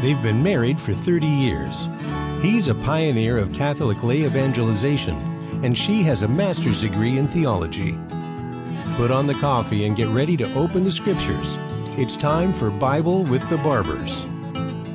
They've 0.00 0.22
been 0.22 0.42
married 0.42 0.80
for 0.80 0.94
30 0.94 1.26
years. 1.26 1.86
He's 2.40 2.68
a 2.68 2.74
pioneer 2.74 3.36
of 3.36 3.52
Catholic 3.52 4.02
lay 4.02 4.24
evangelization, 4.24 5.14
and 5.62 5.76
she 5.76 6.02
has 6.04 6.22
a 6.22 6.28
master's 6.28 6.80
degree 6.80 7.18
in 7.18 7.28
theology. 7.28 7.98
Put 8.96 9.10
on 9.10 9.26
the 9.26 9.34
coffee 9.34 9.84
and 9.84 9.94
get 9.94 10.08
ready 10.08 10.38
to 10.38 10.54
open 10.54 10.84
the 10.84 10.90
scriptures. 10.90 11.54
It's 11.98 12.16
time 12.16 12.54
for 12.54 12.70
Bible 12.70 13.24
with 13.24 13.46
the 13.50 13.58
Barbers. 13.58 14.24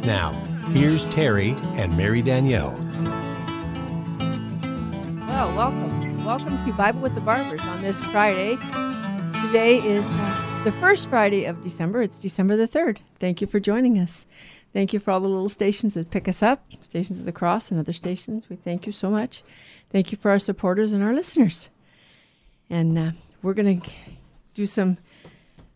Now, 0.08 0.32
here's 0.72 1.06
Terry 1.06 1.52
and 1.76 1.96
Mary 1.96 2.24
Danielle. 2.24 2.76
Well, 5.28 5.56
welcome. 5.56 6.26
Welcome 6.26 6.66
to 6.66 6.74
Bible 6.74 7.02
with 7.02 7.14
the 7.14 7.22
Barbers 7.22 7.62
on 7.62 7.84
this 7.84 8.04
Friday. 8.06 8.56
Today 9.46 9.78
is 9.84 10.08
the 10.64 10.74
first 10.80 11.08
Friday 11.10 11.46
of 11.46 11.62
December. 11.62 12.02
It's 12.02 12.18
December 12.18 12.58
the 12.58 12.68
3rd. 12.68 12.98
Thank 13.20 13.40
you 13.40 13.46
for 13.46 13.60
joining 13.60 14.00
us. 14.00 14.26
Thank 14.76 14.92
you 14.92 15.00
for 15.00 15.12
all 15.12 15.22
the 15.22 15.30
little 15.30 15.48
stations 15.48 15.94
that 15.94 16.12
pick 16.12 16.28
us 16.28 16.44
up, 16.44 16.62
Stations 16.82 17.18
of 17.18 17.24
the 17.24 17.32
Cross 17.32 17.72
and 17.72 17.80
other 17.80 17.94
stations. 17.94 18.50
We 18.50 18.58
thank 18.58 18.86
you 18.86 18.92
so 18.92 19.10
much. 19.10 19.42
Thank 19.90 20.12
you 20.12 20.18
for 20.18 20.30
our 20.30 20.38
supporters 20.38 20.92
and 20.92 21.02
our 21.02 21.14
listeners. 21.14 21.70
And 22.70 23.00
uh, 23.00 23.12
we're 23.42 23.54
going 23.54 23.80
to 23.80 23.90
do 24.54 24.66
some 24.66 24.98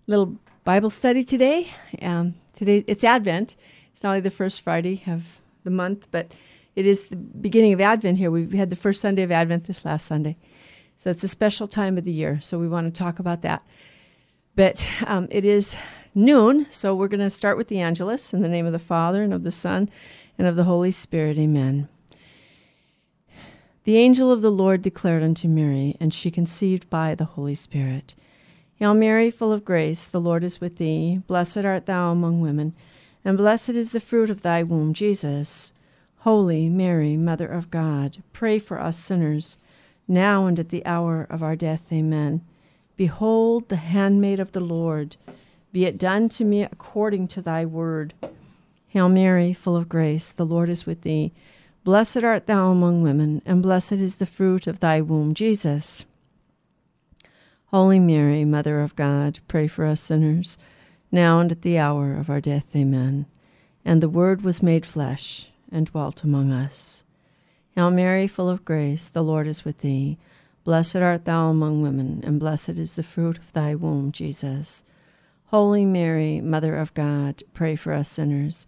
little 0.08 0.36
Bible 0.66 0.90
study 0.90 1.24
today. 1.24 1.70
Um, 2.02 2.36
today 2.58 2.84
it's 2.88 3.06
Advent. 3.06 3.56
It's 3.94 4.04
not 4.04 4.10
only 4.10 4.20
the 4.20 4.32
first 4.32 4.60
Friday 4.60 5.02
of 5.08 5.24
the 5.64 5.72
month, 5.72 6.06
but 6.12 6.34
it 6.76 6.86
is 6.86 7.04
the 7.04 7.16
beginning 7.16 7.72
of 7.72 7.80
Advent 7.80 8.18
here. 8.18 8.30
We 8.30 8.58
had 8.58 8.70
the 8.70 8.76
first 8.76 9.00
Sunday 9.00 9.22
of 9.22 9.32
Advent 9.32 9.64
this 9.64 9.86
last 9.86 10.08
Sunday. 10.08 10.36
So 10.98 11.10
it's 11.10 11.24
a 11.24 11.30
special 11.30 11.70
time 11.70 11.98
of 11.98 12.04
the 12.04 12.12
year. 12.12 12.42
So 12.42 12.60
we 12.60 12.68
want 12.68 12.94
to 12.94 13.00
talk 13.00 13.20
about 13.20 13.44
that. 13.44 13.64
But 14.58 14.86
um, 15.08 15.30
it 15.32 15.46
is 15.46 15.78
noon. 16.16 16.66
So 16.70 16.96
we're 16.96 17.08
going 17.08 17.20
to 17.20 17.30
start 17.30 17.58
with 17.58 17.68
the 17.68 17.80
Angelus 17.80 18.34
in 18.34 18.42
the 18.42 18.48
name 18.48 18.66
of 18.66 18.72
the 18.72 18.80
Father 18.80 19.24
and 19.24 19.34
of 19.34 19.44
the 19.44 19.52
Son 19.52 19.90
and 20.38 20.48
of 20.48 20.56
the 20.56 20.64
Holy 20.64 20.92
Spirit. 20.92 21.38
Amen. 21.38 21.88
The 23.86 23.98
angel 23.98 24.32
of 24.32 24.42
the 24.42 24.52
Lord 24.52 24.82
declared 24.82 25.24
unto 25.24 25.48
Mary, 25.48 25.96
and 26.00 26.14
she 26.14 26.30
conceived 26.30 26.90
by 26.90 27.16
the 27.16 27.26
Holy 27.26 27.56
Spirit. 27.56 28.14
Hail 28.76 28.94
Mary, 28.94 29.32
full 29.32 29.52
of 29.52 29.66
grace, 29.66 30.08
the 30.08 30.22
Lord 30.22 30.44
is 30.44 30.62
with 30.62 30.78
thee. 30.78 31.22
Blessed 31.28 31.66
art 31.66 31.86
thou 31.86 32.12
among 32.12 32.40
women, 32.40 32.74
and 33.26 33.38
blessed 33.38 33.70
is 33.70 33.92
the 33.92 34.00
fruit 34.00 34.30
of 34.30 34.42
thy 34.42 34.64
womb, 34.64 34.94
Jesus. 34.94 35.74
Holy 36.20 36.70
Mary, 36.70 37.18
Mother 37.18 37.48
of 37.48 37.72
God, 37.72 38.22
pray 38.34 38.60
for 38.60 38.80
us 38.80 39.00
sinners, 39.00 39.58
now 40.08 40.46
and 40.46 40.60
at 40.60 40.70
the 40.70 40.86
hour 40.86 41.26
of 41.30 41.42
our 41.42 41.56
death. 41.56 41.84
Amen. 41.92 42.42
Behold 42.96 43.70
the 43.70 43.78
handmaid 43.78 44.40
of 44.40 44.52
the 44.52 44.60
Lord 44.60 45.16
be 45.72 45.86
it 45.86 45.98
done 45.98 46.30
to 46.30 46.44
me 46.44 46.64
according 46.64 47.28
to 47.30 47.42
thy 47.42 47.66
word. 47.66 48.14
Hail 48.88 49.08
Mary, 49.08 49.54
full 49.54 49.76
of 49.76 49.88
grace, 49.88 50.32
the 50.32 50.46
Lord 50.46 50.70
is 50.70 50.86
with 50.86 51.02
thee. 51.02 51.32
Blessed 51.84 52.24
art 52.24 52.48
thou 52.48 52.72
among 52.72 53.02
women, 53.02 53.42
and 53.46 53.62
blessed 53.62 53.94
is 53.94 54.16
the 54.16 54.26
fruit 54.26 54.68
of 54.68 54.80
thy 54.80 55.00
womb, 55.00 55.34
Jesus. 55.34 56.06
Holy 57.68 58.00
Mary, 58.00 58.46
Mother 58.46 58.82
of 58.82 58.96
God, 58.96 59.40
pray 59.48 59.68
for 59.68 59.86
us 59.86 60.02
sinners, 60.02 60.58
now 61.12 61.40
and 61.40 61.52
at 61.52 61.62
the 61.62 61.78
hour 61.78 62.16
of 62.16 62.30
our 62.30 62.42
death. 62.42 62.76
Amen. 62.76 63.28
And 63.86 64.02
the 64.02 64.10
Word 64.10 64.42
was 64.42 64.64
made 64.64 64.86
flesh 64.86 65.50
and 65.72 65.86
dwelt 65.86 66.24
among 66.24 66.52
us. 66.52 67.04
Hail 67.76 67.92
Mary, 67.92 68.28
full 68.28 68.50
of 68.50 68.66
grace, 68.66 69.08
the 69.10 69.24
Lord 69.24 69.48
is 69.48 69.64
with 69.64 69.80
thee. 69.80 70.18
Blessed 70.64 70.98
art 70.98 71.26
thou 71.26 71.50
among 71.50 71.84
women, 71.84 72.22
and 72.26 72.40
blessed 72.40 72.70
is 72.70 72.96
the 72.96 73.04
fruit 73.04 73.38
of 73.38 73.54
thy 73.54 73.76
womb, 73.76 74.12
Jesus. 74.12 74.84
Holy 75.52 75.84
Mary, 75.84 76.42
Mother 76.42 76.76
of 76.76 76.94
God, 76.94 77.42
pray 77.56 77.76
for 77.76 77.92
us 77.92 78.08
sinners, 78.08 78.68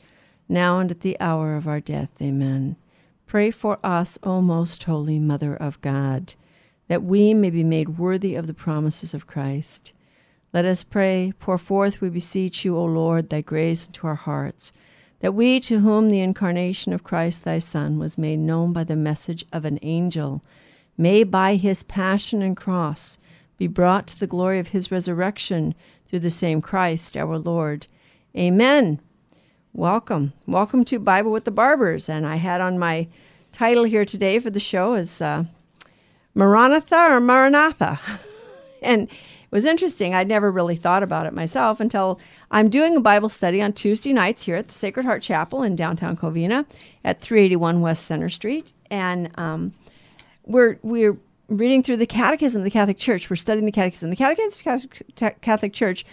now 0.50 0.80
and 0.80 0.90
at 0.90 1.02
the 1.02 1.16
hour 1.20 1.56
of 1.56 1.68
our 1.68 1.80
death. 1.80 2.10
Amen. 2.20 2.76
Pray 3.28 3.52
for 3.52 3.78
us, 3.84 4.18
O 4.24 4.42
most 4.42 4.82
holy 4.82 5.20
Mother 5.20 5.56
of 5.56 5.80
God, 5.82 6.34
that 6.88 7.04
we 7.04 7.36
may 7.36 7.52
be 7.52 7.64
made 7.64 8.00
worthy 8.00 8.34
of 8.34 8.48
the 8.48 8.56
promises 8.56 9.14
of 9.14 9.28
Christ. 9.28 9.94
Let 10.54 10.66
us 10.66 10.84
pray, 10.84 11.34
pour 11.40 11.60
forth, 11.60 12.02
we 12.02 12.10
beseech 12.10 12.66
you, 12.66 12.76
O 12.76 12.86
Lord, 12.86 13.30
thy 13.30 13.42
grace 13.42 13.86
into 13.86 14.08
our 14.08 14.16
hearts, 14.16 14.74
that 15.20 15.36
we 15.36 15.60
to 15.60 15.82
whom 15.82 16.10
the 16.10 16.22
incarnation 16.22 16.94
of 16.94 17.04
Christ 17.04 17.44
thy 17.44 17.60
Son 17.60 18.00
was 18.00 18.18
made 18.18 18.40
known 18.40 18.74
by 18.74 18.86
the 18.86 18.96
message 18.96 19.46
of 19.54 19.66
an 19.66 19.78
angel, 19.84 20.44
may 20.98 21.24
by 21.24 21.58
his 21.58 21.84
passion 21.84 22.42
and 22.42 22.58
cross 22.58 23.20
be 23.60 23.68
brought 23.68 24.08
to 24.08 24.20
the 24.20 24.26
glory 24.26 24.58
of 24.58 24.70
his 24.70 24.90
resurrection 24.90 25.76
through 26.12 26.20
the 26.20 26.30
same 26.30 26.62
Christ 26.62 27.16
our 27.16 27.40
Lord. 27.40 27.88
Amen. 28.38 29.00
Welcome. 29.72 30.34
Welcome 30.46 30.84
to 30.86 31.00
Bible 31.00 31.32
with 31.32 31.46
the 31.46 31.52
Barbers. 31.52 32.10
And 32.10 32.28
I 32.28 32.36
had 32.36 32.60
on 32.60 32.78
my 32.78 33.08
title 33.54 33.86
here 33.86 34.04
today 34.04 34.38
for 34.40 34.50
the 34.50 34.60
show 34.60 34.94
is 34.94 35.22
uh, 35.22 35.46
Maranatha 36.36 37.14
or 37.14 37.22
Maranatha. 37.22 37.98
and 38.82 39.04
it 39.04 39.52
was 39.52 39.64
interesting. 39.64 40.14
I'd 40.14 40.28
never 40.28 40.52
really 40.52 40.76
thought 40.76 41.02
about 41.02 41.28
it 41.28 41.34
myself 41.34 41.80
until 41.80 42.20
I'm 42.52 42.70
doing 42.70 42.98
a 42.98 43.02
Bible 43.02 43.30
study 43.30 43.62
on 43.62 43.72
Tuesday 43.72 44.12
nights 44.12 44.44
here 44.44 44.58
at 44.58 44.68
the 44.68 44.74
Sacred 44.74 45.06
Heart 45.06 45.24
Chapel 45.24 45.64
in 45.64 45.78
downtown 45.78 46.18
Covina 46.18 46.66
at 47.06 47.22
381 47.22 47.80
West 47.80 48.04
Center 48.04 48.28
Street. 48.28 48.74
And 48.90 49.32
um, 49.36 49.74
we're, 50.44 50.78
we're 50.84 51.18
reading 51.58 51.84
through 51.84 51.98
the 51.98 52.08
Catechism 52.08 52.62
of 52.62 52.66
the 52.66 52.72
Catholic 52.72 52.98
Church. 52.98 53.30
We're 53.30 53.36
studying 53.36 53.66
the 53.66 53.72
Catechism. 53.72 54.10
The 54.10 54.16
Catechism 54.16 54.90
of 55.22 55.42
Catholic 55.42 55.74
Church 55.74 56.06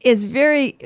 is 0.00 0.24
very 0.24 0.78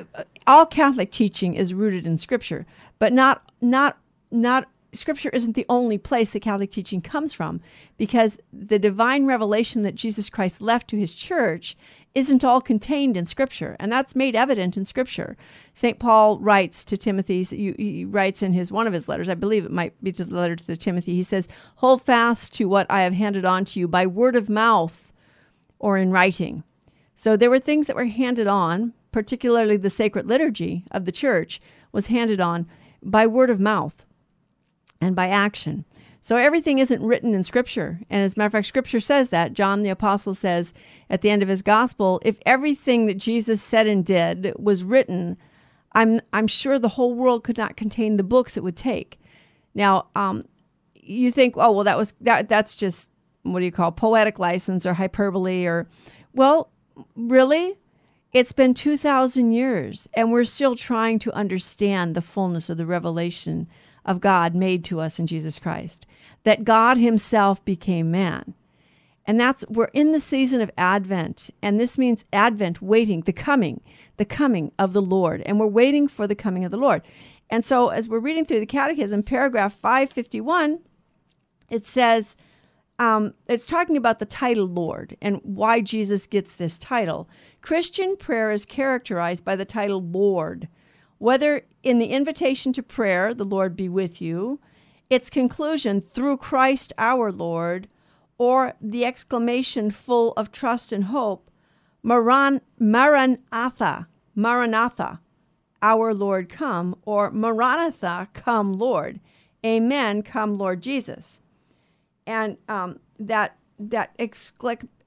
all 0.47 0.67
Catholic 0.67 1.11
teaching 1.11 1.55
is 1.55 1.75
rooted 1.75 2.07
in 2.07 2.19
Scripture, 2.19 2.67
but 2.99 3.13
not 3.13 3.43
not 3.61 3.99
not 4.31 4.69
Scripture 4.97 5.31
isn't 5.31 5.55
the 5.55 5.67
only 5.69 5.99
place 5.99 6.31
the 6.31 6.41
Catholic 6.41 6.71
teaching 6.71 7.01
comes 7.01 7.33
from, 7.33 7.61
because 7.97 8.39
the 8.53 8.79
divine 8.79 9.27
revelation 9.27 9.83
that 9.83 9.95
Jesus 9.95 10.31
Christ 10.31 10.61
left 10.61 10.89
to 10.89 10.99
His 10.99 11.15
Church 11.15 11.77
isn't 12.15 12.45
all 12.45 12.63
contained 12.63 13.15
in 13.15 13.27
Scripture, 13.27 13.77
and 13.79 13.93
that's 13.93 14.17
made 14.17 14.35
evident 14.35 14.77
in 14.77 14.87
Scripture. 14.87 15.37
St. 15.75 15.99
Paul 15.99 16.39
writes 16.39 16.83
to 16.87 16.97
Timothy, 16.97 17.43
he 17.43 18.07
writes 18.07 18.43
in 18.43 18.55
his 18.55 18.73
one 18.73 18.87
of 18.87 18.95
his 18.95 19.07
letters, 19.07 19.29
I 19.29 19.35
believe 19.35 19.67
it 19.67 19.71
might 19.71 19.93
be 20.03 20.13
to 20.13 20.25
the 20.25 20.35
letter 20.35 20.57
to 20.57 20.67
the 20.67 20.79
Timothy, 20.79 21.15
he 21.15 21.23
says, 21.23 21.47
Hold 21.75 22.01
fast 22.01 22.55
to 22.55 22.65
what 22.65 22.91
I 22.91 23.03
have 23.03 23.13
handed 23.13 23.45
on 23.45 23.67
to 23.67 23.81
you 23.81 23.87
by 23.87 24.07
word 24.07 24.35
of 24.35 24.49
mouth 24.49 25.13
or 25.79 25.99
in 25.99 26.11
writing. 26.11 26.65
So 27.15 27.37
there 27.37 27.51
were 27.51 27.59
things 27.59 27.87
that 27.87 27.97
were 27.97 28.07
handed 28.07 28.47
on, 28.47 28.95
particularly 29.13 29.77
the 29.77 29.91
sacred 29.91 30.27
liturgy 30.27 30.85
of 30.93 31.05
the 31.05 31.13
church 31.13 31.61
was 31.93 32.07
handed 32.07 32.41
on 32.41 32.67
by 33.03 33.27
word 33.27 33.51
of 33.51 33.61
mouth 33.61 34.07
and 35.01 35.15
by 35.15 35.29
action. 35.29 35.85
So 36.21 36.37
everything 36.37 36.81
isn't 36.81 37.03
written 37.03 37.35
in 37.35 37.45
Scripture. 37.45 38.01
And 38.11 38.23
as 38.23 38.35
a 38.35 38.39
matter 38.39 38.47
of 38.47 38.53
fact, 38.53 38.67
Scripture 38.67 38.99
says 39.01 39.29
that. 39.29 39.53
John 39.53 39.83
the 39.83 39.91
Apostle 39.91 40.35
says 40.35 40.75
at 41.09 41.21
the 41.21 41.31
end 41.31 41.43
of 41.43 41.49
his 41.49 41.63
gospel, 41.63 42.21
if 42.25 42.39
everything 42.45 43.07
that 43.07 43.19
Jesus 43.19 43.63
said 43.63 43.87
and 43.87 44.05
did 44.05 44.53
was 44.59 44.83
written, 44.83 45.37
I'm, 45.93 46.21
I'm 46.33 46.49
sure 46.49 46.79
the 46.79 46.89
whole 46.89 47.15
world 47.15 47.45
could 47.45 47.57
not 47.57 47.77
contain 47.77 48.17
the 48.17 48.25
books 48.25 48.57
it 48.57 48.65
would 48.65 48.77
take. 48.77 49.21
Now, 49.75 50.09
um, 50.17 50.45
you 50.95 51.31
think, 51.31 51.55
oh, 51.57 51.71
well, 51.71 51.85
that 51.85 51.97
was 51.97 52.13
that. 52.23 52.49
That's 52.49 52.75
just 52.75 53.09
what 53.45 53.61
do 53.61 53.65
you 53.65 53.71
call 53.71 53.93
poetic 53.93 54.41
license 54.41 54.85
or 54.85 54.93
hyperbole 54.93 55.65
or, 55.65 55.87
well, 56.33 56.71
really, 57.15 57.75
it's 58.33 58.53
been 58.53 58.75
two 58.75 58.97
thousand 58.97 59.53
years, 59.53 60.09
and 60.15 60.33
we're 60.33 60.45
still 60.45 60.75
trying 60.75 61.21
to 61.21 61.33
understand 61.33 62.17
the 62.17 62.23
fullness 62.23 62.69
of 62.69 62.77
the 62.77 62.87
revelation 62.87 63.69
of 64.07 64.21
God 64.21 64.55
made 64.55 64.85
to 64.85 65.01
us 65.01 65.19
in 65.19 65.27
Jesus 65.27 65.59
Christ, 65.59 66.07
that 66.45 66.65
God 66.65 66.97
Himself 66.97 67.63
became 67.65 68.11
man. 68.11 68.55
And 69.27 69.39
that's, 69.39 69.65
we're 69.69 69.87
in 69.87 70.13
the 70.13 70.21
season 70.21 70.61
of 70.61 70.71
Advent, 70.79 71.51
and 71.61 71.79
this 71.79 71.99
means 71.99 72.25
Advent, 72.33 72.81
waiting, 72.81 73.23
the 73.23 73.33
coming, 73.33 73.81
the 74.17 74.25
coming 74.25 74.73
of 74.79 74.93
the 74.93 75.03
Lord. 75.03 75.43
And 75.45 75.59
we're 75.59 75.67
waiting 75.67 76.07
for 76.07 76.27
the 76.27 76.37
coming 76.37 76.65
of 76.65 76.71
the 76.71 76.77
Lord. 76.77 77.03
And 77.51 77.65
so, 77.65 77.89
as 77.89 78.09
we're 78.09 78.21
reading 78.21 78.45
through 78.45 78.61
the 78.61 78.67
Catechism, 78.67 79.25
paragraph 79.25 79.75
551, 79.75 80.79
it 81.71 81.87
says, 81.87 82.37
um, 82.99 83.35
it's 83.47 83.67
talking 83.67 83.97
about 83.97 84.21
the 84.21 84.25
title 84.25 84.67
Lord 84.67 85.17
and 85.21 85.41
why 85.43 85.81
Jesus 85.81 86.27
gets 86.27 86.55
this 86.55 86.79
title. 86.79 87.29
Christian 87.61 88.17
prayer 88.17 88.51
is 88.51 88.65
characterized 88.65 89.45
by 89.45 89.57
the 89.57 89.65
title 89.65 90.03
Lord, 90.03 90.67
whether 91.19 91.65
in 91.83 91.99
the 91.99 92.07
invitation 92.07 92.73
to 92.75 92.83
prayer, 92.83 93.33
the 93.35 93.45
Lord 93.45 93.77
be 93.77 93.89
with 93.89 94.21
you, 94.21 94.59
its 95.09 95.31
conclusion, 95.31 96.01
through 96.01 96.37
Christ 96.37 96.93
our 96.99 97.31
Lord, 97.31 97.89
or 98.39 98.75
the 98.81 99.05
exclamation 99.05 99.91
full 99.91 100.33
of 100.37 100.53
trust 100.53 100.93
and 100.93 101.05
hope, 101.05 101.51
Maran, 102.03 102.61
Maranatha, 102.79 104.07
Maranatha, 104.35 105.21
our 105.83 106.13
Lord 106.13 106.49
come, 106.49 106.97
or 107.05 107.31
Maranatha, 107.31 108.29
come 108.35 108.75
Lord, 108.75 109.21
Amen, 109.65 110.23
come 110.23 110.59
Lord 110.59 110.83
Jesus. 110.83 111.41
And 112.27 112.57
um, 112.69 113.01
that 113.19 113.57
that 113.79 114.15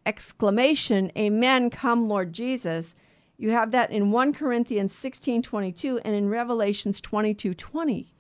exclamation, 0.06 1.12
Amen, 1.18 1.70
come 1.70 2.08
Lord 2.08 2.34
Jesus, 2.34 2.96
You 3.40 3.52
have 3.52 3.72
that 3.72 3.90
in 3.90 4.12
1 4.12 4.34
Corinthians 4.34 4.94
16 4.94 5.42
22 5.42 6.00
and 6.00 6.14
in 6.14 6.28
Revelations 6.28 7.00
22 7.00 7.54
20. 7.54 8.14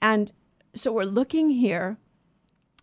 And 0.00 0.32
so 0.74 0.90
we're 0.90 1.04
looking 1.04 1.50
here 1.50 1.98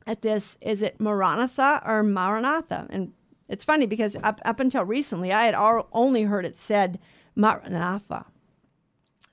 at 0.05 0.21
this 0.21 0.55
is 0.61 0.83
it 0.83 1.01
Maranatha 1.01 1.81
or 1.83 2.03
Maranatha? 2.03 2.85
And 2.91 3.13
it's 3.49 3.65
funny 3.65 3.87
because 3.87 4.15
up, 4.21 4.39
up 4.45 4.59
until 4.59 4.85
recently, 4.85 5.33
I 5.33 5.45
had 5.45 5.55
all, 5.55 5.87
only 5.93 6.23
heard 6.23 6.45
it 6.45 6.57
said 6.57 6.99
Maranatha. 7.35 8.25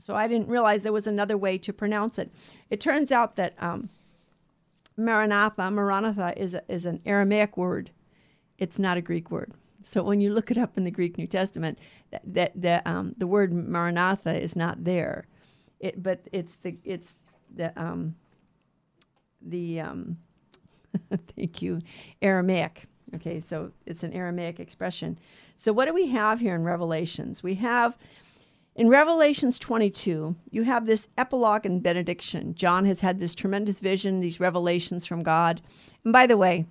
So 0.01 0.15
I 0.15 0.29
didn't 0.29 0.49
realize 0.49 0.83
there 0.83 0.93
was 0.95 1.07
another 1.07 1.37
way 1.37 1.59
to 1.59 1.75
pronounce 1.75 2.19
it. 2.19 2.33
It 2.71 2.81
turns 2.81 3.13
out 3.13 3.37
that 3.37 3.53
um, 3.59 3.91
Maranatha, 4.97 5.71
Maranatha 5.71 6.33
is, 6.39 6.55
a, 6.55 6.63
is 6.73 6.87
an 6.87 7.03
Aramaic 7.05 7.59
word. 7.59 7.91
It's 8.57 8.79
not 8.79 8.97
a 8.97 9.03
Greek 9.03 9.31
word. 9.31 9.53
So 9.89 10.03
when 10.03 10.21
you 10.21 10.35
look 10.35 10.51
it 10.51 10.59
up 10.59 10.77
in 10.77 10.85
the 10.85 10.91
Greek 10.91 11.17
New 11.17 11.27
Testament, 11.27 11.79
that, 12.11 12.21
that 12.27 12.53
the 12.61 12.87
um, 12.87 13.15
the 13.17 13.27
word 13.27 13.55
Maranatha 13.55 14.39
is 14.39 14.55
not 14.55 14.85
there, 14.85 15.27
it, 15.81 16.03
but 16.03 16.21
it's 16.31 16.57
the 16.57 16.77
it's 16.85 17.15
the 17.57 17.73
um, 17.81 18.15
the 19.41 19.81
um, 19.81 20.19
thank 21.37 21.63
you 21.63 21.79
Aramaic. 22.21 22.85
Okay, 23.15 23.41
so 23.41 23.73
it's 23.87 24.03
an 24.03 24.13
Aramaic 24.13 24.61
expression. 24.61 25.19
So 25.57 25.73
what 25.73 25.87
do 25.87 25.95
we 25.95 26.09
have 26.09 26.39
here 26.39 26.55
in 26.55 26.65
Revelations? 26.65 27.43
We 27.43 27.55
have 27.55 27.97
in 28.77 28.91
Revelations 28.91 29.59
22, 29.59 30.37
you 30.51 30.63
have 30.65 30.85
this 30.85 31.09
epilogue 31.17 31.65
and 31.65 31.83
benediction. 31.83 32.55
John 32.55 32.85
has 32.85 33.01
had 33.01 33.19
this 33.19 33.35
tremendous 33.35 33.81
vision, 33.81 34.21
these 34.21 34.39
revelations 34.39 35.07
from 35.07 35.23
God. 35.23 35.63
And 36.05 36.13
by 36.13 36.27
the 36.27 36.37
way, 36.37 36.67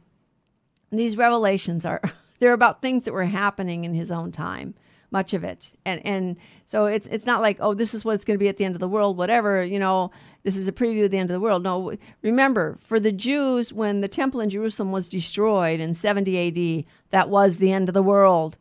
these 0.92 1.18
revelations 1.18 1.84
are 1.84 2.00
they're 2.40 2.54
about 2.54 2.82
things 2.82 3.06
that 3.06 3.14
were 3.14 3.26
happening 3.26 3.86
in 3.86 3.94
his 3.94 4.12
own 4.12 4.32
time 4.32 4.74
much 5.12 5.34
of 5.34 5.44
it. 5.44 5.74
And 5.86 6.06
and 6.06 6.38
so 6.66 6.86
it's 6.86 7.08
it's 7.08 7.26
not 7.26 7.42
like 7.42 7.58
oh 7.60 7.74
this 7.74 7.94
is 7.94 8.04
what 8.04 8.16
it's 8.16 8.26
going 8.26 8.38
to 8.38 8.44
be 8.44 8.50
at 8.50 8.58
the 8.58 8.66
end 8.66 8.76
of 8.76 8.80
the 8.80 8.88
world 8.88 9.18
whatever 9.18 9.64
you 9.64 9.80
know 9.80 10.12
this 10.44 10.58
is 10.58 10.68
a 10.68 10.74
preview 10.74 11.06
of 11.06 11.12
the 11.12 11.18
end 11.18 11.30
of 11.30 11.34
the 11.34 11.40
world. 11.40 11.64
No 11.64 11.94
remember 12.22 12.78
for 12.82 13.00
the 13.00 13.12
jews 13.12 13.72
when 13.72 14.02
the 14.02 14.08
temple 14.08 14.42
in 14.42 14.50
jerusalem 14.50 14.92
was 14.92 15.08
destroyed 15.08 15.80
in 15.80 15.94
70 15.94 16.48
AD 16.82 16.86
that 17.12 17.30
was 17.30 17.58
the 17.58 17.72
end 17.72 17.90
of 17.90 17.94
the 17.94 18.04
world. 18.04 18.58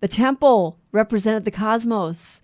The 0.00 0.08
temple 0.08 0.78
represented 0.92 1.44
the 1.44 1.50
cosmos. 1.50 2.42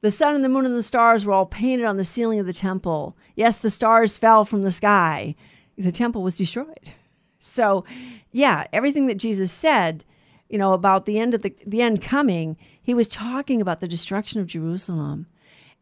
The 0.00 0.10
sun 0.10 0.34
and 0.34 0.44
the 0.44 0.48
moon 0.48 0.66
and 0.66 0.76
the 0.76 0.82
stars 0.82 1.24
were 1.24 1.32
all 1.32 1.46
painted 1.46 1.86
on 1.86 1.96
the 1.96 2.04
ceiling 2.04 2.40
of 2.40 2.46
the 2.46 2.52
temple. 2.52 3.16
Yes 3.36 3.58
the 3.58 3.70
stars 3.70 4.18
fell 4.18 4.44
from 4.44 4.62
the 4.62 4.70
sky. 4.70 5.34
The 5.76 5.92
temple 5.92 6.22
was 6.22 6.36
destroyed 6.36 6.92
so 7.42 7.84
yeah, 8.30 8.66
everything 8.72 9.06
that 9.08 9.18
Jesus 9.18 9.50
said, 9.50 10.04
you 10.48 10.58
know, 10.58 10.72
about 10.72 11.06
the 11.06 11.18
end 11.18 11.34
of 11.34 11.42
the 11.42 11.54
the 11.66 11.82
end 11.82 12.00
coming, 12.00 12.56
he 12.82 12.94
was 12.94 13.08
talking 13.08 13.60
about 13.60 13.80
the 13.80 13.88
destruction 13.88 14.40
of 14.40 14.46
Jerusalem. 14.46 15.26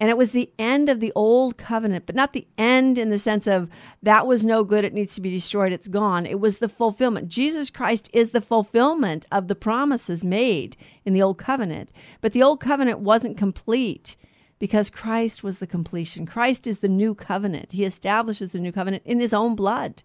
And 0.01 0.09
it 0.09 0.17
was 0.17 0.31
the 0.31 0.51
end 0.59 0.89
of 0.89 1.01
the 1.01 1.13
old 1.15 1.59
covenant, 1.59 2.07
but 2.07 2.15
not 2.15 2.33
the 2.33 2.49
end 2.57 2.97
in 2.97 3.11
the 3.11 3.19
sense 3.19 3.47
of 3.47 3.69
that 4.03 4.27
was 4.27 4.47
no 4.47 4.65
good, 4.65 4.83
it 4.83 4.95
needs 4.95 5.15
to 5.15 5.21
be 5.21 5.29
destroyed, 5.29 5.75
it's 5.75 5.89
gone. 5.89 6.25
It 6.25 6.41
was 6.41 6.57
the 6.57 6.71
fulfillment. 6.71 7.29
Jesus 7.29 7.69
Christ 7.69 8.09
is 8.15 8.31
the 8.31 8.41
fulfillment 8.41 9.27
of 9.31 9.49
the 9.49 9.55
promises 9.55 10.25
made 10.25 10.79
in 11.05 11.13
the 11.13 11.21
old 11.21 11.37
covenant. 11.37 11.91
But 12.23 12.33
the 12.33 12.43
old 12.43 12.61
covenant 12.61 13.01
wasn't 13.01 13.37
complete 13.37 14.17
because 14.59 14.89
Christ 14.89 15.43
was 15.43 15.59
the 15.59 15.67
completion. 15.67 16.25
Christ 16.25 16.67
is 16.67 16.79
the 16.79 16.89
new 16.89 17.15
covenant. 17.15 17.73
He 17.73 17.85
establishes 17.85 18.53
the 18.53 18.59
new 18.59 18.73
covenant 18.73 19.03
in 19.05 19.21
his 19.21 19.35
own 19.35 19.55
blood. 19.55 20.03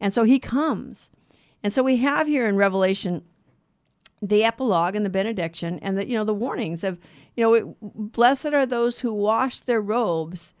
And 0.00 0.12
so 0.12 0.24
he 0.24 0.38
comes. 0.38 1.10
And 1.62 1.72
so 1.72 1.82
we 1.82 1.96
have 1.98 2.26
here 2.26 2.46
in 2.46 2.56
Revelation 2.56 3.22
the 4.20 4.44
epilogue 4.44 4.96
and 4.96 5.06
the 5.06 5.10
benediction 5.10 5.78
and 5.80 5.96
the 5.96 6.08
you 6.08 6.16
know 6.16 6.24
the 6.24 6.34
warnings 6.34 6.82
of 6.82 6.98
you 7.36 7.44
know 7.44 7.76
blessed 7.80 8.46
are 8.46 8.66
those 8.66 8.98
who 8.98 9.14
wash 9.14 9.60
their 9.60 9.80
robes 9.80 10.54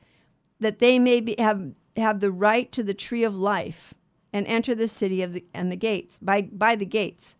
that 0.60 0.78
they 0.78 0.98
may 0.98 1.20
be, 1.20 1.34
have 1.38 1.72
have 1.96 2.20
the 2.20 2.30
right 2.30 2.70
to 2.72 2.82
the 2.82 2.94
tree 2.94 3.24
of 3.24 3.34
life 3.34 3.94
and 4.32 4.46
enter 4.46 4.74
the 4.74 4.88
city 4.88 5.22
of 5.22 5.32
the 5.32 5.44
and 5.54 5.72
the 5.72 5.76
gates 5.76 6.18
by 6.20 6.42
by 6.42 6.76
the 6.76 6.86
gates. 6.86 7.36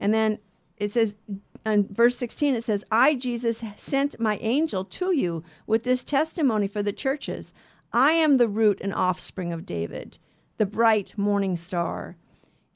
And 0.00 0.12
then 0.12 0.38
it 0.76 0.92
says 0.92 1.16
in 1.64 1.88
verse 1.88 2.16
16 2.16 2.54
it 2.54 2.64
says 2.64 2.84
I 2.90 3.14
Jesus 3.14 3.64
sent 3.76 4.20
my 4.20 4.36
angel 4.38 4.84
to 4.84 5.12
you 5.12 5.42
with 5.66 5.84
this 5.84 6.04
testimony 6.04 6.68
for 6.68 6.82
the 6.82 6.92
churches. 6.92 7.54
I 7.92 8.12
am 8.12 8.34
the 8.34 8.48
root 8.48 8.80
and 8.82 8.92
offspring 8.92 9.52
of 9.52 9.64
David, 9.64 10.18
the 10.56 10.66
bright 10.66 11.16
morning 11.16 11.56
star. 11.56 12.16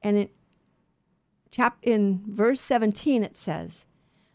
And 0.03 0.17
in 0.17 0.29
chap 1.51 1.79
in 1.83 2.23
verse 2.27 2.61
17 2.61 3.23
it 3.23 3.39
says, 3.39 3.87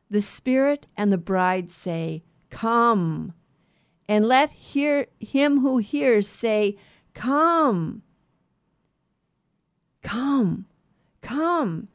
"The 0.09 0.21
Spirit 0.21 0.87
and 0.97 1.11
the 1.11 1.17
bride 1.17 1.71
say, 1.71 2.23
Come." 2.49 3.33
And 4.07 4.27
let 4.27 4.51
hear 4.51 5.07
him 5.19 5.61
who 5.61 5.77
hears 5.79 6.27
say, 6.27 6.77
Come. 7.13 8.03
Come. 10.03 10.65
Come. 11.21 11.87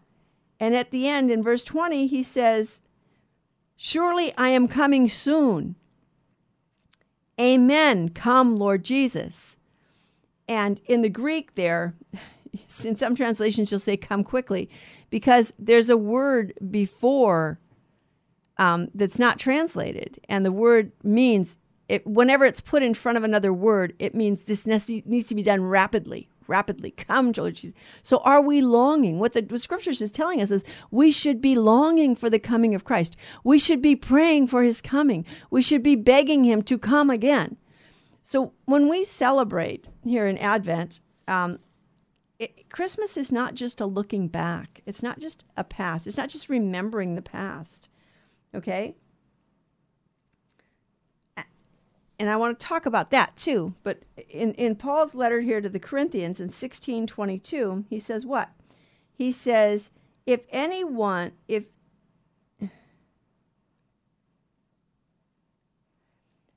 And 0.58 0.74
at 0.74 0.90
the 0.90 1.06
end 1.06 1.30
in 1.30 1.42
verse 1.42 1.62
20 1.62 2.08
he 2.08 2.22
says, 2.22 2.80
Surely 3.76 4.34
I 4.36 4.48
am 4.48 4.66
coming 4.66 5.08
soon. 5.08 5.76
Amen. 7.40 8.08
Come, 8.10 8.56
Lord 8.56 8.84
Jesus. 8.84 9.56
And 10.50 10.80
in 10.86 11.02
the 11.02 11.08
Greek 11.08 11.54
there, 11.54 11.94
in 12.84 12.96
some 12.96 13.14
translations 13.14 13.70
you'll 13.70 13.78
say 13.78 13.96
come 13.96 14.24
quickly 14.24 14.68
because 15.08 15.54
there's 15.60 15.90
a 15.90 15.96
word 15.96 16.52
before 16.70 17.60
um, 18.58 18.88
that's 18.94 19.18
not 19.18 19.38
translated. 19.38 20.18
And 20.28 20.44
the 20.44 20.52
word 20.52 20.90
means 21.04 21.56
it, 21.88 22.04
whenever 22.04 22.44
it's 22.44 22.60
put 22.60 22.82
in 22.82 22.94
front 22.94 23.16
of 23.16 23.22
another 23.22 23.52
word 23.52 23.94
it 24.00 24.14
means 24.14 24.44
this 24.44 24.66
needs 24.66 25.26
to 25.28 25.34
be 25.34 25.42
done 25.42 25.62
rapidly 25.62 26.28
rapidly. 26.48 26.90
Come 26.90 27.30
Lord 27.36 27.54
Jesus. 27.54 27.76
so 28.02 28.18
are 28.18 28.42
we 28.42 28.60
longing? 28.60 29.20
What 29.20 29.34
the 29.34 29.42
what 29.42 29.60
scriptures 29.60 30.02
is 30.02 30.10
telling 30.10 30.42
us 30.42 30.50
is 30.50 30.64
we 30.90 31.12
should 31.12 31.40
be 31.40 31.54
longing 31.54 32.16
for 32.16 32.28
the 32.28 32.40
coming 32.40 32.74
of 32.74 32.82
christ. 32.82 33.16
We 33.44 33.60
should 33.60 33.80
be 33.80 33.94
praying 33.94 34.48
for 34.48 34.64
his 34.64 34.82
coming. 34.82 35.24
We 35.50 35.62
should 35.62 35.84
be 35.84 35.94
begging 35.94 36.42
him 36.42 36.62
to 36.62 36.76
come 36.76 37.08
again 37.08 37.56
so 38.22 38.52
when 38.64 38.88
we 38.88 39.04
celebrate 39.04 39.88
here 40.04 40.26
in 40.26 40.38
advent 40.38 41.00
um, 41.28 41.58
it, 42.40 42.70
Christmas 42.70 43.16
is 43.16 43.30
not 43.30 43.54
just 43.54 43.80
a 43.80 43.86
looking 43.86 44.26
back. 44.26 44.80
It's 44.86 45.02
not 45.02 45.20
just 45.20 45.44
a 45.58 45.62
past. 45.62 46.06
It's 46.06 46.16
not 46.16 46.30
just 46.30 46.48
remembering 46.48 47.14
the 47.14 47.22
past. 47.22 47.90
Okay? 48.54 48.96
And 52.18 52.28
I 52.28 52.36
want 52.36 52.58
to 52.58 52.66
talk 52.66 52.86
about 52.86 53.10
that 53.10 53.36
too. 53.36 53.74
But 53.82 54.02
in, 54.28 54.54
in 54.54 54.74
Paul's 54.74 55.14
letter 55.14 55.40
here 55.40 55.60
to 55.60 55.68
the 55.68 55.78
Corinthians 55.78 56.40
in 56.40 56.46
1622, 56.46 57.84
he 57.88 57.98
says 57.98 58.26
what? 58.26 58.50
He 59.12 59.32
says, 59.32 59.90
if 60.26 60.40
anyone, 60.50 61.32
if 61.46 61.64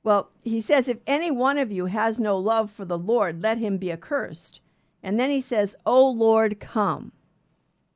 Well, 0.04 0.30
he 0.42 0.60
says, 0.60 0.88
if 0.88 0.98
any 1.06 1.30
one 1.30 1.58
of 1.58 1.72
you 1.72 1.86
has 1.86 2.20
no 2.20 2.36
love 2.36 2.70
for 2.70 2.84
the 2.84 2.98
Lord, 2.98 3.42
let 3.42 3.58
him 3.58 3.78
be 3.78 3.90
accursed. 3.90 4.60
And 5.02 5.18
then 5.18 5.30
he 5.30 5.40
says, 5.40 5.74
O 5.84 6.08
Lord, 6.08 6.60
come. 6.60 7.10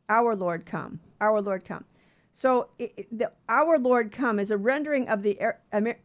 Our 0.09 0.35
Lord, 0.35 0.65
come. 0.65 1.01
Our 1.21 1.41
Lord, 1.43 1.65
come. 1.67 1.85
So 2.33 2.69
it, 2.79 3.07
the 3.17 3.31
Our 3.49 3.79
Lord, 3.79 4.11
come 4.11 4.39
is 4.39 4.51
a 4.51 4.57
rendering 4.57 5.09
of 5.09 5.23
the 5.23 5.39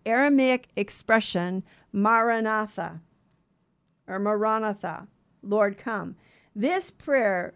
Aramaic 0.06 0.68
expression 0.76 1.64
Maranatha 1.94 3.00
or 4.08 4.20
Maranatha, 4.20 5.08
Lord, 5.42 5.78
come. 5.78 6.16
This 6.56 6.92
prayer, 6.92 7.54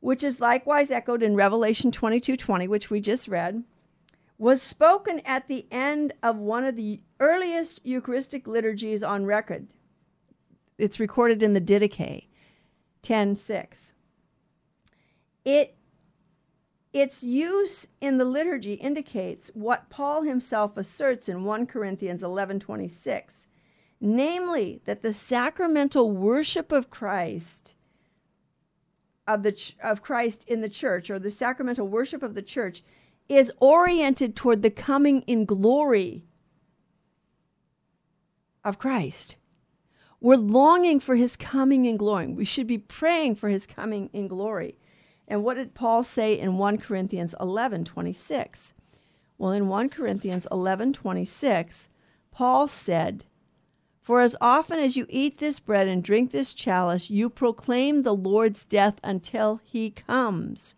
which 0.00 0.22
is 0.22 0.40
likewise 0.40 0.90
echoed 0.90 1.22
in 1.22 1.36
Revelation 1.36 1.90
22 1.90 2.36
20, 2.36 2.68
which 2.68 2.90
we 2.90 3.00
just 3.00 3.28
read, 3.28 3.62
was 4.38 4.60
spoken 4.60 5.20
at 5.24 5.48
the 5.48 5.66
end 5.70 6.12
of 6.22 6.36
one 6.36 6.64
of 6.64 6.76
the 6.76 7.00
earliest 7.20 7.84
Eucharistic 7.84 8.46
liturgies 8.46 9.02
on 9.02 9.24
record. 9.24 9.66
It's 10.78 11.00
recorded 11.00 11.42
in 11.42 11.54
the 11.54 11.60
Didache. 11.60 12.28
10:6. 13.02 13.92
It 15.44 15.74
its 16.92 17.22
use 17.22 17.86
in 18.00 18.16
the 18.16 18.24
liturgy 18.24 18.74
indicates 18.74 19.50
what 19.54 19.90
Paul 19.90 20.22
himself 20.22 20.76
asserts 20.76 21.28
in 21.28 21.44
1 21.44 21.66
Corinthians 21.66 22.22
11:26, 22.22 23.46
namely 24.00 24.80
that 24.86 25.02
the 25.02 25.12
sacramental 25.12 26.10
worship 26.10 26.72
of 26.72 26.90
Christ 26.90 27.74
of 29.26 29.42
the 29.42 29.72
of 29.82 30.02
Christ 30.02 30.44
in 30.48 30.60
the 30.60 30.68
church 30.68 31.10
or 31.10 31.18
the 31.18 31.30
sacramental 31.30 31.88
worship 31.88 32.22
of 32.22 32.34
the 32.34 32.42
church 32.42 32.82
is 33.28 33.52
oriented 33.60 34.36
toward 34.36 34.62
the 34.62 34.70
coming 34.70 35.22
in 35.22 35.44
glory 35.44 36.24
of 38.64 38.78
Christ. 38.78 39.36
We're 40.20 40.36
longing 40.36 41.00
for 41.00 41.16
his 41.16 41.36
coming 41.36 41.86
in 41.86 41.96
glory. 41.96 42.28
We 42.28 42.44
should 42.44 42.66
be 42.66 42.78
praying 42.78 43.36
for 43.36 43.48
his 43.48 43.66
coming 43.66 44.10
in 44.12 44.28
glory. 44.28 44.78
And 45.28 45.44
what 45.44 45.54
did 45.54 45.74
Paul 45.74 46.02
say 46.02 46.38
in 46.38 46.56
1 46.56 46.78
Corinthians 46.78 47.34
11 47.40 47.84
26? 47.84 48.74
Well, 49.38 49.52
in 49.52 49.68
1 49.68 49.90
Corinthians 49.90 50.46
11:26, 50.50 51.88
Paul 52.30 52.68
said, 52.68 53.26
"For 54.00 54.22
as 54.22 54.34
often 54.40 54.78
as 54.78 54.96
you 54.96 55.04
eat 55.10 55.36
this 55.38 55.60
bread 55.60 55.88
and 55.88 56.02
drink 56.02 56.30
this 56.30 56.54
chalice, 56.54 57.10
you 57.10 57.28
proclaim 57.28 58.02
the 58.02 58.14
Lord's 58.14 58.64
death 58.64 58.98
until 59.02 59.60
he 59.62 59.90
comes." 59.90 60.74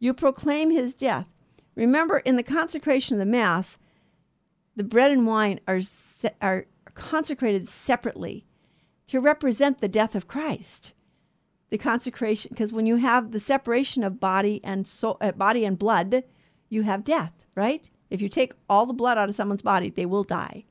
You 0.00 0.12
proclaim 0.12 0.70
his 0.70 0.94
death. 0.94 1.28
Remember, 1.78 2.18
in 2.18 2.34
the 2.34 2.42
consecration 2.42 3.14
of 3.14 3.20
the 3.20 3.24
Mass, 3.24 3.78
the 4.74 4.82
bread 4.82 5.12
and 5.12 5.28
wine 5.28 5.60
are, 5.68 5.80
se- 5.80 6.34
are 6.42 6.66
consecrated 6.94 7.68
separately 7.68 8.44
to 9.06 9.20
represent 9.20 9.80
the 9.80 9.86
death 9.86 10.16
of 10.16 10.26
Christ. 10.26 10.92
The 11.70 11.78
consecration, 11.78 12.48
because 12.52 12.72
when 12.72 12.86
you 12.86 12.96
have 12.96 13.30
the 13.30 13.38
separation 13.38 14.02
of 14.02 14.18
body 14.18 14.60
and 14.64 14.88
soul, 14.88 15.18
uh, 15.20 15.30
body 15.30 15.64
and 15.64 15.78
blood, 15.78 16.24
you 16.68 16.82
have 16.82 17.04
death, 17.04 17.32
right? 17.54 17.88
If 18.10 18.20
you 18.20 18.28
take 18.28 18.54
all 18.68 18.84
the 18.84 18.92
blood 18.92 19.16
out 19.16 19.28
of 19.28 19.36
someone's 19.36 19.62
body, 19.62 19.90
they 19.90 20.06
will 20.06 20.24
die. 20.24 20.64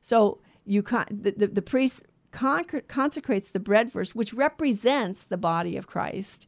So 0.00 0.38
you 0.64 0.84
con- 0.84 1.06
the, 1.10 1.32
the, 1.32 1.48
the 1.48 1.62
priest 1.62 2.04
con- 2.30 2.64
consecrates 2.86 3.50
the 3.50 3.58
bread 3.58 3.90
first, 3.90 4.14
which 4.14 4.32
represents 4.32 5.24
the 5.24 5.36
body 5.36 5.76
of 5.76 5.88
Christ. 5.88 6.46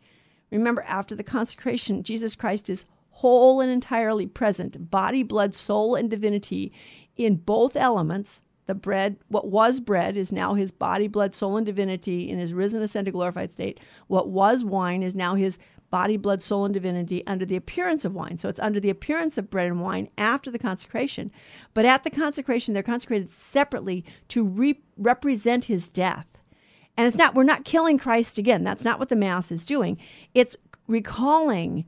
Remember, 0.52 0.82
after 0.82 1.16
the 1.16 1.24
consecration, 1.24 2.04
Jesus 2.04 2.36
Christ 2.36 2.70
is 2.70 2.86
whole 3.14 3.60
and 3.60 3.70
entirely 3.70 4.26
present, 4.26 4.90
body, 4.90 5.22
blood, 5.22 5.54
soul, 5.54 5.94
and 5.94 6.10
divinity 6.10 6.72
in 7.16 7.36
both 7.36 7.76
elements. 7.76 8.42
The 8.66 8.74
bread, 8.74 9.16
what 9.28 9.48
was 9.48 9.78
bread, 9.78 10.16
is 10.16 10.32
now 10.32 10.54
his 10.54 10.72
body, 10.72 11.06
blood, 11.06 11.34
soul, 11.34 11.56
and 11.56 11.64
divinity 11.64 12.28
in 12.28 12.38
his 12.38 12.52
risen, 12.52 12.82
ascended, 12.82 13.12
glorified 13.12 13.52
state. 13.52 13.78
What 14.08 14.30
was 14.30 14.64
wine 14.64 15.02
is 15.02 15.14
now 15.14 15.36
his 15.36 15.58
body, 15.90 16.16
blood, 16.16 16.42
soul, 16.42 16.64
and 16.64 16.74
divinity 16.74 17.24
under 17.28 17.46
the 17.46 17.54
appearance 17.54 18.04
of 18.04 18.14
wine. 18.14 18.36
So 18.36 18.48
it's 18.48 18.58
under 18.58 18.80
the 18.80 18.90
appearance 18.90 19.38
of 19.38 19.48
bread 19.48 19.68
and 19.68 19.80
wine 19.80 20.08
after 20.18 20.50
the 20.50 20.58
consecration. 20.58 21.30
But 21.72 21.84
at 21.84 22.02
the 22.02 22.10
consecration, 22.10 22.74
they're 22.74 22.82
consecrated 22.82 23.30
separately 23.30 24.04
to 24.28 24.44
re- 24.44 24.80
represent 24.96 25.64
his 25.64 25.88
death. 25.88 26.26
And 26.96 27.06
it's 27.06 27.16
not, 27.16 27.36
we're 27.36 27.44
not 27.44 27.64
killing 27.64 27.96
Christ 27.96 28.38
again. 28.38 28.64
That's 28.64 28.84
not 28.84 28.98
what 28.98 29.08
the 29.08 29.14
Mass 29.14 29.52
is 29.52 29.64
doing. 29.64 29.98
It's 30.34 30.56
recalling 30.88 31.84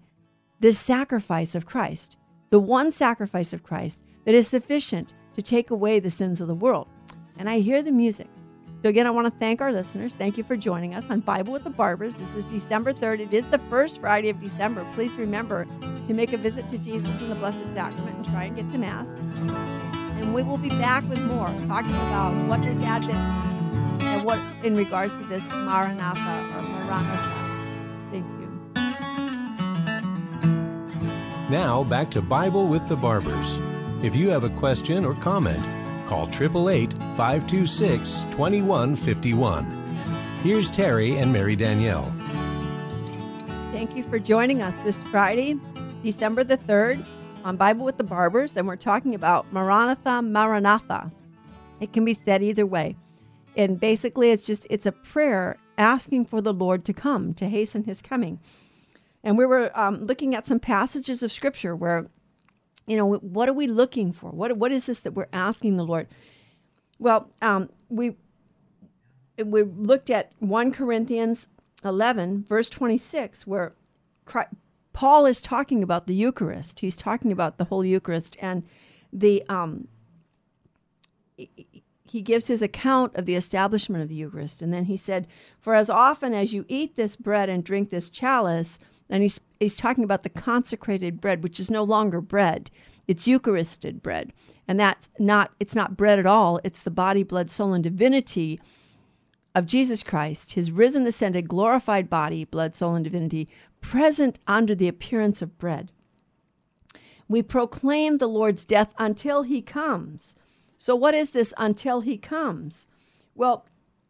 this 0.60 0.78
sacrifice 0.78 1.54
of 1.54 1.66
Christ, 1.66 2.16
the 2.50 2.58
one 2.58 2.90
sacrifice 2.90 3.52
of 3.52 3.62
Christ 3.62 4.02
that 4.24 4.34
is 4.34 4.48
sufficient 4.48 5.14
to 5.34 5.42
take 5.42 5.70
away 5.70 6.00
the 6.00 6.10
sins 6.10 6.40
of 6.40 6.48
the 6.48 6.54
world. 6.54 6.88
And 7.38 7.50
I 7.50 7.58
hear 7.58 7.82
the 7.82 7.92
music. 7.92 8.28
So, 8.82 8.88
again, 8.88 9.06
I 9.06 9.10
want 9.10 9.26
to 9.26 9.38
thank 9.38 9.60
our 9.60 9.72
listeners. 9.72 10.14
Thank 10.14 10.38
you 10.38 10.44
for 10.44 10.56
joining 10.56 10.94
us 10.94 11.10
on 11.10 11.20
Bible 11.20 11.52
with 11.52 11.64
the 11.64 11.70
Barbers. 11.70 12.14
This 12.14 12.34
is 12.34 12.46
December 12.46 12.92
3rd. 12.92 13.20
It 13.20 13.34
is 13.34 13.46
the 13.46 13.58
first 13.70 14.00
Friday 14.00 14.28
of 14.28 14.40
December. 14.40 14.86
Please 14.94 15.16
remember 15.16 15.66
to 16.06 16.14
make 16.14 16.32
a 16.32 16.36
visit 16.36 16.68
to 16.68 16.78
Jesus 16.78 17.20
in 17.20 17.28
the 17.28 17.34
Blessed 17.34 17.64
Sacrament 17.74 18.16
and 18.16 18.24
try 18.24 18.44
and 18.44 18.56
get 18.56 18.70
to 18.70 18.78
Mass. 18.78 19.10
And 19.10 20.32
we 20.32 20.42
will 20.42 20.58
be 20.58 20.68
back 20.68 21.08
with 21.08 21.20
more, 21.22 21.48
talking 21.66 21.90
about 21.90 22.32
what 22.48 22.62
does 22.62 22.78
Advent 22.82 23.18
mean 23.18 24.02
and 24.02 24.24
what 24.24 24.38
in 24.62 24.76
regards 24.76 25.16
to 25.16 25.24
this 25.24 25.46
Maranatha 25.48 26.56
or 26.56 26.62
Maranatha. 26.62 27.45
Now 31.48 31.84
back 31.84 32.10
to 32.10 32.20
Bible 32.20 32.66
with 32.66 32.88
the 32.88 32.96
Barbers. 32.96 33.56
If 34.02 34.16
you 34.16 34.30
have 34.30 34.42
a 34.42 34.50
question 34.50 35.04
or 35.04 35.14
comment, 35.14 35.62
call 36.08 36.26
888 36.26 36.92
526 37.16 38.18
2151. 38.32 39.64
Here's 40.42 40.68
Terry 40.72 41.16
and 41.16 41.32
Mary 41.32 41.54
Danielle. 41.54 42.12
Thank 43.70 43.94
you 43.94 44.02
for 44.02 44.18
joining 44.18 44.60
us 44.60 44.74
this 44.82 45.00
Friday, 45.04 45.56
December 46.02 46.42
the 46.42 46.58
3rd, 46.58 47.04
on 47.44 47.56
Bible 47.56 47.84
with 47.84 47.96
the 47.96 48.02
Barbers, 48.02 48.56
and 48.56 48.66
we're 48.66 48.74
talking 48.74 49.14
about 49.14 49.52
Maranatha, 49.52 50.22
Maranatha. 50.22 51.12
It 51.78 51.92
can 51.92 52.04
be 52.04 52.14
said 52.14 52.42
either 52.42 52.66
way. 52.66 52.96
And 53.56 53.78
basically, 53.78 54.32
it's 54.32 54.44
just 54.44 54.66
it's 54.68 54.86
a 54.86 54.90
prayer 54.90 55.58
asking 55.78 56.24
for 56.24 56.40
the 56.40 56.52
Lord 56.52 56.84
to 56.86 56.92
come, 56.92 57.34
to 57.34 57.48
hasten 57.48 57.84
his 57.84 58.02
coming. 58.02 58.40
And 59.26 59.36
we 59.36 59.44
were 59.44 59.76
um, 59.76 60.06
looking 60.06 60.36
at 60.36 60.46
some 60.46 60.60
passages 60.60 61.20
of 61.20 61.32
Scripture 61.32 61.74
where, 61.74 62.06
you 62.86 62.96
know, 62.96 63.14
what 63.14 63.48
are 63.48 63.52
we 63.52 63.66
looking 63.66 64.12
for? 64.12 64.30
What 64.30 64.56
what 64.56 64.70
is 64.70 64.86
this 64.86 65.00
that 65.00 65.14
we're 65.14 65.26
asking 65.32 65.76
the 65.76 65.84
Lord? 65.84 66.06
Well, 67.00 67.28
um, 67.42 67.68
we 67.88 68.14
we 69.44 69.64
looked 69.64 70.10
at 70.10 70.30
1 70.38 70.70
Corinthians 70.70 71.48
11, 71.84 72.44
verse 72.48 72.70
26, 72.70 73.48
where 73.48 73.72
Christ, 74.26 74.50
Paul 74.92 75.26
is 75.26 75.42
talking 75.42 75.82
about 75.82 76.06
the 76.06 76.14
Eucharist. 76.14 76.78
He's 76.78 76.94
talking 76.94 77.32
about 77.32 77.58
the 77.58 77.64
whole 77.64 77.84
Eucharist, 77.84 78.36
and 78.40 78.62
the 79.12 79.42
um, 79.48 79.88
he 82.04 82.22
gives 82.22 82.46
his 82.46 82.62
account 82.62 83.16
of 83.16 83.26
the 83.26 83.34
establishment 83.34 84.04
of 84.04 84.08
the 84.08 84.14
Eucharist, 84.14 84.62
and 84.62 84.72
then 84.72 84.84
he 84.84 84.96
said, 84.96 85.26
"For 85.58 85.74
as 85.74 85.90
often 85.90 86.32
as 86.32 86.54
you 86.54 86.64
eat 86.68 86.94
this 86.94 87.16
bread 87.16 87.48
and 87.48 87.64
drink 87.64 87.90
this 87.90 88.08
chalice," 88.08 88.78
and 89.08 89.22
he's 89.22 89.40
he's 89.60 89.76
talking 89.76 90.04
about 90.04 90.22
the 90.22 90.28
consecrated 90.28 91.20
bread, 91.20 91.42
which 91.42 91.60
is 91.60 91.70
no 91.70 91.82
longer 91.82 92.20
bread; 92.20 92.70
it's 93.06 93.26
Eucharisted 93.26 94.02
bread, 94.02 94.32
and 94.66 94.78
that's 94.80 95.08
not 95.18 95.52
it's 95.60 95.74
not 95.74 95.96
bread 95.96 96.18
at 96.18 96.26
all. 96.26 96.60
It's 96.64 96.82
the 96.82 96.90
body, 96.90 97.22
blood, 97.22 97.50
soul, 97.50 97.72
and 97.72 97.84
divinity 97.84 98.60
of 99.54 99.66
Jesus 99.66 100.02
Christ, 100.02 100.52
his 100.52 100.70
risen, 100.70 101.06
ascended, 101.06 101.48
glorified 101.48 102.10
body, 102.10 102.44
blood, 102.44 102.76
soul, 102.76 102.94
and 102.94 103.04
divinity, 103.04 103.48
present 103.80 104.38
under 104.46 104.74
the 104.74 104.88
appearance 104.88 105.40
of 105.40 105.56
bread. 105.56 105.90
We 107.28 107.42
proclaim 107.42 108.18
the 108.18 108.28
Lord's 108.28 108.64
death 108.64 108.92
until 108.98 109.42
he 109.42 109.62
comes. 109.62 110.34
So, 110.76 110.94
what 110.94 111.14
is 111.14 111.30
this 111.30 111.54
until 111.56 112.00
he 112.00 112.18
comes? 112.18 112.86
Well, 113.34 113.64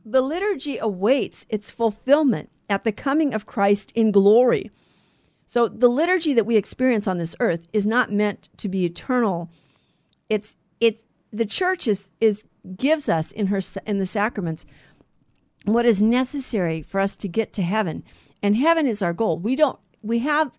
the 0.04 0.20
liturgy 0.20 0.78
awaits 0.78 1.46
its 1.48 1.70
fulfillment 1.70 2.50
at 2.68 2.84
the 2.84 2.92
coming 2.92 3.32
of 3.32 3.46
Christ 3.46 3.92
in 3.94 4.10
glory. 4.10 4.70
So, 5.46 5.68
the 5.68 5.88
liturgy 5.88 6.34
that 6.34 6.46
we 6.46 6.56
experience 6.56 7.06
on 7.06 7.18
this 7.18 7.36
earth 7.38 7.68
is 7.72 7.86
not 7.86 8.12
meant 8.12 8.48
to 8.56 8.68
be 8.68 8.84
eternal. 8.84 9.48
It's 10.28 10.56
it 10.80 11.02
the 11.32 11.46
church 11.46 11.86
is 11.86 12.10
is 12.20 12.44
gives 12.76 13.08
us 13.08 13.32
in 13.32 13.46
her 13.46 13.60
in 13.86 13.98
the 13.98 14.06
sacraments 14.06 14.66
what 15.64 15.86
is 15.86 16.00
necessary 16.00 16.82
for 16.82 17.00
us 17.00 17.16
to 17.16 17.28
get 17.28 17.52
to 17.54 17.62
heaven. 17.62 18.02
And 18.42 18.56
heaven 18.56 18.86
is 18.86 19.02
our 19.02 19.12
goal. 19.12 19.38
We 19.38 19.56
don't 19.56 19.78
we 20.02 20.18
have 20.20 20.50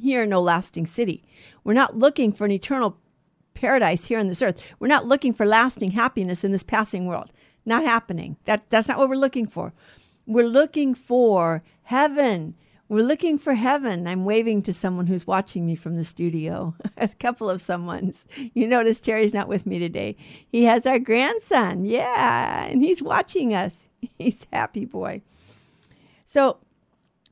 here 0.00 0.26
no 0.26 0.40
lasting 0.40 0.86
city. 0.86 1.24
We're 1.64 1.72
not 1.72 1.96
looking 1.96 2.32
for 2.32 2.44
an 2.44 2.52
eternal 2.52 2.96
paradise 3.54 4.04
here 4.04 4.18
on 4.18 4.28
this 4.28 4.42
earth. 4.42 4.62
We're 4.78 4.88
not 4.88 5.06
looking 5.06 5.32
for 5.32 5.46
lasting 5.46 5.90
happiness 5.92 6.44
in 6.44 6.52
this 6.52 6.62
passing 6.62 7.06
world. 7.06 7.32
Not 7.66 7.84
happening. 7.84 8.36
That 8.44 8.68
that's 8.70 8.88
not 8.88 8.98
what 8.98 9.08
we're 9.08 9.16
looking 9.16 9.46
for. 9.46 9.72
We're 10.26 10.46
looking 10.46 10.94
for 10.94 11.62
heaven. 11.82 12.54
We're 12.90 13.04
looking 13.04 13.36
for 13.38 13.52
heaven. 13.52 14.06
I'm 14.06 14.24
waving 14.24 14.62
to 14.62 14.72
someone 14.72 15.06
who's 15.06 15.26
watching 15.26 15.66
me 15.66 15.74
from 15.74 15.96
the 15.96 16.04
studio. 16.04 16.74
a 16.96 17.08
couple 17.08 17.50
of 17.50 17.60
someone's. 17.60 18.24
You 18.54 18.66
notice 18.66 18.98
Terry's 18.98 19.34
not 19.34 19.46
with 19.46 19.66
me 19.66 19.78
today. 19.78 20.16
He 20.48 20.64
has 20.64 20.86
our 20.86 20.98
grandson. 20.98 21.84
Yeah, 21.84 22.64
and 22.64 22.82
he's 22.82 23.02
watching 23.02 23.52
us. 23.54 23.86
He's 24.18 24.46
happy 24.52 24.84
boy. 24.84 25.22
So 26.24 26.58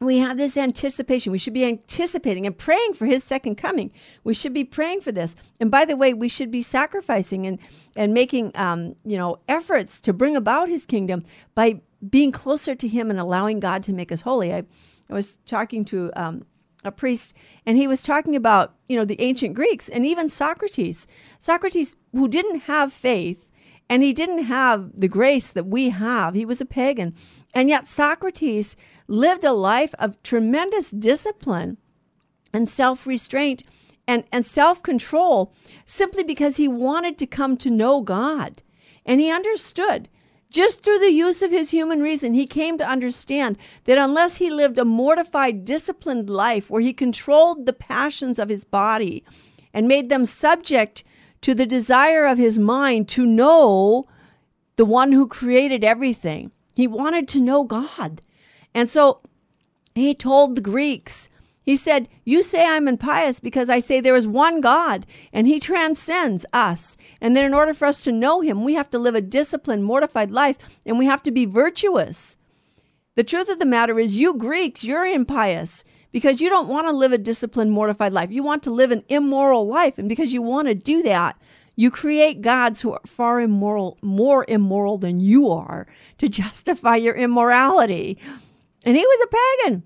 we 0.01 0.19
have 0.19 0.37
this 0.37 0.57
anticipation. 0.57 1.33
We 1.33 1.39
should 1.39 1.55
be 1.55 1.65
anticipating 1.65 2.45
and 2.45 2.57
praying 2.57 2.95
for 2.95 3.07
his 3.07 3.25
second 3.25 3.55
coming. 3.55 3.93
We 4.25 4.35
should 4.35 4.53
be 4.53 4.65
praying 4.65 5.01
for 5.01 5.13
this. 5.13 5.37
And 5.61 5.71
by 5.71 5.85
the 5.85 5.97
way, 5.97 6.13
we 6.13 6.29
should 6.29 6.51
be 6.51 6.61
sacrificing 6.61 7.47
and, 7.47 7.59
and 7.95 8.13
making 8.13 8.51
um, 8.57 8.97
you 9.05 9.17
know 9.17 9.39
efforts 9.49 10.01
to 10.01 10.13
bring 10.13 10.37
about 10.37 10.69
his 10.69 10.85
kingdom 10.87 11.25
by 11.55 11.81
being 12.11 12.33
closer 12.33 12.75
to 12.75 12.89
him 12.89 13.11
and 13.11 13.19
allowing 13.19 13.61
God 13.61 13.83
to 13.85 13.93
make 13.93 14.13
us 14.13 14.21
holy. 14.21 14.53
I, 14.53 14.65
I 15.11 15.15
was 15.15 15.39
talking 15.47 15.85
to 15.87 16.11
um, 16.17 16.43
a 16.85 16.93
priest 16.93 17.35
and 17.65 17.77
he 17.77 17.87
was 17.87 18.01
talking 18.01 18.37
about 18.37 18.75
you 18.89 18.97
know 18.97 19.05
the 19.05 19.21
ancient 19.21 19.55
Greeks 19.55 19.89
and 19.89 20.07
even 20.07 20.29
Socrates. 20.29 21.07
Socrates 21.41 21.97
who 22.13 22.29
didn't 22.29 22.61
have 22.61 22.93
faith 22.93 23.47
and 23.89 24.03
he 24.03 24.13
didn't 24.13 24.45
have 24.45 24.91
the 24.99 25.09
grace 25.09 25.51
that 25.51 25.67
we 25.67 25.91
have. 25.91 26.35
He 26.35 26.45
was 26.45 26.61
a 26.61 26.67
pagan. 26.67 27.15
And 27.55 27.69
yet, 27.69 27.87
Socrates 27.87 28.77
lived 29.07 29.45
a 29.45 29.53
life 29.53 29.95
of 29.99 30.23
tremendous 30.23 30.91
discipline 30.91 31.77
and 32.53 32.69
self 32.69 33.07
restraint 33.07 33.63
and, 34.09 34.25
and 34.33 34.45
self 34.45 34.83
control 34.83 35.53
simply 35.85 36.25
because 36.25 36.57
he 36.57 36.69
wanted 36.69 37.17
to 37.19 37.27
come 37.27 37.57
to 37.59 37.71
know 37.71 38.01
God. 38.01 38.63
And 39.05 39.21
he 39.21 39.31
understood. 39.31 40.09
Just 40.51 40.83
through 40.83 41.01
the 41.01 41.11
use 41.11 41.43
of 41.43 41.51
his 41.51 41.71
human 41.71 42.01
reason, 42.01 42.33
he 42.33 42.47
came 42.47 42.79
to 42.79 42.89
understand 42.89 43.59
that 43.85 43.99
unless 43.99 44.37
he 44.37 44.51
lived 44.51 44.79
a 44.79 44.85
mortified, 44.85 45.65
disciplined 45.65 46.31
life 46.31 46.71
where 46.71 46.81
he 46.81 46.93
controlled 46.93 47.67
the 47.67 47.73
passions 47.73 48.39
of 48.39 48.49
his 48.49 48.65
body 48.65 49.25
and 49.75 49.89
made 49.89 50.09
them 50.09 50.25
subject 50.25 51.05
to 51.43 51.55
the 51.55 51.67
desire 51.67 52.27
of 52.27 52.39
his 52.39 52.59
mind 52.59 53.09
to 53.09 53.27
know 53.27 54.07
the 54.77 54.85
one 54.85 55.13
who 55.13 55.27
created 55.27 55.85
everything. 55.85 56.51
He 56.75 56.87
wanted 56.87 57.29
to 57.29 57.41
know 57.41 57.65
God. 57.65 58.23
And 58.75 58.89
so 58.89 59.21
he 59.95 60.15
told 60.15 60.55
the 60.55 60.61
Greeks, 60.61 61.29
He 61.67 61.75
said, 61.75 62.09
You 62.25 62.43
say 62.45 62.65
I'm 62.65 62.87
impious 62.87 63.41
because 63.41 63.69
I 63.69 63.81
say 63.81 64.01
there 64.01 64.15
is 64.15 64.27
one 64.27 64.61
God 64.61 65.05
and 65.33 65.49
he 65.49 65.59
transcends 65.59 66.47
us. 66.53 66.97
And 67.21 67.37
that 67.37 67.45
in 67.45 67.53
order 67.53 67.75
for 67.75 67.87
us 67.87 68.05
to 68.05 68.13
know 68.13 68.41
him, 68.41 68.63
we 68.63 68.75
have 68.75 68.89
to 68.91 69.01
live 69.01 69.17
a 69.17 69.21
disciplined, 69.21 69.85
mortified 69.85 70.31
life 70.31 70.59
and 70.87 70.97
we 70.97 71.07
have 71.07 71.25
to 71.25 71.33
be 71.33 71.45
virtuous. 71.45 72.37
The 73.17 73.25
truth 73.25 73.49
of 73.49 73.59
the 73.59 73.67
matter 73.67 73.99
is, 73.99 74.17
you 74.17 74.35
Greeks, 74.35 74.85
you're 74.85 75.05
impious 75.05 75.83
because 76.13 76.41
you 76.41 76.49
don't 76.49 76.69
want 76.69 76.87
to 76.87 76.97
live 76.97 77.13
a 77.13 77.19
disciplined, 77.19 77.73
mortified 77.73 78.13
life. 78.13 78.31
You 78.31 78.45
want 78.45 78.63
to 78.63 78.71
live 78.71 78.93
an 78.93 79.03
immoral 79.09 79.67
life. 79.67 79.99
And 79.99 80.09
because 80.09 80.33
you 80.33 80.43
want 80.43 80.69
to 80.69 80.75
do 80.75 81.03
that, 81.03 81.37
you 81.75 81.91
create 81.91 82.43
gods 82.43 82.81
who 82.81 82.93
are 82.93 83.01
far 83.07 83.41
immoral, 83.41 83.99
more 84.03 84.45
immoral 84.47 84.99
than 84.99 85.19
you 85.19 85.51
are 85.51 85.89
to 86.19 86.29
justify 86.43 86.95
your 86.95 87.15
immorality. 87.15 88.19
And 88.85 88.97
he 88.97 89.05
was 89.05 89.27
a 89.27 89.65
pagan. 89.65 89.83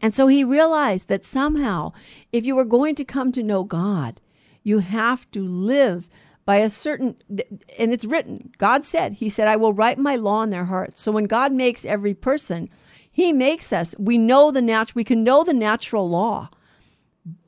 And 0.00 0.14
so 0.14 0.26
he 0.26 0.44
realized 0.44 1.08
that 1.08 1.24
somehow, 1.24 1.92
if 2.32 2.46
you 2.46 2.54
were 2.54 2.64
going 2.64 2.94
to 2.96 3.04
come 3.04 3.32
to 3.32 3.42
know 3.42 3.64
God, 3.64 4.20
you 4.62 4.78
have 4.78 5.30
to 5.32 5.44
live 5.46 6.08
by 6.44 6.56
a 6.56 6.70
certain, 6.70 7.14
and 7.78 7.92
it's 7.92 8.04
written, 8.04 8.50
God 8.58 8.84
said, 8.84 9.12
He 9.12 9.28
said, 9.28 9.48
I 9.48 9.56
will 9.56 9.72
write 9.74 9.98
my 9.98 10.16
law 10.16 10.42
in 10.42 10.50
their 10.50 10.64
hearts. 10.64 11.00
So 11.00 11.12
when 11.12 11.26
God 11.26 11.52
makes 11.52 11.84
every 11.84 12.14
person, 12.14 12.70
He 13.10 13.32
makes 13.32 13.72
us, 13.72 13.94
we 13.98 14.16
know 14.16 14.50
the 14.50 14.62
natural, 14.62 14.94
we 14.94 15.04
can 15.04 15.24
know 15.24 15.44
the 15.44 15.52
natural 15.52 16.08
law 16.08 16.48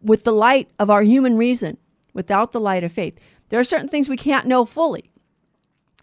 with 0.03 0.25
the 0.25 0.33
light 0.33 0.69
of 0.79 0.91
our 0.91 1.03
human 1.03 1.37
reason, 1.39 1.79
without 2.13 2.53
the 2.53 2.61
light 2.61 2.85
of 2.85 2.93
faith. 2.93 3.19
There 3.49 3.61
are 3.61 3.65
certain 3.65 3.89
things 3.89 4.09
we 4.09 4.17
can't 4.17 4.47
know 4.47 4.65
fully. 4.65 5.11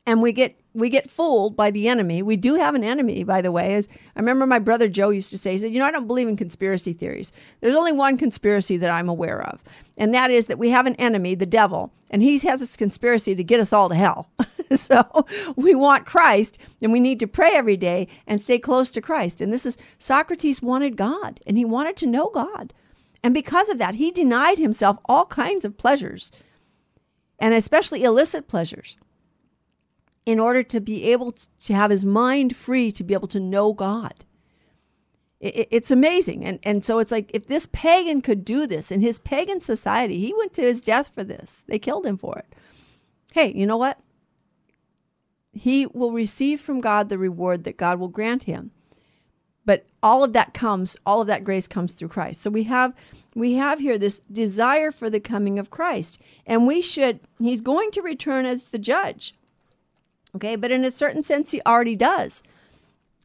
And 0.06 0.22
we 0.22 0.32
get 0.32 0.60
we 0.78 0.90
get 0.90 1.10
fooled 1.10 1.56
by 1.56 1.72
the 1.72 1.88
enemy. 1.88 2.22
We 2.22 2.38
do 2.38 2.54
have 2.54 2.76
an 2.76 2.84
enemy, 2.84 3.24
by 3.24 3.42
the 3.42 3.52
way. 3.52 3.74
As 3.74 3.90
I 4.16 4.20
remember 4.20 4.46
my 4.46 4.60
brother 4.60 4.88
Joe 4.88 5.10
used 5.10 5.32
to 5.32 5.38
say, 5.38 5.54
he 5.54 5.58
said, 5.58 5.74
You 5.74 5.80
know, 5.80 5.86
I 5.86 5.92
don't 5.92 6.06
believe 6.06 6.28
in 6.28 6.38
conspiracy 6.38 6.94
theories. 6.94 7.32
There's 7.62 7.76
only 7.76 7.92
one 7.92 8.16
conspiracy 8.16 8.78
that 8.78 8.92
I'm 8.92 9.10
aware 9.10 9.42
of, 9.48 9.64
and 9.98 10.14
that 10.14 10.30
is 10.30 10.46
that 10.46 10.60
we 10.60 10.70
have 10.70 10.86
an 10.86 10.94
enemy, 10.96 11.34
the 11.34 11.48
devil, 11.48 11.92
and 12.12 12.22
he 12.22 12.38
has 12.38 12.60
this 12.60 12.78
conspiracy 12.78 13.34
to 13.34 13.44
get 13.44 13.60
us 13.60 13.74
all 13.74 13.90
to 13.90 13.96
hell. 13.96 14.30
so 14.76 15.04
we 15.56 15.74
want 15.74 16.06
Christ, 16.06 16.60
and 16.80 16.92
we 16.92 17.00
need 17.00 17.20
to 17.22 17.28
pray 17.28 17.56
every 17.56 17.78
day 17.78 18.08
and 18.28 18.40
stay 18.40 18.60
close 18.60 18.92
to 18.92 19.02
Christ. 19.02 19.42
And 19.42 19.52
this 19.52 19.66
is 19.66 19.78
Socrates 19.98 20.62
wanted 20.62 20.96
God, 20.96 21.40
and 21.48 21.58
he 21.58 21.66
wanted 21.66 21.98
to 21.98 22.06
know 22.06 22.30
God. 22.32 22.72
And 23.24 23.34
because 23.34 23.70
of 23.70 23.80
that, 23.80 23.96
he 23.96 24.12
denied 24.12 24.60
himself 24.60 25.00
all 25.06 25.26
kinds 25.26 25.66
of 25.66 25.76
pleasures, 25.76 26.32
and 27.40 27.56
especially 27.56 28.04
illicit 28.04 28.48
pleasures 28.48 28.96
in 30.28 30.42
order 30.42 30.62
to 30.62 30.82
be 30.82 31.06
able 31.06 31.32
to 31.32 31.74
have 31.74 31.90
his 31.90 32.04
mind 32.04 32.54
free 32.54 32.92
to 32.92 33.04
be 33.04 33.14
able 33.14 33.30
to 33.30 33.40
know 33.40 33.72
God. 33.72 34.26
It's 35.40 35.90
amazing. 35.90 36.44
And, 36.44 36.60
and 36.64 36.84
so 36.84 37.00
it's 37.00 37.14
like 37.14 37.32
if 37.34 37.48
this 37.48 37.70
pagan 37.72 38.22
could 38.22 38.44
do 38.44 38.68
this 38.68 38.92
in 38.92 39.00
his 39.00 39.20
pagan 39.20 39.62
society, 39.62 40.20
he 40.20 40.34
went 40.34 40.54
to 40.56 40.64
his 40.64 40.82
death 40.82 41.12
for 41.16 41.24
this. 41.24 41.64
They 41.68 41.80
killed 41.80 42.06
him 42.06 42.18
for 42.18 42.38
it. 42.38 42.56
Hey, 43.32 43.54
you 43.54 43.66
know 43.66 43.78
what? 43.78 44.02
He 45.54 45.86
will 45.86 46.12
receive 46.12 46.60
from 46.60 46.82
God 46.82 47.08
the 47.08 47.18
reward 47.18 47.64
that 47.64 47.78
God 47.78 47.98
will 47.98 48.10
grant 48.10 48.44
him. 48.44 48.72
But 49.64 49.86
all 50.04 50.26
of 50.26 50.34
that 50.34 50.54
comes, 50.54 50.98
all 51.06 51.22
of 51.22 51.28
that 51.28 51.46
grace 51.46 51.70
comes 51.70 51.94
through 51.94 52.10
Christ. 52.10 52.42
So 52.42 52.50
we 52.50 52.64
have 52.64 52.94
we 53.34 53.54
have 53.54 53.80
here 53.80 53.98
this 53.98 54.20
desire 54.34 54.92
for 54.92 55.10
the 55.10 55.22
coming 55.22 55.58
of 55.58 55.70
Christ. 55.70 56.20
And 56.46 56.68
we 56.68 56.82
should 56.82 57.22
he's 57.40 57.62
going 57.62 57.92
to 57.92 58.02
return 58.02 58.46
as 58.46 58.66
the 58.66 58.78
judge. 58.78 59.34
Okay, 60.36 60.56
but 60.56 60.72
in 60.72 60.84
a 60.84 60.92
certain 60.92 61.24
sense, 61.24 61.52
he 61.52 61.62
already 61.66 61.96
does. 61.96 62.44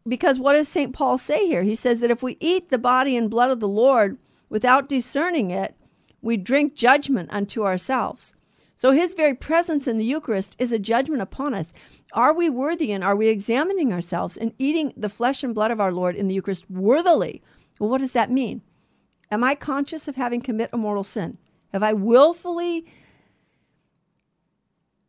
Because 0.06 0.38
what 0.38 0.54
does 0.54 0.68
St. 0.68 0.92
Paul 0.92 1.18
say 1.18 1.46
here? 1.46 1.62
He 1.62 1.74
says 1.74 2.00
that 2.00 2.10
if 2.10 2.22
we 2.22 2.36
eat 2.40 2.68
the 2.68 2.78
body 2.78 3.16
and 3.16 3.30
blood 3.30 3.50
of 3.50 3.60
the 3.60 3.68
Lord 3.68 4.18
without 4.48 4.88
discerning 4.88 5.50
it, 5.50 5.76
we 6.20 6.36
drink 6.36 6.74
judgment 6.74 7.30
unto 7.32 7.64
ourselves. 7.64 8.34
So 8.74 8.90
his 8.90 9.14
very 9.14 9.34
presence 9.34 9.86
in 9.86 9.98
the 9.98 10.04
Eucharist 10.04 10.56
is 10.58 10.72
a 10.72 10.78
judgment 10.78 11.22
upon 11.22 11.54
us. 11.54 11.72
Are 12.14 12.34
we 12.34 12.50
worthy 12.50 12.92
and 12.92 13.04
are 13.04 13.14
we 13.14 13.28
examining 13.28 13.92
ourselves 13.92 14.36
and 14.36 14.52
eating 14.58 14.92
the 14.96 15.08
flesh 15.08 15.44
and 15.44 15.54
blood 15.54 15.70
of 15.70 15.80
our 15.80 15.92
Lord 15.92 16.16
in 16.16 16.28
the 16.28 16.34
Eucharist 16.34 16.68
worthily? 16.70 17.42
Well, 17.78 17.90
what 17.90 18.00
does 18.00 18.12
that 18.12 18.30
mean? 18.30 18.62
Am 19.30 19.44
I 19.44 19.54
conscious 19.54 20.08
of 20.08 20.16
having 20.16 20.40
commit 20.40 20.70
a 20.72 20.76
mortal 20.76 21.04
sin? 21.04 21.38
Have 21.72 21.82
I 21.82 21.92
willfully 21.92 22.86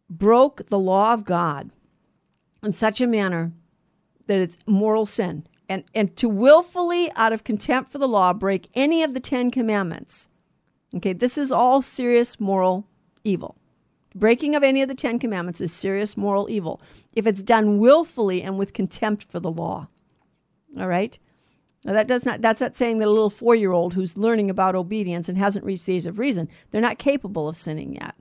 broke 0.09 0.67
the 0.69 0.79
law 0.79 1.13
of 1.13 1.25
God 1.25 1.71
in 2.63 2.73
such 2.73 3.01
a 3.01 3.07
manner 3.07 3.51
that 4.27 4.39
it's 4.39 4.57
mortal 4.65 5.05
sin. 5.05 5.45
And, 5.69 5.83
and 5.95 6.15
to 6.17 6.29
willfully, 6.29 7.11
out 7.15 7.33
of 7.33 7.43
contempt 7.43 7.91
for 7.91 7.97
the 7.97 8.07
law, 8.07 8.33
break 8.33 8.69
any 8.73 9.03
of 9.03 9.13
the 9.13 9.19
Ten 9.19 9.51
Commandments. 9.51 10.27
Okay, 10.95 11.13
this 11.13 11.37
is 11.37 11.51
all 11.51 11.81
serious 11.81 12.39
moral 12.39 12.85
evil. 13.23 13.55
Breaking 14.15 14.55
of 14.55 14.63
any 14.63 14.81
of 14.81 14.89
the 14.89 14.95
Ten 14.95 15.17
Commandments 15.17 15.61
is 15.61 15.73
serious 15.73 16.15
moral 16.15 16.49
evil 16.49 16.81
if 17.13 17.25
it's 17.25 17.41
done 17.41 17.79
willfully 17.79 18.43
and 18.43 18.57
with 18.57 18.73
contempt 18.73 19.23
for 19.23 19.39
the 19.39 19.51
law. 19.51 19.87
All 20.79 20.87
right? 20.87 21.17
Now 21.85 21.93
that 21.93 22.07
does 22.07 22.25
not 22.25 22.41
that's 22.41 22.61
not 22.61 22.75
saying 22.75 22.99
that 22.99 23.07
a 23.07 23.11
little 23.11 23.29
four 23.29 23.55
year 23.55 23.71
old 23.71 23.93
who's 23.93 24.17
learning 24.17 24.49
about 24.49 24.75
obedience 24.75 25.27
and 25.27 25.37
hasn't 25.37 25.65
reached 25.65 25.85
the 25.85 25.95
age 25.95 26.05
of 26.05 26.19
reason, 26.19 26.47
they're 26.71 26.81
not 26.81 26.99
capable 26.99 27.47
of 27.47 27.57
sinning 27.57 27.95
yet. 27.95 28.15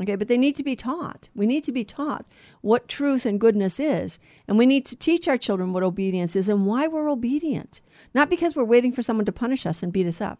Okay, 0.00 0.14
but 0.14 0.28
they 0.28 0.38
need 0.38 0.54
to 0.56 0.62
be 0.62 0.76
taught. 0.76 1.28
We 1.34 1.44
need 1.44 1.64
to 1.64 1.72
be 1.72 1.84
taught 1.84 2.24
what 2.60 2.86
truth 2.86 3.26
and 3.26 3.40
goodness 3.40 3.80
is. 3.80 4.20
And 4.46 4.56
we 4.56 4.64
need 4.64 4.86
to 4.86 4.96
teach 4.96 5.26
our 5.26 5.36
children 5.36 5.72
what 5.72 5.82
obedience 5.82 6.36
is 6.36 6.48
and 6.48 6.66
why 6.66 6.86
we're 6.86 7.10
obedient. 7.10 7.80
Not 8.14 8.30
because 8.30 8.54
we're 8.54 8.62
waiting 8.62 8.92
for 8.92 9.02
someone 9.02 9.26
to 9.26 9.32
punish 9.32 9.66
us 9.66 9.82
and 9.82 9.92
beat 9.92 10.06
us 10.06 10.20
up, 10.20 10.38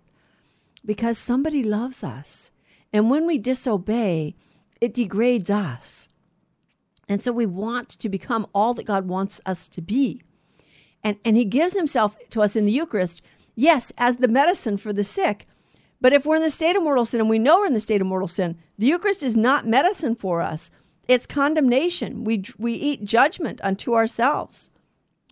because 0.85 1.19
somebody 1.19 1.65
loves 1.65 2.05
us. 2.05 2.53
And 2.93 3.11
when 3.11 3.27
we 3.27 3.37
disobey, 3.37 4.37
it 4.81 4.95
degrades 4.95 5.51
us. 5.51 6.09
And 7.09 7.21
so 7.21 7.33
we 7.33 7.47
want 7.47 7.89
to 7.89 8.09
become 8.09 8.47
all 8.55 8.75
that 8.75 8.87
God 8.87 9.09
wants 9.09 9.41
us 9.45 9.67
to 9.71 9.83
be. 9.83 10.23
And, 11.03 11.17
and 11.25 11.37
He 11.37 11.45
gives 11.45 11.75
Himself 11.75 12.17
to 12.31 12.43
us 12.43 12.55
in 12.55 12.65
the 12.65 12.73
Eucharist, 12.73 13.23
yes, 13.57 13.93
as 13.99 14.17
the 14.17 14.29
medicine 14.29 14.77
for 14.77 14.93
the 14.93 15.05
sick, 15.05 15.49
but 16.01 16.13
if 16.13 16.25
we're 16.25 16.37
in 16.37 16.43
the 16.43 16.51
state 16.51 16.77
of 16.77 16.83
mortal 16.83 17.05
sin 17.05 17.21
and 17.21 17.29
we 17.29 17.39
know 17.39 17.59
we're 17.59 17.67
in 17.67 17.75
the 17.75 17.81
state 17.81 18.01
of 18.01 18.07
mortal 18.07 18.29
sin, 18.29 18.57
the 18.79 18.87
Eucharist 18.87 19.23
is 19.23 19.37
not 19.37 19.67
medicine 19.67 20.15
for 20.15 20.41
us. 20.41 20.71
It's 21.09 21.27
condemnation. 21.27 22.25
We, 22.25 22.45
we 22.59 22.75
eat 22.75 23.05
judgment 23.05 23.61
unto 23.63 23.95
ourselves. 23.95 24.71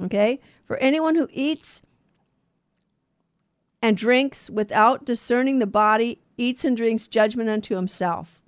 Okay? 0.00 0.40
For 0.64 0.76
anyone 0.78 1.14
who 1.14 1.28
eats 1.30 1.82
and 3.82 3.96
drinks 3.96 4.50
without 4.50 5.04
discerning 5.04 5.58
the 5.58 5.66
body 5.66 6.18
eats 6.36 6.64
and 6.64 6.76
drinks 6.76 7.06
judgment 7.06 7.48
unto 7.48 7.76
himself. 7.76 8.40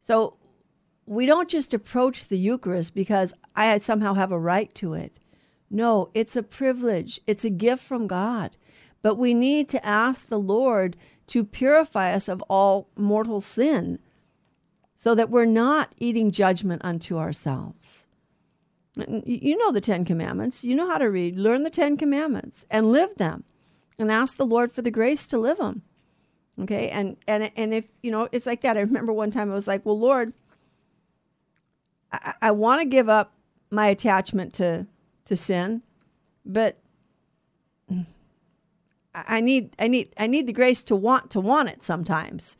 So 0.00 0.36
we 1.04 1.26
don't 1.26 1.50
just 1.50 1.74
approach 1.74 2.28
the 2.28 2.38
Eucharist 2.38 2.94
because 2.94 3.34
I 3.54 3.76
somehow 3.78 4.14
have 4.14 4.32
a 4.32 4.38
right 4.38 4.72
to 4.76 4.94
it. 4.94 5.18
No, 5.70 6.08
it's 6.14 6.36
a 6.36 6.42
privilege, 6.42 7.20
it's 7.26 7.44
a 7.44 7.50
gift 7.50 7.82
from 7.82 8.06
God. 8.06 8.56
But 9.02 9.16
we 9.16 9.34
need 9.34 9.68
to 9.70 9.86
ask 9.86 10.26
the 10.26 10.38
Lord 10.38 10.96
to 11.28 11.44
purify 11.44 12.12
us 12.12 12.28
of 12.28 12.42
all 12.48 12.88
mortal 12.96 13.40
sin 13.40 13.98
so 14.96 15.14
that 15.14 15.30
we're 15.30 15.44
not 15.44 15.92
eating 15.98 16.30
judgment 16.30 16.82
unto 16.84 17.18
ourselves. 17.18 18.06
You 18.96 19.56
know 19.56 19.70
the 19.70 19.80
Ten 19.80 20.04
Commandments. 20.04 20.64
You 20.64 20.74
know 20.74 20.88
how 20.88 20.98
to 20.98 21.08
read. 21.08 21.38
Learn 21.38 21.62
the 21.62 21.70
Ten 21.70 21.96
Commandments 21.96 22.64
and 22.70 22.90
live 22.90 23.14
them 23.16 23.44
and 23.98 24.10
ask 24.10 24.36
the 24.36 24.46
Lord 24.46 24.72
for 24.72 24.82
the 24.82 24.90
grace 24.90 25.26
to 25.28 25.38
live 25.38 25.58
them. 25.58 25.82
Okay. 26.60 26.88
And, 26.88 27.16
and, 27.28 27.52
and 27.56 27.72
if, 27.72 27.84
you 28.02 28.10
know, 28.10 28.28
it's 28.32 28.46
like 28.46 28.62
that. 28.62 28.76
I 28.76 28.80
remember 28.80 29.12
one 29.12 29.30
time 29.30 29.50
I 29.50 29.54
was 29.54 29.68
like, 29.68 29.86
well, 29.86 29.98
Lord, 29.98 30.32
I, 32.10 32.34
I 32.42 32.50
want 32.50 32.80
to 32.80 32.86
give 32.86 33.08
up 33.08 33.32
my 33.70 33.86
attachment 33.86 34.54
to, 34.54 34.86
to 35.26 35.36
sin, 35.36 35.82
but 36.44 36.76
I 39.26 39.40
need 39.40 39.74
I 39.78 39.88
need 39.88 40.12
I 40.18 40.26
need 40.26 40.46
the 40.46 40.52
grace 40.52 40.82
to 40.84 40.96
want 40.96 41.30
to 41.30 41.40
want 41.40 41.68
it 41.68 41.84
sometimes. 41.84 42.56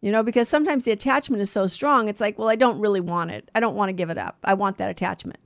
You 0.00 0.12
know, 0.12 0.22
because 0.22 0.48
sometimes 0.48 0.84
the 0.84 0.92
attachment 0.92 1.42
is 1.42 1.50
so 1.50 1.66
strong, 1.66 2.08
it's 2.08 2.20
like, 2.20 2.38
well, 2.38 2.48
I 2.48 2.54
don't 2.54 2.78
really 2.78 3.00
want 3.00 3.32
it. 3.32 3.50
I 3.56 3.60
don't 3.60 3.74
want 3.74 3.88
to 3.88 3.92
give 3.92 4.10
it 4.10 4.18
up. 4.18 4.38
I 4.44 4.54
want 4.54 4.78
that 4.78 4.90
attachment. 4.90 5.40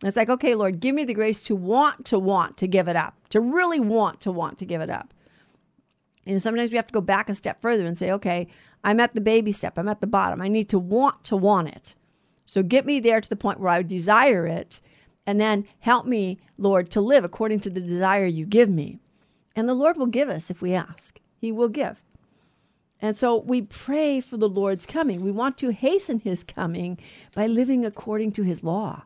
And 0.00 0.08
it's 0.08 0.16
like, 0.16 0.28
okay, 0.28 0.54
Lord, 0.54 0.78
give 0.78 0.94
me 0.94 1.04
the 1.04 1.14
grace 1.14 1.42
to 1.44 1.56
want 1.56 2.04
to 2.06 2.18
want 2.18 2.56
to 2.58 2.68
give 2.68 2.86
it 2.86 2.94
up, 2.94 3.14
to 3.30 3.40
really 3.40 3.80
want 3.80 4.20
to 4.20 4.30
want 4.30 4.58
to 4.58 4.64
give 4.64 4.80
it 4.80 4.90
up. 4.90 5.12
And 6.26 6.40
sometimes 6.42 6.70
we 6.70 6.76
have 6.76 6.86
to 6.86 6.94
go 6.94 7.00
back 7.00 7.28
a 7.28 7.34
step 7.34 7.60
further 7.60 7.86
and 7.86 7.96
say, 7.96 8.12
okay, 8.12 8.46
I'm 8.84 9.00
at 9.00 9.14
the 9.14 9.20
baby 9.20 9.52
step. 9.52 9.78
I'm 9.78 9.88
at 9.88 10.00
the 10.00 10.06
bottom. 10.06 10.40
I 10.40 10.48
need 10.48 10.68
to 10.68 10.78
want 10.78 11.24
to 11.24 11.36
want 11.36 11.68
it. 11.68 11.96
So 12.46 12.62
get 12.62 12.86
me 12.86 13.00
there 13.00 13.20
to 13.20 13.28
the 13.28 13.36
point 13.36 13.58
where 13.58 13.70
I 13.70 13.82
desire 13.82 14.46
it. 14.46 14.80
And 15.26 15.40
then 15.40 15.66
help 15.80 16.06
me, 16.06 16.38
Lord, 16.58 16.90
to 16.90 17.00
live 17.00 17.24
according 17.24 17.60
to 17.60 17.70
the 17.70 17.80
desire 17.80 18.26
you 18.26 18.46
give 18.46 18.68
me. 18.68 19.00
And 19.56 19.68
the 19.68 19.74
Lord 19.74 19.96
will 19.96 20.06
give 20.06 20.28
us 20.28 20.50
if 20.50 20.60
we 20.60 20.74
ask. 20.74 21.18
He 21.40 21.50
will 21.50 21.68
give. 21.68 22.00
And 23.00 23.16
so 23.16 23.38
we 23.38 23.62
pray 23.62 24.20
for 24.20 24.36
the 24.36 24.48
Lord's 24.48 24.86
coming. 24.86 25.22
We 25.22 25.32
want 25.32 25.58
to 25.58 25.70
hasten 25.70 26.20
his 26.20 26.44
coming 26.44 26.98
by 27.34 27.46
living 27.46 27.84
according 27.84 28.32
to 28.32 28.42
his 28.42 28.62
law. 28.62 29.02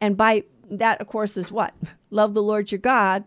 And 0.00 0.16
by 0.16 0.44
that, 0.70 1.00
of 1.00 1.06
course, 1.06 1.36
is 1.36 1.52
what? 1.52 1.74
Love 2.10 2.34
the 2.34 2.42
Lord 2.42 2.72
your 2.72 2.78
God 2.78 3.24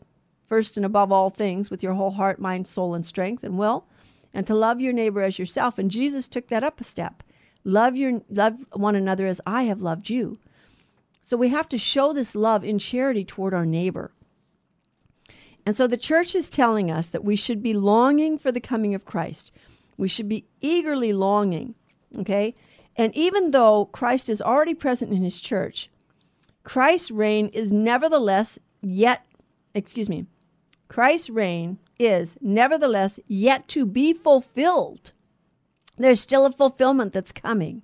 first 0.48 0.78
and 0.78 0.86
above 0.86 1.12
all 1.12 1.30
things 1.30 1.70
with 1.70 1.84
your 1.84 1.94
whole 1.94 2.12
heart, 2.12 2.40
mind, 2.40 2.68
soul, 2.68 2.96
and 2.96 3.06
strength 3.06 3.44
and 3.44 3.58
will, 3.58 3.86
and 4.34 4.48
to 4.48 4.56
love 4.56 4.82
your 4.82 4.94
neighbor 4.94 5.22
as 5.22 5.38
yourself. 5.38 5.78
And 5.78 5.92
Jesus 5.92 6.28
took 6.28 6.48
that 6.48 6.64
up 6.64 6.82
a 6.82 6.84
step. 6.84 7.22
Love 7.64 7.96
your 7.96 8.22
love 8.30 8.66
one 8.74 8.96
another 8.96 9.28
as 9.28 9.40
I 9.46 9.64
have 9.64 9.84
loved 9.84 10.10
you. 10.10 10.40
So 11.22 11.38
we 11.38 11.50
have 11.50 11.70
to 11.70 11.78
show 11.78 12.14
this 12.14 12.34
love 12.34 12.66
in 12.66 12.80
charity 12.80 13.24
toward 13.24 13.54
our 13.54 13.66
neighbor. 13.66 14.12
And 15.70 15.76
so 15.76 15.86
the 15.86 15.98
church 15.98 16.34
is 16.34 16.50
telling 16.50 16.90
us 16.90 17.10
that 17.10 17.24
we 17.24 17.36
should 17.36 17.62
be 17.62 17.76
longing 17.76 18.40
for 18.40 18.52
the 18.52 18.60
coming 18.60 18.96
of 18.96 19.06
Christ. 19.06 19.52
We 19.98 20.08
should 20.08 20.28
be 20.28 20.48
eagerly 20.62 21.14
longing, 21.14 21.76
okay? 22.18 22.56
And 22.96 23.16
even 23.16 23.52
though 23.52 23.86
Christ 23.86 24.30
is 24.30 24.42
already 24.42 24.74
present 24.74 25.14
in 25.14 25.22
his 25.22 25.40
church, 25.40 25.92
Christ's 26.64 27.12
reign 27.12 27.50
is 27.50 27.72
nevertheless 27.72 28.58
yet, 28.82 29.28
excuse 29.76 30.10
me, 30.10 30.26
Christ's 30.88 31.30
reign 31.30 31.78
is 32.00 32.36
nevertheless 32.42 33.20
yet 33.28 33.68
to 33.68 33.86
be 33.86 34.12
fulfilled. 34.12 35.12
There's 35.98 36.20
still 36.20 36.48
a 36.48 36.52
fulfillment 36.52 37.14
that's 37.14 37.32
coming 37.32 37.84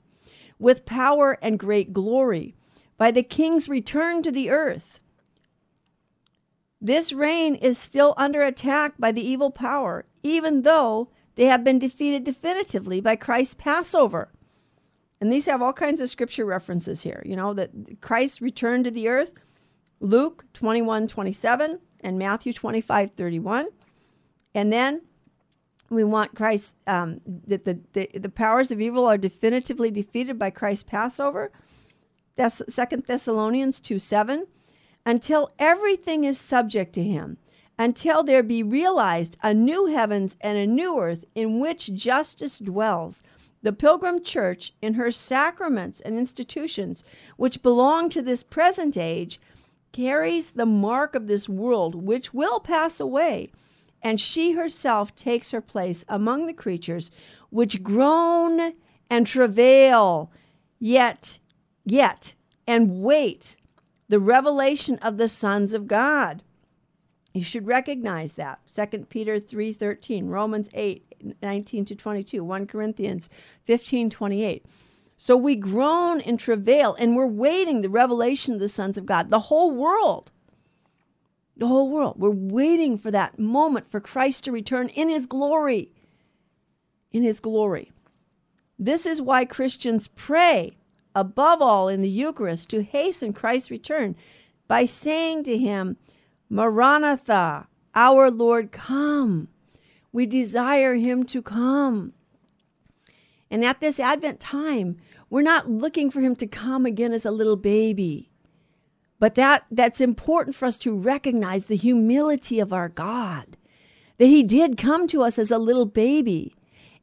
with 0.58 0.88
power 0.88 1.38
and 1.40 1.60
great 1.60 1.94
glory 1.94 2.56
by 2.98 3.12
the 3.12 3.22
king's 3.22 3.70
return 3.70 4.24
to 4.24 4.32
the 4.32 4.50
earth. 4.50 5.00
This 6.82 7.14
reign 7.14 7.56
is 7.56 7.78
still 7.78 8.14
under 8.18 8.42
attack 8.44 8.94
by 9.00 9.12
the 9.12 9.26
evil 9.26 9.52
power, 9.52 10.06
even 10.24 10.62
though 10.62 11.10
they 11.36 11.46
have 11.46 11.64
been 11.64 11.80
defeated 11.80 12.24
definitively 12.24 13.02
by 13.02 13.16
Christ's 13.16 13.56
Passover. 13.56 14.32
And 15.22 15.32
these 15.32 15.46
have 15.46 15.62
all 15.62 15.74
kinds 15.74 16.02
of 16.02 16.10
scripture 16.10 16.46
references 16.46 17.02
here. 17.02 17.24
You 17.26 17.36
know, 17.36 17.54
that 17.54 17.72
Christ 18.02 18.42
returned 18.42 18.86
to 18.86 18.92
the 18.92 19.08
earth, 19.08 19.32
Luke 20.00 20.46
21 20.54 21.08
27 21.08 21.80
and 22.02 22.20
Matthew 22.20 22.54
25 22.54 23.12
31. 23.12 23.68
And 24.54 24.72
then 24.72 25.02
we 25.90 26.04
want 26.04 26.36
Christ, 26.36 26.76
um, 26.88 27.22
that 27.48 27.66
the, 27.66 27.80
the, 27.94 28.10
the 28.20 28.30
powers 28.30 28.72
of 28.72 28.82
evil 28.82 29.06
are 29.06 29.18
definitively 29.18 29.92
defeated 29.92 30.38
by 30.38 30.50
Christ's 30.50 30.84
Passover. 30.84 31.52
That's 32.36 32.62
Second 32.68 33.04
Thessalonians 33.06 33.80
2 33.80 34.00
7. 34.00 34.48
Until 35.08 35.52
everything 35.60 36.24
is 36.24 36.40
subject 36.40 36.94
to 36.94 37.04
him, 37.04 37.38
until 37.78 38.24
there 38.24 38.42
be 38.42 38.64
realized 38.64 39.38
a 39.44 39.54
new 39.54 39.86
heavens 39.86 40.36
and 40.42 40.58
a 40.58 40.66
new 40.66 40.98
earth 40.98 41.24
in 41.36 41.60
which 41.60 41.94
justice 41.94 42.58
dwells. 42.58 43.22
The 43.62 43.72
Pilgrim 43.72 44.24
Church, 44.24 44.74
in 44.82 44.96
her 44.96 45.12
sacraments 45.12 46.02
and 46.02 46.18
institutions, 46.18 47.04
which 47.38 47.62
belong 47.62 48.10
to 48.10 48.22
this 48.24 48.42
present 48.42 48.98
age, 48.98 49.40
carries 49.92 50.52
the 50.52 50.66
mark 50.66 51.14
of 51.14 51.28
this 51.28 51.48
world, 51.48 51.94
which 51.94 52.34
will 52.34 52.60
pass 52.60 53.00
away, 53.00 53.52
and 54.02 54.20
she 54.20 54.54
herself 54.54 55.16
takes 55.16 55.52
her 55.52 55.62
place 55.62 56.04
among 56.10 56.48
the 56.48 56.54
creatures 56.54 57.12
which 57.52 57.84
groan 57.84 58.74
and 59.10 59.28
travail, 59.28 60.32
yet, 60.80 61.38
yet, 61.86 62.34
and 62.66 63.04
wait 63.04 63.56
the 64.08 64.20
revelation 64.20 64.98
of 65.00 65.18
the 65.18 65.28
sons 65.28 65.74
of 65.74 65.88
God. 65.88 66.44
You 67.34 67.44
should 67.44 67.68
recognize 67.68 68.34
that. 68.34 68.60
2 68.68 69.10
Peter 69.10 69.40
3:13, 69.40 70.30
Romans 70.30 70.70
8:19 70.74 71.86
to 71.86 71.96
22, 71.96 72.44
1 72.44 72.68
Corinthians 72.68 73.30
15:28. 73.66 74.64
So 75.18 75.36
we 75.36 75.56
groan 75.56 76.20
in 76.22 76.38
travail 76.38 76.96
and 77.00 77.16
we're 77.16 77.26
waiting 77.26 77.82
the 77.82 77.90
revelation 77.90 78.54
of 78.54 78.60
the 78.60 78.68
sons 78.68 78.98
of 78.98 79.06
God. 79.06 79.30
The 79.30 79.40
whole 79.40 79.72
world. 79.72 80.32
The 81.58 81.68
whole 81.68 81.90
world. 81.90 82.16
We're 82.18 82.30
waiting 82.30 82.98
for 82.98 83.12
that 83.12 83.40
moment 83.40 83.90
for 83.90 84.00
Christ 84.00 84.44
to 84.44 84.52
return 84.52 84.90
in 84.90 85.10
his 85.10 85.26
glory. 85.26 85.92
In 87.12 87.24
his 87.24 87.40
glory. 87.40 87.92
This 88.78 89.06
is 89.06 89.22
why 89.22 89.46
Christians 89.46 90.10
pray 90.10 90.78
above 91.16 91.62
all 91.62 91.88
in 91.88 92.02
the 92.02 92.10
Eucharist, 92.10 92.70
to 92.70 92.84
hasten 92.84 93.34
Christ's 93.34 93.72
return 93.72 94.16
by 94.68 94.86
saying 94.86 95.46
to 95.46 95.58
him, 95.58 95.98
Maranatha, 96.50 97.68
our 97.96 98.30
Lord, 98.30 98.72
come. 98.72 99.48
We 100.12 100.26
desire 100.26 100.96
him 100.96 101.24
to 101.26 101.42
come. 101.42 102.14
And 103.50 103.64
at 103.64 103.80
this 103.80 104.00
Advent 104.00 104.40
time, 104.40 104.98
we're 105.30 105.42
not 105.42 105.70
looking 105.70 106.12
for 106.12 106.22
him 106.22 106.36
to 106.38 106.48
come 106.48 106.86
again 106.86 107.14
as 107.14 107.26
a 107.26 107.32
little 107.32 107.56
baby. 107.56 108.30
But 109.20 109.36
that, 109.36 109.66
that's 109.72 110.02
important 110.02 110.56
for 110.56 110.66
us 110.66 110.78
to 110.80 110.94
recognize 110.94 111.66
the 111.66 111.76
humility 111.76 112.60
of 112.60 112.74
our 112.74 112.90
God, 112.90 113.58
that 114.18 114.28
he 114.28 114.44
did 114.44 114.78
come 114.78 115.08
to 115.08 115.24
us 115.24 115.40
as 115.40 115.52
a 115.52 115.58
little 115.58 115.86
baby, 115.86 116.54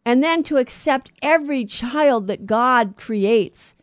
and 0.05 0.22
then 0.22 0.42
to 0.44 0.59
accept 0.59 1.12
every 1.22 1.64
child 1.64 2.27
that 2.27 2.46
God 2.46 2.96
creates 2.96 3.75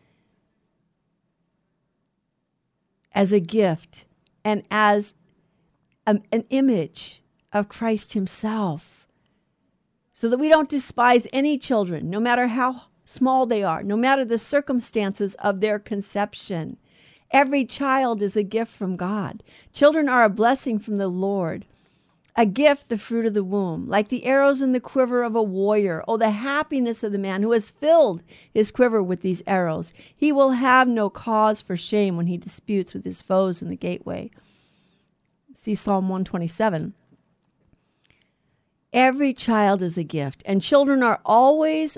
as 3.14 3.34
a 3.34 3.40
gift 3.40 4.06
and 4.44 4.64
as 4.72 5.16
a, 6.06 6.20
an 6.32 6.44
image 6.50 7.22
of 7.54 7.70
Christ 7.70 8.14
Himself. 8.14 9.08
So 10.14 10.30
that 10.30 10.38
we 10.38 10.50
don't 10.50 10.70
despise 10.70 11.28
any 11.32 11.58
children, 11.58 12.10
no 12.10 12.20
matter 12.20 12.48
how 12.48 12.84
small 13.06 13.46
they 13.46 13.64
are, 13.64 13.82
no 13.82 13.96
matter 13.96 14.24
the 14.24 14.38
circumstances 14.38 15.36
of 15.36 15.60
their 15.62 15.80
conception. 15.80 16.78
Every 17.32 17.66
child 17.66 18.22
is 18.22 18.36
a 18.36 18.44
gift 18.44 18.72
from 18.72 18.98
God. 18.98 19.44
Children 19.72 20.10
are 20.10 20.24
a 20.24 20.30
blessing 20.30 20.78
from 20.78 20.98
the 20.98 21.08
Lord 21.08 21.66
a 22.40 22.46
gift, 22.46 22.88
the 22.88 22.98
fruit 22.98 23.26
of 23.26 23.34
the 23.34 23.44
womb, 23.44 23.86
like 23.90 24.08
the 24.08 24.24
arrows 24.24 24.62
in 24.62 24.72
the 24.72 24.80
quiver 24.80 25.24
of 25.24 25.36
a 25.36 25.44
warrior. 25.44 26.06
Oh, 26.08 26.16
the 26.16 26.30
happiness 26.30 27.04
of 27.04 27.12
the 27.12 27.18
man 27.18 27.44
who 27.44 27.52
has 27.52 27.70
filled 27.70 28.24
his 28.54 28.72
quiver 28.72 29.04
with 29.04 29.22
these 29.22 29.44
arrows. 29.46 29.92
He 30.16 30.32
will 30.32 30.52
have 30.52 30.88
no 30.88 31.10
cause 31.10 31.62
for 31.62 31.76
shame 31.76 32.16
when 32.16 32.28
he 32.28 32.38
disputes 32.38 32.94
with 32.94 33.04
his 33.04 33.22
foes 33.22 33.62
in 33.62 33.68
the 33.68 33.76
gateway. 33.76 34.32
See 35.54 35.76
Psalm 35.76 36.08
127. 36.08 36.94
Every 38.94 39.34
child 39.34 39.82
is 39.82 39.98
a 39.98 40.04
gift, 40.06 40.42
and 40.46 40.62
children 40.62 41.04
are 41.04 41.20
always 41.26 41.98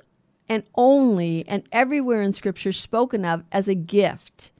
and 0.49 0.63
only 0.73 1.45
and 1.47 1.61
everywhere 1.71 2.23
in 2.23 2.33
Scripture 2.33 2.71
spoken 2.71 3.25
of 3.25 3.43
as 3.51 3.67
a 3.67 3.75
gift. 3.75 4.51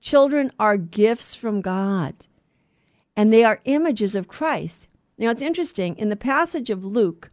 Children 0.00 0.50
are 0.58 0.78
gifts 0.78 1.34
from 1.34 1.60
God, 1.60 2.14
and 3.14 3.30
they 3.30 3.44
are 3.44 3.60
images 3.66 4.14
of 4.14 4.28
Christ. 4.28 4.88
Now, 5.18 5.30
it's 5.30 5.42
interesting 5.42 5.96
in 5.96 6.08
the 6.08 6.16
passage 6.16 6.70
of 6.70 6.84
Luke 6.84 7.30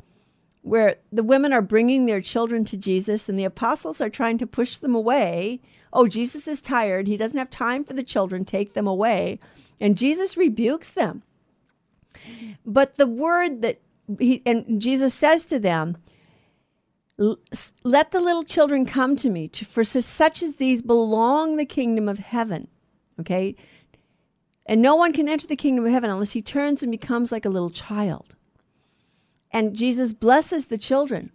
where 0.61 0.95
the 1.11 1.23
women 1.23 1.51
are 1.51 1.61
bringing 1.61 2.05
their 2.05 2.21
children 2.21 2.63
to 2.63 2.77
Jesus 2.77 3.27
and 3.27 3.37
the 3.37 3.43
apostles 3.43 3.99
are 3.99 4.09
trying 4.09 4.37
to 4.37 4.47
push 4.47 4.77
them 4.77 4.95
away. 4.95 5.59
Oh, 5.91 6.07
Jesus 6.07 6.47
is 6.47 6.61
tired. 6.61 7.07
He 7.07 7.17
doesn't 7.17 7.37
have 7.37 7.49
time 7.49 7.83
for 7.83 7.93
the 7.93 8.03
children. 8.03 8.45
Take 8.45 8.73
them 8.73 8.87
away. 8.87 9.39
And 9.81 9.97
Jesus 9.97 10.37
rebukes 10.37 10.89
them. 10.89 11.21
But 12.65 12.95
the 12.95 13.07
word 13.07 13.61
that 13.63 13.81
he, 14.17 14.41
and 14.45 14.81
Jesus 14.81 15.13
says 15.13 15.45
to 15.47 15.59
them, 15.59 15.97
let 17.83 18.11
the 18.11 18.21
little 18.21 18.43
children 18.43 18.85
come 18.85 19.15
to 19.17 19.29
me, 19.29 19.49
for 19.49 19.83
such 19.83 20.41
as 20.41 20.55
these 20.55 20.81
belong 20.81 21.57
the 21.57 21.65
kingdom 21.65 22.07
of 22.07 22.17
heaven. 22.17 22.67
Okay? 23.19 23.55
And 24.65 24.81
no 24.81 24.95
one 24.95 25.13
can 25.13 25.27
enter 25.27 25.47
the 25.47 25.55
kingdom 25.55 25.85
of 25.85 25.91
heaven 25.91 26.09
unless 26.09 26.31
he 26.31 26.41
turns 26.41 26.83
and 26.83 26.91
becomes 26.91 27.31
like 27.31 27.45
a 27.45 27.49
little 27.49 27.69
child. 27.69 28.35
And 29.51 29.75
Jesus 29.75 30.13
blesses 30.13 30.67
the 30.67 30.77
children. 30.77 31.31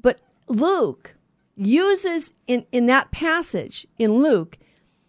But 0.00 0.20
Luke 0.48 1.16
uses 1.56 2.32
in, 2.46 2.66
in 2.72 2.86
that 2.86 3.10
passage 3.10 3.86
in 3.98 4.22
Luke, 4.22 4.58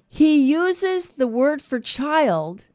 he 0.09 0.45
uses 0.45 1.07
the 1.07 1.27
word 1.27 1.61
for 1.61 1.79
child, 1.79 2.65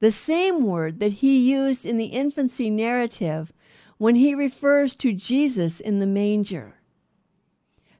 the 0.00 0.10
same 0.10 0.64
word 0.64 0.98
that 1.00 1.12
he 1.12 1.50
used 1.50 1.84
in 1.86 1.98
the 1.98 2.06
infancy 2.06 2.70
narrative 2.70 3.52
when 3.98 4.16
he 4.16 4.34
refers 4.34 4.94
to 4.96 5.12
Jesus 5.12 5.78
in 5.78 5.98
the 5.98 6.06
manger. 6.06 6.74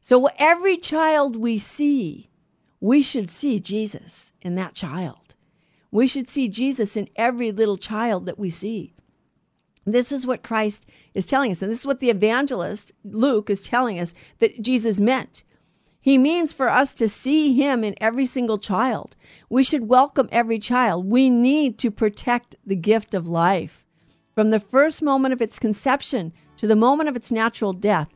So 0.01 0.29
every 0.39 0.79
child 0.79 1.37
we 1.37 1.59
see, 1.59 2.29
we 2.81 3.03
should 3.03 3.29
see 3.31 3.61
Jesus 3.61 4.33
in 4.43 4.57
that 4.57 4.75
child. 4.75 5.22
We 5.93 6.07
should 6.07 6.29
see 6.29 6.49
Jesus 6.49 6.97
in 6.97 7.09
every 7.15 7.53
little 7.53 7.77
child 7.77 8.27
that 8.27 8.39
we 8.39 8.51
see. 8.51 8.95
This 9.85 10.11
is 10.11 10.27
what 10.27 10.43
Christ 10.43 10.87
is 11.15 11.27
telling 11.27 11.51
us. 11.51 11.61
And 11.61 11.71
this 11.71 11.81
is 11.81 11.87
what 11.87 12.01
the 12.01 12.11
evangelist 12.11 12.93
Luke 13.05 13.51
is 13.51 13.63
telling 13.63 14.01
us 14.01 14.15
that 14.39 14.61
Jesus 14.63 15.01
meant. 15.01 15.45
He 16.01 16.19
means 16.19 16.53
for 16.53 16.69
us 16.69 16.95
to 16.95 17.07
see 17.07 17.53
him 17.53 17.85
in 17.85 17.95
every 18.01 18.27
single 18.27 18.59
child. 18.59 19.17
We 19.51 19.63
should 19.63 19.89
welcome 19.89 20.29
every 20.33 20.59
child. 20.59 21.07
We 21.07 21.31
need 21.31 21.79
to 21.79 21.91
protect 21.91 22.57
the 22.67 22.75
gift 22.75 23.15
of 23.15 23.29
life. 23.29 23.85
From 24.35 24.51
the 24.51 24.61
first 24.61 25.03
moment 25.03 25.35
of 25.35 25.43
its 25.43 25.59
conception 25.59 26.33
to 26.57 26.67
the 26.67 26.75
moment 26.75 27.09
of 27.09 27.17
its 27.17 27.31
natural 27.31 27.73
death, 27.73 28.09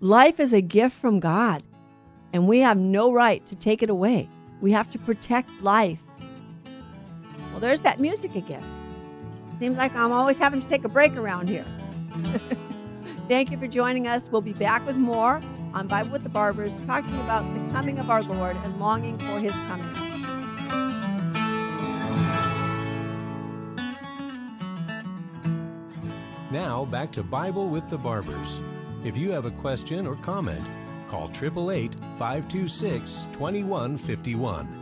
life 0.00 0.40
is 0.40 0.54
a 0.54 0.62
gift 0.62 0.96
from 0.96 1.20
God, 1.20 1.62
and 2.32 2.48
we 2.48 2.60
have 2.60 2.78
no 2.78 3.12
right 3.12 3.44
to 3.46 3.54
take 3.54 3.82
it 3.82 3.90
away. 3.90 4.28
We 4.60 4.72
have 4.72 4.90
to 4.92 4.98
protect 4.98 5.50
life. 5.62 6.00
Well, 7.58 7.66
there's 7.66 7.80
that 7.80 7.98
music 7.98 8.36
again. 8.36 8.62
Seems 9.58 9.76
like 9.76 9.92
I'm 9.96 10.12
always 10.12 10.38
having 10.38 10.62
to 10.62 10.68
take 10.68 10.84
a 10.84 10.88
break 10.88 11.16
around 11.16 11.48
here. 11.48 11.66
Thank 13.28 13.50
you 13.50 13.58
for 13.58 13.66
joining 13.66 14.06
us. 14.06 14.30
We'll 14.30 14.42
be 14.42 14.52
back 14.52 14.86
with 14.86 14.94
more 14.94 15.42
on 15.74 15.88
Bible 15.88 16.12
with 16.12 16.22
the 16.22 16.28
Barbers, 16.28 16.72
talking 16.86 17.12
about 17.16 17.42
the 17.52 17.72
coming 17.72 17.98
of 17.98 18.10
our 18.10 18.22
Lord 18.22 18.56
and 18.58 18.78
longing 18.78 19.18
for 19.18 19.40
his 19.40 19.50
coming. 19.50 19.92
Now, 26.52 26.84
back 26.84 27.10
to 27.10 27.24
Bible 27.24 27.66
with 27.66 27.90
the 27.90 27.98
Barbers. 27.98 28.56
If 29.04 29.16
you 29.16 29.32
have 29.32 29.46
a 29.46 29.50
question 29.50 30.06
or 30.06 30.14
comment, 30.14 30.64
call 31.10 31.24
888 31.24 31.92
526 32.18 33.24
2151. 33.32 34.78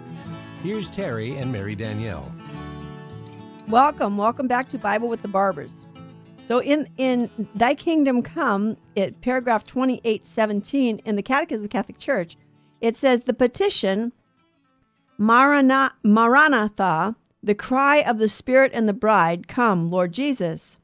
Here's 0.62 0.91
Terry 0.91 1.37
and 1.39 1.51
Mary 1.51 1.75
Danielle. 1.75 2.31
Welcome, 3.68 4.16
welcome 4.16 4.46
back 4.46 4.68
to 4.68 4.79
Bible 4.79 5.09
with 5.09 5.22
the 5.22 5.29
Barbers. 5.29 5.88
So 6.44 6.62
in 6.62 6.87
in 6.98 7.29
Thy 7.57 7.74
Kingdom 7.74 8.22
Come, 8.22 8.76
it 8.94 9.20
paragraph 9.22 9.64
twenty 9.64 10.00
eight 10.05 10.24
seventeen 10.24 11.00
in 11.05 11.16
the 11.16 11.22
Catechism 11.22 11.64
of 11.64 11.68
the 11.68 11.76
Catholic 11.76 11.98
Church, 11.98 12.37
it 12.81 12.96
says 12.96 13.22
the 13.22 13.35
petition 13.35 14.12
Marana, 15.18 15.92
Maranatha, 16.05 17.16
the 17.42 17.57
cry 17.57 18.02
of 18.02 18.18
the 18.18 18.29
Spirit 18.29 18.70
and 18.72 18.88
the 18.88 18.92
bride, 18.92 19.48
come, 19.48 19.90
Lord 19.90 20.12
Jesus. 20.12 20.79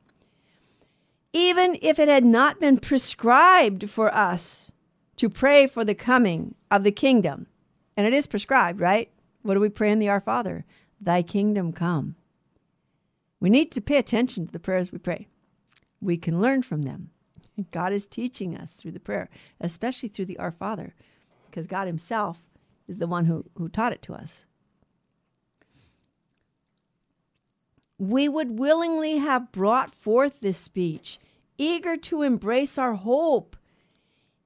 Even 1.32 1.78
if 1.82 2.00
it 2.00 2.08
had 2.08 2.24
not 2.24 2.58
been 2.58 2.78
prescribed 2.78 3.88
for 3.88 4.12
us 4.12 4.72
to 5.18 5.30
pray 5.30 5.68
for 5.68 5.84
the 5.84 5.94
coming 5.94 6.56
of 6.72 6.82
the 6.82 6.90
kingdom, 6.90 7.46
and 7.96 8.08
it 8.08 8.12
is 8.12 8.26
prescribed, 8.26 8.80
right? 8.80 9.08
What 9.42 9.54
do 9.54 9.60
we 9.60 9.68
pray 9.68 9.92
in 9.92 10.00
the 10.00 10.08
Our 10.08 10.20
Father? 10.20 10.64
Thy 11.00 11.22
kingdom 11.22 11.72
come. 11.72 12.16
We 13.42 13.50
need 13.50 13.72
to 13.72 13.80
pay 13.80 13.96
attention 13.96 14.46
to 14.46 14.52
the 14.52 14.60
prayers 14.60 14.92
we 14.92 14.98
pray. 14.98 15.26
We 16.00 16.16
can 16.16 16.40
learn 16.40 16.62
from 16.62 16.82
them. 16.82 17.10
God 17.72 17.92
is 17.92 18.06
teaching 18.06 18.56
us 18.56 18.74
through 18.74 18.92
the 18.92 19.00
prayer, 19.00 19.28
especially 19.60 20.10
through 20.10 20.26
the 20.26 20.38
Our 20.38 20.52
Father, 20.52 20.94
because 21.50 21.66
God 21.66 21.88
Himself 21.88 22.38
is 22.86 22.98
the 22.98 23.08
one 23.08 23.24
who, 23.24 23.44
who 23.58 23.68
taught 23.68 23.92
it 23.92 24.00
to 24.02 24.14
us. 24.14 24.46
We 27.98 28.28
would 28.28 28.60
willingly 28.60 29.16
have 29.16 29.50
brought 29.50 29.92
forth 29.92 30.38
this 30.38 30.58
speech, 30.58 31.18
eager 31.58 31.96
to 31.96 32.22
embrace 32.22 32.78
our 32.78 32.94
hope. 32.94 33.56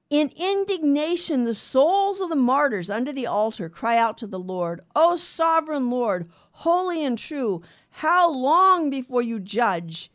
In 0.09 0.31
indignation, 0.35 1.43
the 1.43 1.53
souls 1.53 2.19
of 2.19 2.29
the 2.29 2.35
martyrs 2.35 2.89
under 2.89 3.13
the 3.13 3.27
altar 3.27 3.69
cry 3.69 3.97
out 3.97 4.17
to 4.17 4.27
the 4.27 4.39
Lord, 4.39 4.81
O 4.95 5.17
sovereign 5.17 5.91
Lord, 5.91 6.31
holy 6.57 7.05
and 7.05 7.19
true, 7.19 7.61
how 7.89 8.27
long 8.31 8.89
before 8.89 9.21
you 9.21 9.39
judge 9.39 10.09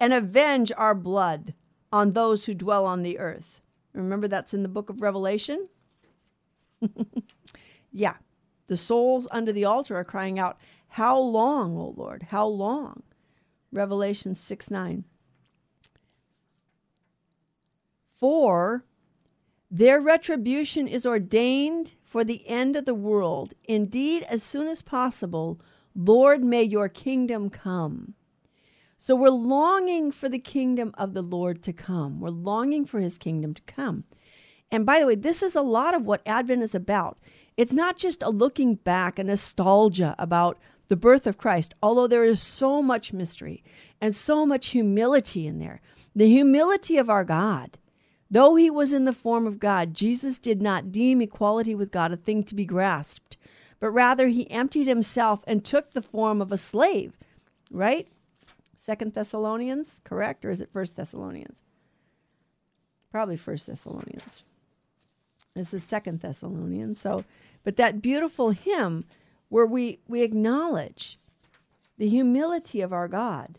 and 0.00 0.12
avenge 0.12 0.72
our 0.76 0.94
blood 0.94 1.54
on 1.92 2.12
those 2.12 2.44
who 2.44 2.52
dwell 2.52 2.84
on 2.84 3.04
the 3.04 3.16
earth? 3.20 3.60
Remember 3.92 4.26
that's 4.26 4.54
in 4.54 4.64
the 4.64 4.68
book 4.68 4.90
of 4.90 5.00
Revelation? 5.00 5.68
yeah. 7.92 8.14
The 8.66 8.76
souls 8.76 9.28
under 9.30 9.52
the 9.52 9.66
altar 9.66 9.96
are 9.96 10.04
crying 10.04 10.36
out, 10.36 10.58
How 10.88 11.16
long, 11.16 11.76
O 11.76 11.94
Lord? 11.96 12.24
How 12.24 12.46
long? 12.48 13.04
Revelation 13.70 14.34
6 14.34 14.70
9. 14.70 15.04
For 18.18 18.84
their 19.70 20.00
retribution 20.00 20.88
is 20.88 21.06
ordained 21.06 21.94
for 22.02 22.24
the 22.24 22.48
end 22.48 22.74
of 22.74 22.84
the 22.84 22.94
world. 22.94 23.54
Indeed, 23.64 24.24
as 24.24 24.42
soon 24.42 24.66
as 24.66 24.82
possible, 24.82 25.60
Lord, 25.94 26.42
may 26.42 26.62
your 26.62 26.88
kingdom 26.88 27.50
come. 27.50 28.14
So 28.96 29.14
we're 29.14 29.30
longing 29.30 30.12
for 30.12 30.28
the 30.28 30.38
kingdom 30.38 30.94
of 30.96 31.14
the 31.14 31.22
Lord 31.22 31.62
to 31.64 31.72
come. 31.72 32.20
We're 32.20 32.30
longing 32.30 32.86
for 32.86 33.00
his 33.00 33.18
kingdom 33.18 33.54
to 33.54 33.62
come. 33.62 34.04
And 34.70 34.86
by 34.86 34.98
the 34.98 35.06
way, 35.06 35.14
this 35.14 35.42
is 35.42 35.54
a 35.54 35.62
lot 35.62 35.94
of 35.94 36.06
what 36.06 36.22
Advent 36.26 36.62
is 36.62 36.74
about. 36.74 37.18
It's 37.56 37.72
not 37.72 37.96
just 37.96 38.22
a 38.22 38.30
looking 38.30 38.74
back, 38.74 39.18
a 39.18 39.24
nostalgia 39.24 40.16
about 40.18 40.58
the 40.88 40.96
birth 40.96 41.26
of 41.26 41.38
Christ, 41.38 41.74
although 41.82 42.06
there 42.06 42.24
is 42.24 42.42
so 42.42 42.82
much 42.82 43.12
mystery 43.12 43.62
and 44.00 44.14
so 44.14 44.44
much 44.44 44.68
humility 44.68 45.46
in 45.46 45.58
there. 45.58 45.80
The 46.16 46.28
humility 46.28 46.98
of 46.98 47.08
our 47.08 47.24
God. 47.24 47.78
Though 48.30 48.56
he 48.56 48.70
was 48.70 48.92
in 48.92 49.04
the 49.04 49.12
form 49.12 49.46
of 49.46 49.60
God, 49.60 49.94
Jesus 49.94 50.38
did 50.38 50.60
not 50.60 50.90
deem 50.90 51.20
equality 51.20 51.74
with 51.74 51.92
God 51.92 52.10
a 52.12 52.16
thing 52.16 52.42
to 52.44 52.54
be 52.54 52.64
grasped, 52.64 53.36
but 53.84 53.90
rather 53.90 54.28
he 54.28 54.50
emptied 54.50 54.86
himself 54.86 55.44
and 55.46 55.62
took 55.62 55.90
the 55.90 56.00
form 56.00 56.40
of 56.40 56.50
a 56.50 56.56
slave, 56.56 57.12
right? 57.70 58.08
Second 58.78 59.12
Thessalonians, 59.12 60.00
correct? 60.04 60.42
Or 60.46 60.50
is 60.50 60.62
it 60.62 60.72
First 60.72 60.96
Thessalonians? 60.96 61.62
Probably 63.10 63.36
First 63.36 63.66
Thessalonians. 63.66 64.42
This 65.54 65.74
is 65.74 65.84
Second 65.84 66.20
Thessalonians. 66.20 66.98
So, 66.98 67.26
but 67.62 67.76
that 67.76 68.00
beautiful 68.00 68.52
hymn 68.52 69.04
where 69.50 69.66
we, 69.66 69.98
we 70.08 70.22
acknowledge 70.22 71.18
the 71.98 72.08
humility 72.08 72.80
of 72.80 72.90
our 72.90 73.06
God. 73.06 73.58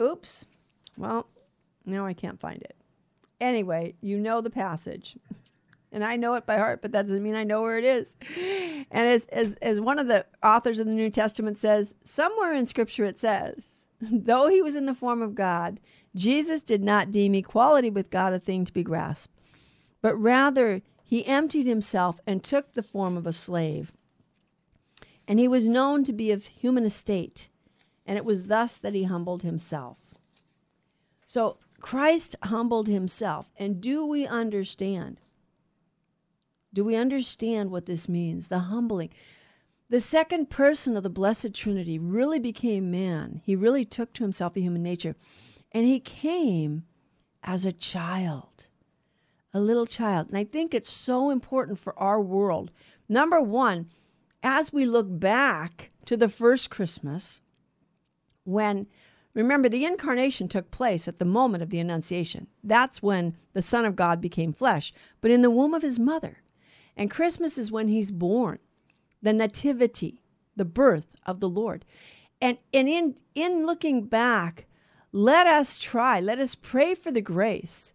Oops. 0.00 0.46
Well, 0.96 1.28
now 1.86 2.04
I 2.06 2.12
can't 2.12 2.40
find 2.40 2.60
it. 2.60 2.74
Anyway, 3.40 3.94
you 4.00 4.18
know 4.18 4.40
the 4.40 4.50
passage 4.50 5.14
and 5.92 6.04
I 6.04 6.16
know 6.16 6.34
it 6.34 6.46
by 6.46 6.56
heart, 6.56 6.80
but 6.82 6.92
that 6.92 7.02
doesn't 7.02 7.22
mean 7.22 7.34
I 7.34 7.44
know 7.44 7.62
where 7.62 7.78
it 7.78 7.84
is. 7.84 8.16
And 8.90 9.08
as, 9.08 9.26
as, 9.26 9.54
as 9.62 9.80
one 9.80 9.98
of 9.98 10.08
the 10.08 10.26
authors 10.42 10.78
of 10.78 10.86
the 10.86 10.92
New 10.92 11.10
Testament 11.10 11.58
says, 11.58 11.94
somewhere 12.02 12.54
in 12.54 12.66
Scripture 12.66 13.04
it 13.04 13.18
says, 13.18 13.84
though 14.00 14.48
he 14.48 14.62
was 14.62 14.74
in 14.74 14.86
the 14.86 14.94
form 14.94 15.22
of 15.22 15.34
God, 15.34 15.80
Jesus 16.14 16.62
did 16.62 16.82
not 16.82 17.12
deem 17.12 17.34
equality 17.34 17.90
with 17.90 18.10
God 18.10 18.32
a 18.32 18.38
thing 18.38 18.64
to 18.64 18.72
be 18.72 18.82
grasped, 18.82 19.34
but 20.00 20.16
rather 20.16 20.82
he 21.04 21.26
emptied 21.26 21.66
himself 21.66 22.20
and 22.26 22.42
took 22.42 22.72
the 22.72 22.82
form 22.82 23.16
of 23.16 23.26
a 23.26 23.32
slave. 23.32 23.92
And 25.28 25.38
he 25.38 25.48
was 25.48 25.68
known 25.68 26.04
to 26.04 26.12
be 26.12 26.30
of 26.32 26.44
human 26.46 26.84
estate, 26.84 27.48
and 28.06 28.18
it 28.18 28.24
was 28.24 28.46
thus 28.46 28.76
that 28.78 28.94
he 28.94 29.04
humbled 29.04 29.42
himself. 29.42 29.98
So 31.24 31.58
Christ 31.80 32.36
humbled 32.42 32.88
himself. 32.88 33.50
And 33.56 33.80
do 33.80 34.06
we 34.06 34.26
understand? 34.26 35.20
Do 36.74 36.84
we 36.84 36.96
understand 36.96 37.70
what 37.70 37.86
this 37.86 38.08
means? 38.08 38.48
The 38.48 38.58
humbling. 38.58 39.10
The 39.90 40.00
second 40.00 40.48
person 40.48 40.96
of 40.96 41.02
the 41.02 41.10
Blessed 41.10 41.52
Trinity 41.52 41.98
really 41.98 42.38
became 42.38 42.90
man. 42.90 43.42
He 43.44 43.54
really 43.54 43.84
took 43.84 44.14
to 44.14 44.24
himself 44.24 44.56
a 44.56 44.60
human 44.60 44.82
nature. 44.82 45.14
And 45.72 45.84
he 45.84 46.00
came 46.00 46.84
as 47.42 47.66
a 47.66 47.72
child, 47.72 48.68
a 49.52 49.60
little 49.60 49.84
child. 49.84 50.28
And 50.28 50.38
I 50.38 50.44
think 50.44 50.72
it's 50.72 50.90
so 50.90 51.28
important 51.28 51.78
for 51.78 51.98
our 51.98 52.20
world. 52.20 52.70
Number 53.08 53.42
one, 53.42 53.90
as 54.42 54.72
we 54.72 54.86
look 54.86 55.06
back 55.08 55.90
to 56.06 56.16
the 56.16 56.28
first 56.28 56.70
Christmas, 56.70 57.40
when 58.44 58.86
remember 59.34 59.68
the 59.68 59.84
incarnation 59.84 60.48
took 60.48 60.70
place 60.70 61.06
at 61.06 61.18
the 61.18 61.24
moment 61.24 61.62
of 61.62 61.70
the 61.70 61.78
Annunciation. 61.78 62.46
That's 62.64 63.02
when 63.02 63.36
the 63.52 63.62
Son 63.62 63.84
of 63.84 63.96
God 63.96 64.20
became 64.20 64.52
flesh, 64.52 64.92
but 65.20 65.30
in 65.30 65.42
the 65.42 65.50
womb 65.50 65.74
of 65.74 65.82
his 65.82 65.98
mother. 65.98 66.41
And 66.96 67.10
Christmas 67.10 67.58
is 67.58 67.72
when 67.72 67.88
he's 67.88 68.10
born, 68.10 68.58
the 69.22 69.32
nativity, 69.32 70.22
the 70.56 70.64
birth 70.64 71.16
of 71.24 71.40
the 71.40 71.48
Lord. 71.48 71.84
And, 72.40 72.58
and 72.74 72.88
in, 72.88 73.16
in 73.34 73.66
looking 73.66 74.04
back, 74.06 74.66
let 75.12 75.46
us 75.46 75.78
try, 75.78 76.20
let 76.20 76.38
us 76.38 76.54
pray 76.54 76.94
for 76.94 77.10
the 77.10 77.20
grace 77.20 77.94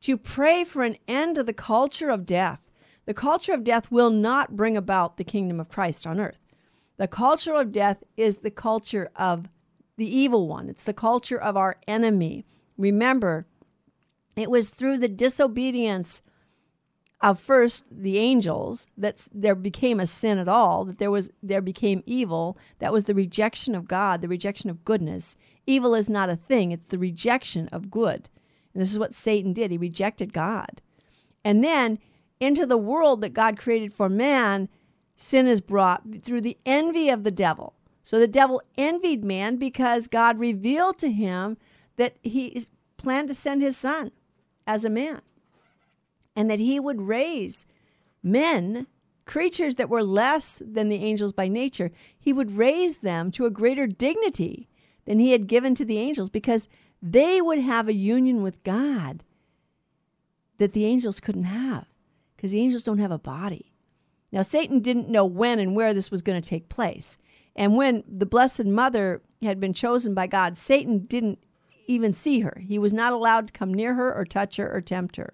to 0.00 0.16
pray 0.16 0.64
for 0.64 0.82
an 0.82 0.96
end 1.06 1.36
to 1.36 1.42
the 1.42 1.52
culture 1.52 2.10
of 2.10 2.26
death. 2.26 2.70
The 3.06 3.14
culture 3.14 3.52
of 3.52 3.64
death 3.64 3.90
will 3.90 4.10
not 4.10 4.56
bring 4.56 4.76
about 4.76 5.16
the 5.16 5.24
kingdom 5.24 5.58
of 5.60 5.68
Christ 5.68 6.06
on 6.06 6.20
earth. 6.20 6.44
The 6.98 7.08
culture 7.08 7.54
of 7.54 7.72
death 7.72 8.02
is 8.16 8.38
the 8.38 8.50
culture 8.50 9.10
of 9.16 9.48
the 9.96 10.06
evil 10.06 10.46
one, 10.46 10.68
it's 10.68 10.84
the 10.84 10.92
culture 10.92 11.40
of 11.40 11.56
our 11.56 11.76
enemy. 11.88 12.44
Remember, 12.76 13.46
it 14.36 14.48
was 14.48 14.70
through 14.70 14.98
the 14.98 15.08
disobedience 15.08 16.22
of 17.20 17.40
first 17.40 17.84
the 17.90 18.16
angels 18.16 18.86
that 18.96 19.26
there 19.32 19.56
became 19.56 19.98
a 19.98 20.06
sin 20.06 20.38
at 20.38 20.46
all 20.46 20.84
that 20.84 20.98
there 20.98 21.10
was 21.10 21.28
there 21.42 21.60
became 21.60 22.02
evil 22.06 22.56
that 22.78 22.92
was 22.92 23.04
the 23.04 23.14
rejection 23.14 23.74
of 23.74 23.88
god 23.88 24.20
the 24.20 24.28
rejection 24.28 24.70
of 24.70 24.84
goodness. 24.84 25.36
Evil 25.66 25.94
is 25.94 26.08
not 26.08 26.30
a 26.30 26.36
thing 26.36 26.70
it's 26.70 26.86
the 26.86 26.98
rejection 26.98 27.68
of 27.68 27.90
good. 27.90 28.28
And 28.72 28.80
this 28.80 28.92
is 28.92 29.00
what 29.00 29.14
satan 29.14 29.52
did 29.52 29.72
he 29.72 29.78
rejected 29.78 30.32
god. 30.32 30.80
And 31.44 31.64
then 31.64 31.98
into 32.38 32.64
the 32.66 32.78
world 32.78 33.20
that 33.22 33.30
god 33.34 33.58
created 33.58 33.92
for 33.92 34.08
man 34.08 34.68
sin 35.16 35.48
is 35.48 35.60
brought 35.60 36.04
through 36.22 36.42
the 36.42 36.56
envy 36.64 37.08
of 37.08 37.24
the 37.24 37.32
devil. 37.32 37.74
So 38.04 38.20
the 38.20 38.28
devil 38.28 38.62
envied 38.76 39.24
man 39.24 39.56
because 39.56 40.06
god 40.06 40.38
revealed 40.38 40.98
to 41.00 41.10
him 41.10 41.56
that 41.96 42.16
he 42.22 42.64
planned 42.96 43.26
to 43.26 43.34
send 43.34 43.60
his 43.60 43.76
son 43.76 44.12
as 44.68 44.84
a 44.84 44.90
man 44.90 45.20
and 46.38 46.48
that 46.48 46.60
he 46.60 46.78
would 46.78 47.00
raise 47.00 47.66
men, 48.22 48.86
creatures 49.24 49.74
that 49.74 49.88
were 49.88 50.04
less 50.04 50.62
than 50.64 50.88
the 50.88 51.02
angels 51.02 51.32
by 51.32 51.48
nature, 51.48 51.90
he 52.16 52.32
would 52.32 52.56
raise 52.56 52.98
them 52.98 53.32
to 53.32 53.44
a 53.44 53.50
greater 53.50 53.88
dignity 53.88 54.68
than 55.04 55.18
he 55.18 55.32
had 55.32 55.48
given 55.48 55.74
to 55.74 55.84
the 55.84 55.98
angels 55.98 56.30
because 56.30 56.68
they 57.02 57.42
would 57.42 57.58
have 57.58 57.88
a 57.88 57.92
union 57.92 58.40
with 58.40 58.62
God 58.62 59.24
that 60.58 60.74
the 60.74 60.84
angels 60.84 61.18
couldn't 61.18 61.42
have 61.42 61.86
because 62.36 62.52
the 62.52 62.60
angels 62.60 62.84
don't 62.84 62.98
have 62.98 63.10
a 63.10 63.18
body. 63.18 63.72
Now, 64.30 64.42
Satan 64.42 64.78
didn't 64.78 65.08
know 65.08 65.24
when 65.24 65.58
and 65.58 65.74
where 65.74 65.92
this 65.92 66.12
was 66.12 66.22
going 66.22 66.40
to 66.40 66.48
take 66.48 66.68
place. 66.68 67.18
And 67.56 67.76
when 67.76 68.04
the 68.06 68.26
Blessed 68.26 68.66
Mother 68.66 69.22
had 69.42 69.58
been 69.58 69.74
chosen 69.74 70.14
by 70.14 70.28
God, 70.28 70.56
Satan 70.56 71.00
didn't 71.00 71.40
even 71.88 72.12
see 72.12 72.38
her. 72.40 72.62
He 72.64 72.78
was 72.78 72.92
not 72.92 73.12
allowed 73.12 73.48
to 73.48 73.52
come 73.52 73.74
near 73.74 73.94
her 73.94 74.14
or 74.14 74.24
touch 74.24 74.54
her 74.54 74.72
or 74.72 74.80
tempt 74.80 75.16
her. 75.16 75.32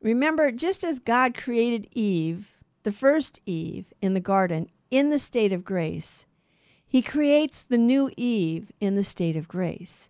Remember, 0.00 0.52
just 0.52 0.84
as 0.84 0.98
God 0.98 1.36
created 1.36 1.88
Eve, 1.92 2.56
the 2.84 2.92
first 2.92 3.40
Eve, 3.46 3.92
in 4.00 4.14
the 4.14 4.20
garden, 4.20 4.68
in 4.90 5.10
the 5.10 5.18
state 5.18 5.52
of 5.52 5.64
grace, 5.64 6.24
he 6.86 7.02
creates 7.02 7.62
the 7.64 7.78
new 7.78 8.10
Eve 8.16 8.70
in 8.80 8.94
the 8.94 9.02
state 9.02 9.36
of 9.36 9.48
grace. 9.48 10.08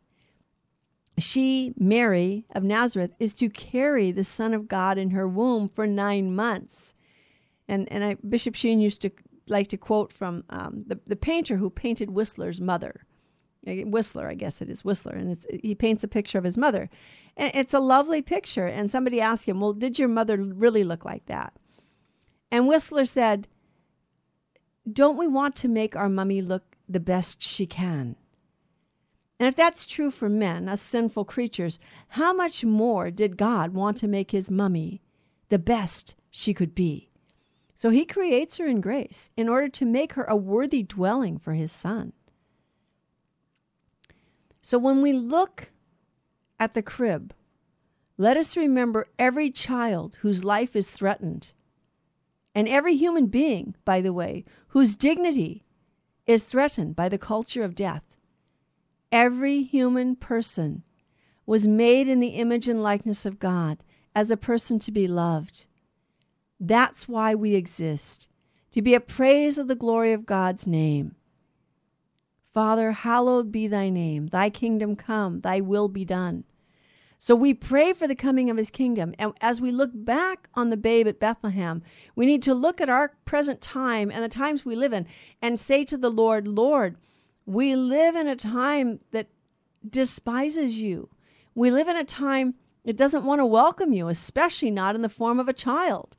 She, 1.18 1.72
Mary 1.76 2.44
of 2.50 2.62
Nazareth, 2.62 3.12
is 3.18 3.34
to 3.34 3.48
carry 3.50 4.12
the 4.12 4.24
Son 4.24 4.54
of 4.54 4.68
God 4.68 4.98
in 4.98 5.10
her 5.10 5.26
womb 5.26 5.68
for 5.68 5.86
nine 5.86 6.34
months. 6.36 6.94
And, 7.66 7.90
and 7.90 8.04
I, 8.04 8.14
Bishop 8.28 8.54
Sheen 8.54 8.78
used 8.78 9.02
to 9.02 9.10
like 9.48 9.68
to 9.68 9.76
quote 9.76 10.12
from 10.12 10.44
um, 10.50 10.84
the, 10.86 11.00
the 11.06 11.16
painter 11.16 11.56
who 11.56 11.70
painted 11.70 12.10
Whistler's 12.10 12.60
mother. 12.60 13.04
Whistler, 13.84 14.28
I 14.28 14.34
guess 14.34 14.60
it 14.60 14.68
is 14.68 14.84
Whistler, 14.84 15.12
and 15.12 15.44
he 15.62 15.74
paints 15.74 16.04
a 16.04 16.08
picture 16.08 16.38
of 16.38 16.44
his 16.44 16.58
mother. 16.58 16.90
And 17.36 17.52
it's 17.54 17.74
a 17.74 17.80
lovely 17.80 18.22
picture. 18.22 18.66
And 18.66 18.90
somebody 18.90 19.20
asked 19.20 19.46
him, 19.46 19.60
Well, 19.60 19.72
did 19.72 19.98
your 19.98 20.08
mother 20.08 20.36
really 20.36 20.84
look 20.84 21.04
like 21.04 21.26
that? 21.26 21.52
And 22.50 22.66
Whistler 22.66 23.04
said, 23.04 23.48
Don't 24.90 25.18
we 25.18 25.26
want 25.26 25.54
to 25.56 25.68
make 25.68 25.94
our 25.94 26.08
mummy 26.08 26.42
look 26.42 26.76
the 26.88 27.00
best 27.00 27.42
she 27.42 27.66
can? 27.66 28.16
And 29.40 29.46
if 29.46 29.54
that's 29.54 29.86
true 29.86 30.10
for 30.10 30.28
men, 30.28 30.68
us 30.68 30.82
sinful 30.82 31.26
creatures, 31.26 31.78
how 32.08 32.32
much 32.32 32.64
more 32.64 33.10
did 33.10 33.36
God 33.36 33.72
want 33.72 33.96
to 33.98 34.08
make 34.08 34.32
his 34.32 34.50
mummy 34.50 35.00
the 35.48 35.60
best 35.60 36.16
she 36.30 36.52
could 36.52 36.74
be? 36.74 37.08
So 37.74 37.90
he 37.90 38.04
creates 38.04 38.56
her 38.56 38.66
in 38.66 38.80
grace 38.80 39.30
in 39.36 39.48
order 39.48 39.68
to 39.68 39.84
make 39.84 40.14
her 40.14 40.24
a 40.24 40.34
worthy 40.34 40.82
dwelling 40.82 41.38
for 41.38 41.54
his 41.54 41.70
son. 41.70 42.12
So 44.68 44.76
when 44.76 45.00
we 45.00 45.14
look 45.14 45.70
at 46.60 46.74
the 46.74 46.82
crib, 46.82 47.32
let 48.18 48.36
us 48.36 48.54
remember 48.54 49.08
every 49.18 49.50
child 49.50 50.16
whose 50.16 50.44
life 50.44 50.76
is 50.76 50.90
threatened, 50.90 51.54
and 52.54 52.68
every 52.68 52.94
human 52.94 53.28
being, 53.28 53.76
by 53.86 54.02
the 54.02 54.12
way, 54.12 54.44
whose 54.66 54.94
dignity 54.94 55.64
is 56.26 56.44
threatened 56.44 56.94
by 56.94 57.08
the 57.08 57.16
culture 57.16 57.64
of 57.64 57.74
death. 57.74 58.02
Every 59.10 59.62
human 59.62 60.16
person 60.16 60.82
was 61.46 61.66
made 61.66 62.06
in 62.06 62.20
the 62.20 62.36
image 62.36 62.68
and 62.68 62.82
likeness 62.82 63.24
of 63.24 63.38
God 63.38 63.82
as 64.14 64.30
a 64.30 64.36
person 64.36 64.78
to 64.80 64.92
be 64.92 65.08
loved. 65.08 65.64
That's 66.60 67.08
why 67.08 67.34
we 67.34 67.54
exist, 67.54 68.28
to 68.72 68.82
be 68.82 68.92
a 68.92 69.00
praise 69.00 69.56
of 69.56 69.66
the 69.66 69.74
glory 69.74 70.12
of 70.12 70.26
God's 70.26 70.66
name. 70.66 71.14
Father, 72.58 72.90
hallowed 72.90 73.52
be 73.52 73.68
thy 73.68 73.88
name. 73.88 74.26
Thy 74.26 74.50
kingdom 74.50 74.96
come, 74.96 75.42
thy 75.42 75.60
will 75.60 75.86
be 75.86 76.04
done. 76.04 76.42
So 77.20 77.36
we 77.36 77.54
pray 77.54 77.92
for 77.92 78.08
the 78.08 78.16
coming 78.16 78.50
of 78.50 78.56
his 78.56 78.72
kingdom. 78.72 79.14
And 79.16 79.32
as 79.40 79.60
we 79.60 79.70
look 79.70 79.92
back 79.94 80.48
on 80.54 80.68
the 80.68 80.76
babe 80.76 81.06
at 81.06 81.20
Bethlehem, 81.20 81.84
we 82.16 82.26
need 82.26 82.42
to 82.42 82.54
look 82.54 82.80
at 82.80 82.88
our 82.88 83.14
present 83.24 83.60
time 83.60 84.10
and 84.10 84.24
the 84.24 84.28
times 84.28 84.64
we 84.64 84.74
live 84.74 84.92
in 84.92 85.06
and 85.40 85.60
say 85.60 85.84
to 85.84 85.96
the 85.96 86.10
Lord, 86.10 86.48
Lord, 86.48 86.96
we 87.46 87.76
live 87.76 88.16
in 88.16 88.26
a 88.26 88.34
time 88.34 88.98
that 89.12 89.28
despises 89.88 90.78
you. 90.78 91.08
We 91.54 91.70
live 91.70 91.86
in 91.86 91.96
a 91.96 92.02
time 92.02 92.54
that 92.82 92.96
doesn't 92.96 93.24
want 93.24 93.38
to 93.38 93.46
welcome 93.46 93.92
you, 93.92 94.08
especially 94.08 94.72
not 94.72 94.96
in 94.96 95.02
the 95.02 95.08
form 95.08 95.38
of 95.38 95.48
a 95.48 95.52
child. 95.52 96.16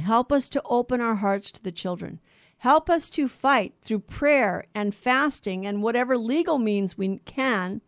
Help 0.00 0.32
us 0.32 0.48
to 0.48 0.62
open 0.64 1.00
our 1.00 1.14
hearts 1.14 1.52
to 1.52 1.62
the 1.62 1.70
children. 1.70 2.18
Help 2.60 2.88
us 2.88 3.10
to 3.10 3.28
fight 3.28 3.74
through 3.82 3.98
prayer 3.98 4.64
and 4.74 4.94
fasting 4.94 5.66
and 5.66 5.82
whatever 5.82 6.16
legal 6.16 6.56
means 6.56 6.96
we 6.96 7.18
can 7.18 7.82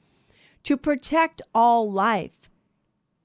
to 0.62 0.76
protect 0.76 1.40
all 1.54 1.90
life. 1.90 2.50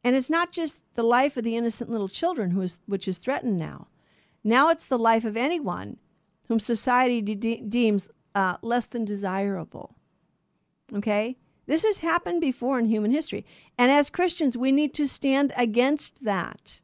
And 0.06 0.16
it's 0.16 0.30
not 0.30 0.54
just 0.54 0.82
the 0.96 1.04
life 1.04 1.36
of 1.36 1.44
the 1.44 1.58
innocent 1.58 1.90
little 1.90 2.08
children 2.08 2.52
who 2.52 2.62
is, 2.62 2.80
which 2.86 3.08
is 3.08 3.18
threatened 3.18 3.58
now. 3.58 3.88
Now 4.44 4.70
it's 4.70 4.86
the 4.86 4.98
life 4.98 5.26
of 5.26 5.36
anyone 5.36 5.98
whom 6.48 6.60
society 6.60 7.22
de- 7.22 7.62
deems 7.62 8.10
uh, 8.36 8.58
less 8.62 8.88
than 8.88 9.04
desirable. 9.04 9.96
Okay? 10.94 11.38
This 11.66 11.84
has 11.84 12.00
happened 12.00 12.42
before 12.42 12.80
in 12.80 12.86
human 12.86 13.12
history. 13.12 13.46
And 13.78 13.92
as 13.92 14.10
Christians, 14.10 14.58
we 14.58 14.72
need 14.72 14.94
to 14.96 15.08
stand 15.08 15.54
against 15.58 16.24
that. 16.24 16.82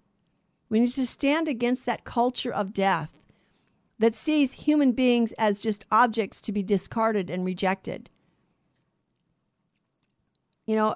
We 0.70 0.80
need 0.80 0.92
to 0.92 1.06
stand 1.06 1.48
against 1.48 1.86
that 1.86 2.04
culture 2.04 2.54
of 2.54 2.74
death 2.74 3.19
that 4.00 4.16
sees 4.16 4.54
human 4.54 4.94
beings 4.94 5.34
as 5.34 5.60
just 5.60 5.86
objects 5.92 6.42
to 6.42 6.52
be 6.52 6.64
discarded 6.64 7.30
and 7.30 7.46
rejected. 7.46 8.10
You 10.66 10.76
know, 10.76 10.96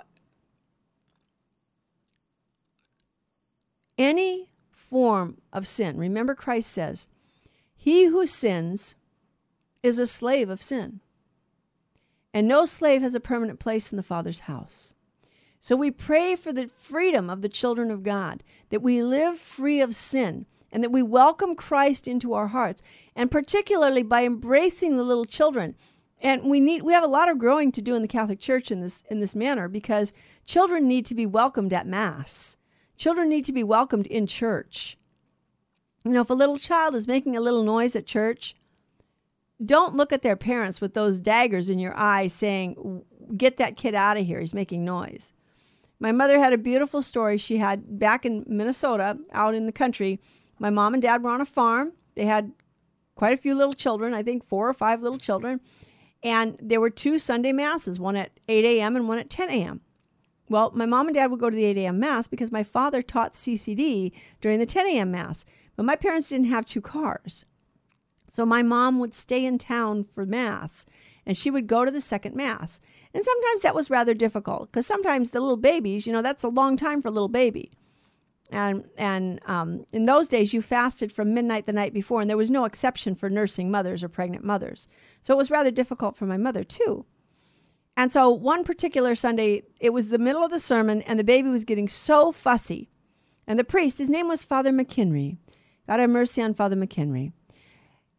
any 3.97 4.49
form 4.71 5.37
of 5.51 5.67
sin, 5.67 5.97
remember 5.97 6.33
Christ 6.33 6.71
says, 6.71 7.07
he 7.75 8.05
who 8.05 8.25
sins 8.25 8.95
is 9.81 9.99
a 9.99 10.07
slave 10.07 10.49
of 10.49 10.63
sin. 10.63 11.01
And 12.33 12.47
no 12.47 12.65
slave 12.65 13.01
has 13.01 13.13
a 13.13 13.19
permanent 13.19 13.59
place 13.59 13.91
in 13.91 13.97
the 13.97 14.03
Father's 14.03 14.39
house. 14.39 14.93
So 15.59 15.75
we 15.75 15.91
pray 15.91 16.35
for 16.35 16.51
the 16.51 16.67
freedom 16.67 17.29
of 17.29 17.41
the 17.41 17.49
children 17.49 17.91
of 17.91 18.03
God, 18.03 18.43
that 18.69 18.81
we 18.81 19.03
live 19.03 19.37
free 19.39 19.81
of 19.81 19.95
sin, 19.95 20.45
and 20.73 20.83
that 20.83 20.91
we 20.91 21.03
welcome 21.03 21.55
Christ 21.55 22.07
into 22.07 22.33
our 22.33 22.47
hearts, 22.47 22.81
and 23.15 23.29
particularly 23.29 24.01
by 24.01 24.25
embracing 24.25 24.97
the 24.97 25.03
little 25.03 25.23
children. 25.23 25.75
And 26.19 26.49
we 26.49 26.59
need 26.59 26.81
we 26.81 26.93
have 26.93 27.03
a 27.03 27.07
lot 27.07 27.29
of 27.29 27.37
growing 27.37 27.71
to 27.73 27.81
do 27.81 27.95
in 27.95 28.01
the 28.01 28.07
Catholic 28.07 28.39
Church 28.39 28.71
in 28.71 28.81
this 28.81 29.03
in 29.09 29.19
this 29.19 29.35
manner 29.35 29.67
because 29.67 30.13
children 30.45 30.87
need 30.87 31.05
to 31.05 31.13
be 31.13 31.27
welcomed 31.27 31.73
at 31.73 31.85
mass. 31.85 32.57
Children 32.97 33.29
need 33.29 33.45
to 33.45 33.53
be 33.53 33.63
welcomed 33.63 34.07
in 34.07 34.25
church. 34.25 34.97
You 36.03 36.11
know, 36.11 36.21
if 36.21 36.31
a 36.31 36.33
little 36.33 36.57
child 36.57 36.95
is 36.95 37.07
making 37.07 37.37
a 37.37 37.41
little 37.41 37.63
noise 37.63 37.95
at 37.95 38.07
church, 38.07 38.55
don't 39.63 39.95
look 39.95 40.11
at 40.11 40.23
their 40.23 40.35
parents 40.35 40.81
with 40.81 40.95
those 40.95 41.19
daggers 41.19 41.69
in 41.69 41.77
your 41.77 41.95
eyes 41.95 42.33
saying, 42.33 43.03
Get 43.37 43.57
that 43.57 43.77
kid 43.77 43.93
out 43.93 44.17
of 44.17 44.25
here. 44.25 44.39
He's 44.39 44.55
making 44.55 44.83
noise. 44.83 45.33
My 45.99 46.11
mother 46.11 46.39
had 46.39 46.51
a 46.51 46.57
beautiful 46.57 47.03
story 47.03 47.37
she 47.37 47.57
had 47.57 47.99
back 47.99 48.25
in 48.25 48.43
Minnesota, 48.47 49.19
out 49.31 49.53
in 49.53 49.67
the 49.67 49.71
country. 49.71 50.19
My 50.63 50.69
mom 50.69 50.93
and 50.93 51.03
dad 51.03 51.21
were 51.21 51.29
on 51.29 51.41
a 51.41 51.45
farm. 51.45 51.91
They 52.15 52.23
had 52.23 52.53
quite 53.15 53.33
a 53.33 53.41
few 53.41 53.53
little 53.53 53.73
children, 53.73 54.13
I 54.13 54.23
think 54.23 54.45
four 54.45 54.69
or 54.69 54.73
five 54.73 55.01
little 55.01 55.17
children. 55.17 55.59
And 56.23 56.57
there 56.61 56.79
were 56.79 56.89
two 56.89 57.19
Sunday 57.19 57.51
masses, 57.51 57.99
one 57.99 58.15
at 58.15 58.31
8 58.47 58.63
a.m. 58.63 58.95
and 58.95 59.09
one 59.09 59.19
at 59.19 59.29
10 59.29 59.49
a.m. 59.49 59.81
Well, 60.47 60.71
my 60.73 60.85
mom 60.85 61.07
and 61.07 61.15
dad 61.15 61.31
would 61.31 61.41
go 61.41 61.49
to 61.49 61.55
the 61.55 61.65
8 61.65 61.79
a.m. 61.79 61.99
mass 61.99 62.27
because 62.27 62.49
my 62.49 62.63
father 62.63 63.01
taught 63.01 63.33
CCD 63.33 64.13
during 64.39 64.57
the 64.57 64.65
10 64.65 64.87
a.m. 64.87 65.11
mass. 65.11 65.43
But 65.75 65.83
my 65.83 65.97
parents 65.97 66.29
didn't 66.29 66.45
have 66.45 66.65
two 66.65 66.79
cars. 66.79 67.43
So 68.29 68.45
my 68.45 68.63
mom 68.63 68.99
would 68.99 69.13
stay 69.13 69.43
in 69.43 69.57
town 69.57 70.05
for 70.05 70.25
Mass 70.25 70.85
and 71.25 71.37
she 71.37 71.51
would 71.51 71.67
go 71.67 71.83
to 71.83 71.91
the 71.91 71.99
second 71.99 72.37
Mass. 72.37 72.79
And 73.13 73.21
sometimes 73.21 73.63
that 73.63 73.75
was 73.75 73.89
rather 73.89 74.13
difficult 74.13 74.71
because 74.71 74.87
sometimes 74.87 75.31
the 75.31 75.41
little 75.41 75.57
babies, 75.57 76.07
you 76.07 76.13
know, 76.13 76.21
that's 76.21 76.43
a 76.43 76.47
long 76.47 76.77
time 76.77 77.01
for 77.01 77.09
a 77.09 77.11
little 77.11 77.27
baby. 77.27 77.73
And, 78.53 78.85
and 78.97 79.39
um, 79.47 79.85
in 79.91 80.05
those 80.05 80.27
days, 80.27 80.53
you 80.53 80.61
fasted 80.61 81.11
from 81.11 81.33
midnight 81.33 81.65
the 81.65 81.73
night 81.73 81.91
before, 81.91 82.21
and 82.21 82.29
there 82.29 82.37
was 82.37 82.51
no 82.51 82.65
exception 82.65 83.15
for 83.15 83.29
nursing 83.29 83.71
mothers 83.71 84.03
or 84.03 84.09
pregnant 84.09 84.45
mothers. 84.45 84.87
So 85.21 85.33
it 85.33 85.37
was 85.37 85.49
rather 85.49 85.71
difficult 85.71 86.15
for 86.15 86.27
my 86.27 86.37
mother, 86.37 86.63
too. 86.63 87.03
And 87.97 88.11
so 88.11 88.29
one 88.29 88.63
particular 88.63 89.15
Sunday, 89.15 89.63
it 89.79 89.91
was 89.91 90.09
the 90.09 90.19
middle 90.19 90.43
of 90.43 90.51
the 90.51 90.59
sermon, 90.59 91.01
and 91.01 91.19
the 91.19 91.23
baby 91.23 91.49
was 91.49 91.65
getting 91.65 91.89
so 91.89 92.31
fussy. 92.31 92.89
And 93.47 93.57
the 93.57 93.63
priest, 93.63 93.97
his 93.97 94.09
name 94.09 94.27
was 94.27 94.43
Father 94.43 94.71
McHenry. 94.71 95.37
God 95.87 95.99
have 95.99 96.09
mercy 96.09 96.41
on 96.41 96.53
Father 96.53 96.75
McHenry. 96.75 97.31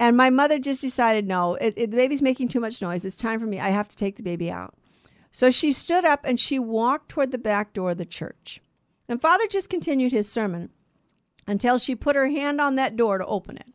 And 0.01 0.17
my 0.17 0.31
mother 0.31 0.59
just 0.59 0.81
decided, 0.81 1.29
no, 1.29 1.55
it, 1.55 1.75
it, 1.77 1.91
the 1.93 1.97
baby's 1.97 2.23
making 2.23 2.49
too 2.49 2.61
much 2.61 2.83
noise. 2.83 3.05
It's 3.05 3.15
time 3.15 3.39
for 3.39 3.47
me. 3.47 3.61
I 3.61 3.71
have 3.71 3.89
to 3.89 3.97
take 3.97 4.17
the 4.17 4.23
baby 4.25 4.51
out. 4.51 4.75
So 5.31 5.51
she 5.51 5.71
stood 5.71 6.05
up 6.05 6.21
and 6.25 6.39
she 6.39 6.59
walked 6.59 7.09
toward 7.09 7.31
the 7.31 7.39
back 7.39 7.73
door 7.73 7.93
of 7.93 7.99
the 7.99 8.05
church. 8.05 8.61
And 9.09 9.21
Father 9.21 9.47
just 9.47 9.69
continued 9.69 10.13
his 10.13 10.31
sermon 10.31 10.71
until 11.47 11.79
she 11.79 11.95
put 11.95 12.17
her 12.17 12.29
hand 12.29 12.61
on 12.61 12.77
that 12.77 12.97
door 12.97 13.19
to 13.19 13.27
open 13.27 13.57
it. 13.57 13.67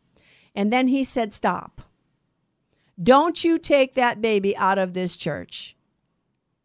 And 0.54 0.72
then 0.72 0.88
he 0.88 1.04
said, 1.04 1.32
Stop. 1.32 1.82
Don't 3.02 3.44
you 3.44 3.58
take 3.58 3.94
that 3.94 4.20
baby 4.20 4.56
out 4.56 4.78
of 4.78 4.92
this 4.92 5.16
church. 5.16 5.76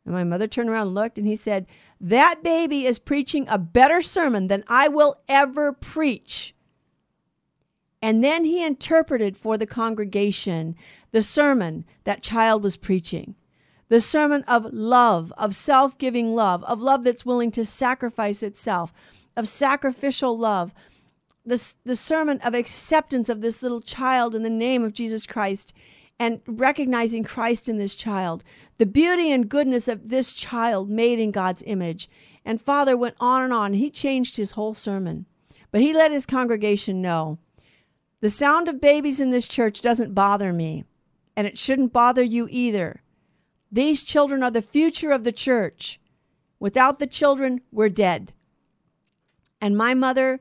And 0.04 0.14
my 0.14 0.24
mother 0.24 0.48
turned 0.48 0.70
around 0.70 0.88
and 0.88 0.96
looked, 0.96 1.18
and 1.18 1.28
he 1.28 1.36
said, 1.36 1.68
That 2.02 2.44
baby 2.44 2.86
is 2.86 3.00
preaching 3.00 3.48
a 3.48 3.58
better 3.58 4.02
sermon 4.02 4.48
than 4.48 4.64
I 4.68 4.88
will 4.88 5.22
ever 5.28 5.72
preach. 5.72 6.54
And 8.02 8.24
then 8.24 8.46
he 8.46 8.64
interpreted 8.64 9.38
for 9.38 9.58
the 9.58 9.66
congregation 9.66 10.76
the 11.12 11.22
sermon 11.22 11.86
that 12.04 12.22
child 12.22 12.64
was 12.64 12.78
preaching. 12.78 13.36
The 13.90 14.02
sermon 14.02 14.44
of 14.44 14.74
love, 14.74 15.32
of 15.38 15.56
self 15.56 15.98
giving 15.98 16.34
love, 16.34 16.64
of 16.64 16.82
love 16.82 17.04
that's 17.04 17.26
willing 17.26 17.52
to 17.52 17.64
sacrifice 17.64 18.42
itself, 18.42 18.94
of 19.36 19.48
sacrificial 19.48 20.38
love. 20.38 20.74
The, 21.46 21.74
the 21.84 21.96
sermon 21.96 22.40
of 22.40 22.56
acceptance 22.56 23.30
of 23.30 23.42
this 23.42 23.62
little 23.62 23.82
child 23.82 24.34
in 24.34 24.42
the 24.42 24.50
name 24.50 24.84
of 24.84 24.94
Jesus 24.94 25.28
Christ 25.28 25.74
and 26.18 26.42
recognizing 26.48 27.24
Christ 27.24 27.70
in 27.70 27.78
this 27.78 27.96
child, 27.96 28.44
the 28.78 28.86
beauty 28.86 29.32
and 29.32 29.50
goodness 29.50 29.88
of 29.88 30.10
this 30.10 30.34
child 30.34 30.90
made 30.90 31.20
in 31.20 31.32
God's 31.32 31.64
image. 31.68 32.10
And 32.44 32.62
Father 32.62 32.98
went 32.98 33.16
on 33.20 33.44
and 33.44 33.54
on. 33.54 33.74
He 33.74 33.90
changed 33.90 34.38
his 34.38 34.52
whole 34.52 34.74
sermon. 34.74 35.26
But 35.72 35.82
he 35.82 35.94
let 35.94 36.12
his 36.12 36.26
congregation 36.26 37.02
know 37.02 37.38
the 38.22 38.30
sound 38.32 38.68
of 38.68 38.82
babies 38.82 39.20
in 39.20 39.30
this 39.30 39.48
church 39.48 39.82
doesn't 39.82 40.16
bother 40.16 40.52
me, 40.52 40.86
and 41.36 41.46
it 41.46 41.60
shouldn't 41.60 41.94
bother 41.94 42.24
you 42.24 42.48
either. 42.50 43.02
These 43.76 44.04
children 44.04 44.42
are 44.42 44.52
the 44.52 44.62
future 44.62 45.12
of 45.12 45.26
the 45.26 45.34
church. 45.34 46.00
Without 46.62 46.98
the 46.98 47.08
children, 47.08 47.60
we're 47.74 47.90
dead. 47.90 48.32
And 49.60 49.76
my 49.76 49.94
mother 49.94 50.40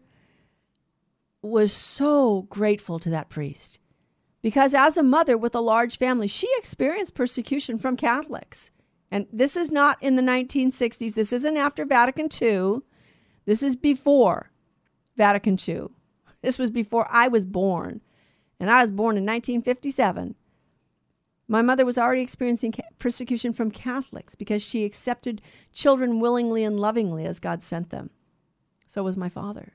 was 1.42 1.72
so 1.72 2.42
grateful 2.42 3.00
to 3.00 3.10
that 3.10 3.30
priest 3.30 3.80
because 4.40 4.72
as 4.72 4.96
a 4.96 5.02
mother 5.02 5.36
with 5.36 5.56
a 5.56 5.60
large 5.60 5.98
family, 5.98 6.28
she 6.28 6.48
experienced 6.58 7.14
persecution 7.14 7.76
from 7.76 7.96
Catholics. 7.96 8.70
And 9.10 9.26
this 9.32 9.56
is 9.56 9.72
not 9.72 10.00
in 10.00 10.14
the 10.14 10.22
1960s. 10.22 11.14
This 11.14 11.32
isn't 11.32 11.56
after 11.56 11.84
Vatican 11.84 12.28
II. 12.40 12.82
This 13.46 13.64
is 13.64 13.74
before 13.74 14.52
Vatican 15.16 15.58
II. 15.58 15.88
This 16.42 16.56
was 16.56 16.70
before 16.70 17.08
I 17.10 17.26
was 17.26 17.44
born. 17.44 18.00
And 18.60 18.70
I 18.70 18.80
was 18.80 18.92
born 18.92 19.16
in 19.16 19.24
1957. 19.24 20.36
My 21.46 21.62
mother 21.62 21.84
was 21.84 21.98
already 21.98 22.22
experiencing 22.22 22.74
persecution 22.98 23.52
from 23.52 23.70
Catholics 23.70 24.34
because 24.34 24.62
she 24.62 24.84
accepted 24.84 25.42
children 25.72 26.20
willingly 26.20 26.64
and 26.64 26.80
lovingly 26.80 27.26
as 27.26 27.38
God 27.38 27.62
sent 27.62 27.90
them. 27.90 28.10
So 28.86 29.02
was 29.02 29.16
my 29.16 29.28
father. 29.28 29.72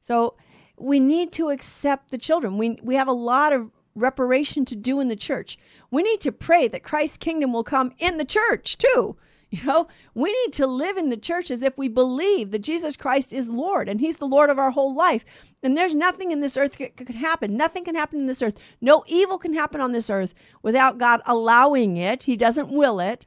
So 0.00 0.34
we 0.76 0.98
need 0.98 1.32
to 1.32 1.50
accept 1.50 2.10
the 2.10 2.18
children. 2.18 2.58
We, 2.58 2.78
we 2.82 2.96
have 2.96 3.08
a 3.08 3.12
lot 3.12 3.52
of 3.52 3.70
reparation 3.94 4.64
to 4.64 4.76
do 4.76 4.98
in 4.98 5.08
the 5.08 5.16
church. 5.16 5.58
We 5.90 6.02
need 6.02 6.20
to 6.22 6.32
pray 6.32 6.66
that 6.68 6.82
Christ's 6.82 7.16
kingdom 7.18 7.52
will 7.52 7.64
come 7.64 7.92
in 7.98 8.16
the 8.16 8.24
church 8.24 8.78
too. 8.78 9.16
You 9.50 9.62
know, 9.64 9.86
we 10.14 10.32
need 10.32 10.52
to 10.54 10.66
live 10.66 10.96
in 10.96 11.10
the 11.10 11.16
church 11.16 11.50
as 11.50 11.62
if 11.62 11.78
we 11.78 11.88
believe 11.88 12.50
that 12.50 12.60
Jesus 12.60 12.96
Christ 12.96 13.32
is 13.32 13.48
Lord 13.48 13.88
and 13.88 14.00
He's 14.00 14.16
the 14.16 14.26
Lord 14.26 14.50
of 14.50 14.58
our 14.58 14.70
whole 14.70 14.94
life. 14.94 15.24
And 15.62 15.76
there's 15.76 15.94
nothing 15.94 16.32
in 16.32 16.40
this 16.40 16.56
earth 16.56 16.76
that 16.78 16.96
could 16.96 17.14
happen. 17.14 17.56
Nothing 17.56 17.84
can 17.84 17.94
happen 17.94 18.20
in 18.20 18.26
this 18.26 18.42
earth. 18.42 18.58
No 18.80 19.04
evil 19.06 19.38
can 19.38 19.54
happen 19.54 19.80
on 19.80 19.92
this 19.92 20.10
earth 20.10 20.34
without 20.62 20.98
God 20.98 21.22
allowing 21.26 21.96
it. 21.96 22.24
He 22.24 22.36
doesn't 22.36 22.70
will 22.70 22.98
it. 22.98 23.26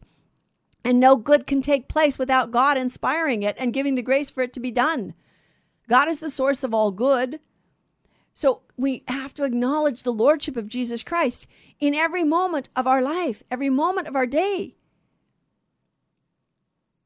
And 0.83 0.99
no 0.99 1.15
good 1.15 1.47
can 1.47 1.61
take 1.61 1.87
place 1.87 2.17
without 2.17 2.51
God 2.51 2.77
inspiring 2.77 3.43
it 3.43 3.55
and 3.57 3.73
giving 3.73 3.95
the 3.95 4.01
grace 4.01 4.29
for 4.29 4.41
it 4.41 4.53
to 4.53 4.59
be 4.59 4.71
done. 4.71 5.13
God 5.87 6.09
is 6.09 6.19
the 6.19 6.29
source 6.29 6.63
of 6.63 6.73
all 6.73 6.91
good. 6.91 7.39
So 8.33 8.61
we 8.77 9.03
have 9.07 9.33
to 9.35 9.45
acknowledge 9.45 10.03
the 10.03 10.13
Lordship 10.13 10.57
of 10.57 10.67
Jesus 10.67 11.03
Christ 11.03 11.47
in 11.79 11.95
every 11.95 12.23
moment 12.23 12.69
of 12.75 12.85
our 12.85 13.01
life, 13.01 13.41
every 13.49 13.69
moment 13.69 14.07
of 14.07 14.15
our 14.15 14.27
day. 14.27 14.75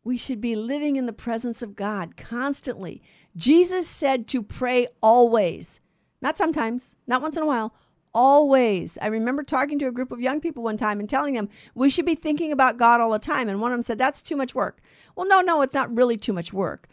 We 0.03 0.17
should 0.17 0.41
be 0.41 0.55
living 0.55 0.95
in 0.95 1.05
the 1.05 1.13
presence 1.13 1.61
of 1.61 1.75
God 1.75 2.17
constantly. 2.17 3.03
Jesus 3.35 3.87
said 3.87 4.27
to 4.29 4.41
pray 4.41 4.87
always, 5.01 5.79
not 6.21 6.39
sometimes, 6.39 6.95
not 7.05 7.21
once 7.21 7.37
in 7.37 7.43
a 7.43 7.45
while, 7.45 7.75
always. 8.13 8.97
I 8.99 9.07
remember 9.07 9.43
talking 9.43 9.77
to 9.77 9.87
a 9.87 9.91
group 9.91 10.11
of 10.11 10.19
young 10.19 10.41
people 10.41 10.63
one 10.63 10.77
time 10.77 10.99
and 10.99 11.07
telling 11.07 11.35
them 11.35 11.49
we 11.75 11.89
should 11.89 12.05
be 12.05 12.15
thinking 12.15 12.51
about 12.51 12.77
God 12.77 12.99
all 12.99 13.11
the 13.11 13.19
time. 13.19 13.47
And 13.47 13.61
one 13.61 13.71
of 13.71 13.75
them 13.75 13.83
said, 13.83 13.99
That's 13.99 14.23
too 14.23 14.35
much 14.35 14.55
work. 14.55 14.81
Well, 15.15 15.27
no, 15.27 15.41
no, 15.41 15.61
it's 15.61 15.75
not 15.75 15.95
really 15.95 16.17
too 16.17 16.33
much 16.33 16.51
work. 16.51 16.87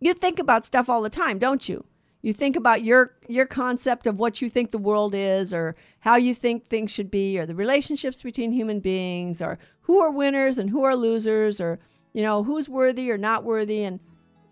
You 0.00 0.14
think 0.14 0.38
about 0.38 0.64
stuff 0.64 0.88
all 0.88 1.02
the 1.02 1.10
time, 1.10 1.38
don't 1.38 1.68
you? 1.68 1.84
You 2.22 2.32
think 2.32 2.56
about 2.56 2.82
your 2.82 3.14
your 3.28 3.44
concept 3.44 4.06
of 4.06 4.18
what 4.18 4.40
you 4.40 4.48
think 4.48 4.70
the 4.70 4.78
world 4.78 5.14
is 5.14 5.52
or 5.52 5.76
how 6.00 6.16
you 6.16 6.34
think 6.34 6.66
things 6.66 6.90
should 6.90 7.10
be 7.10 7.38
or 7.38 7.44
the 7.44 7.54
relationships 7.54 8.22
between 8.22 8.52
human 8.52 8.80
beings 8.80 9.42
or 9.42 9.58
who 9.82 10.00
are 10.00 10.10
winners 10.10 10.58
and 10.58 10.70
who 10.70 10.82
are 10.84 10.96
losers 10.96 11.60
or 11.60 11.78
you 12.14 12.22
know 12.22 12.42
who's 12.42 12.68
worthy 12.68 13.10
or 13.10 13.18
not 13.18 13.44
worthy 13.44 13.82
and 13.82 14.00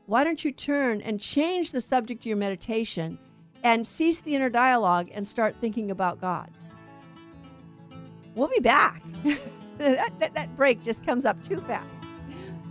why 0.06 0.24
don't 0.24 0.44
you 0.44 0.52
turn 0.52 1.00
and 1.00 1.18
change 1.20 1.70
the 1.70 1.80
subject 1.80 2.22
of 2.22 2.26
your 2.26 2.36
meditation 2.36 3.18
and 3.62 3.86
cease 3.86 4.20
the 4.20 4.34
inner 4.34 4.50
dialogue 4.50 5.08
and 5.14 5.26
start 5.26 5.54
thinking 5.60 5.90
about 5.90 6.20
God? 6.20 6.50
We'll 8.34 8.48
be 8.48 8.60
back. 8.60 9.02
that, 9.78 10.12
that, 10.18 10.34
that 10.34 10.56
break 10.56 10.82
just 10.82 11.06
comes 11.06 11.24
up 11.24 11.40
too 11.42 11.60
fast. 11.60 11.86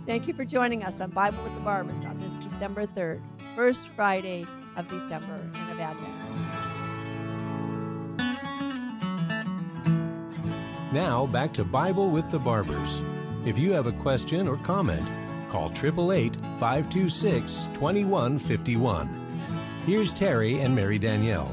Thank 0.06 0.28
you 0.28 0.34
for 0.34 0.44
joining 0.44 0.84
us 0.84 1.00
on 1.00 1.10
Bible 1.10 1.42
with 1.42 1.54
the 1.54 1.60
Barbers 1.60 2.04
on 2.04 2.18
this 2.18 2.34
December 2.34 2.86
3rd, 2.86 3.22
first 3.56 3.88
Friday 3.88 4.44
of 4.76 4.88
December 4.88 5.40
and 5.54 5.70
of 5.70 5.80
Advent. 5.80 6.12
Now 10.92 11.26
back 11.26 11.54
to 11.54 11.64
Bible 11.64 12.10
with 12.10 12.30
the 12.30 12.38
Barbers. 12.38 13.00
If 13.44 13.58
you 13.58 13.72
have 13.72 13.88
a 13.88 13.92
question 13.92 14.46
or 14.46 14.56
comment, 14.56 15.04
call 15.50 15.68
888 15.70 16.36
526 16.60 17.64
2151. 17.74 19.08
Here's 19.84 20.14
Terry 20.14 20.60
and 20.60 20.76
Mary 20.76 20.96
Danielle. 20.96 21.52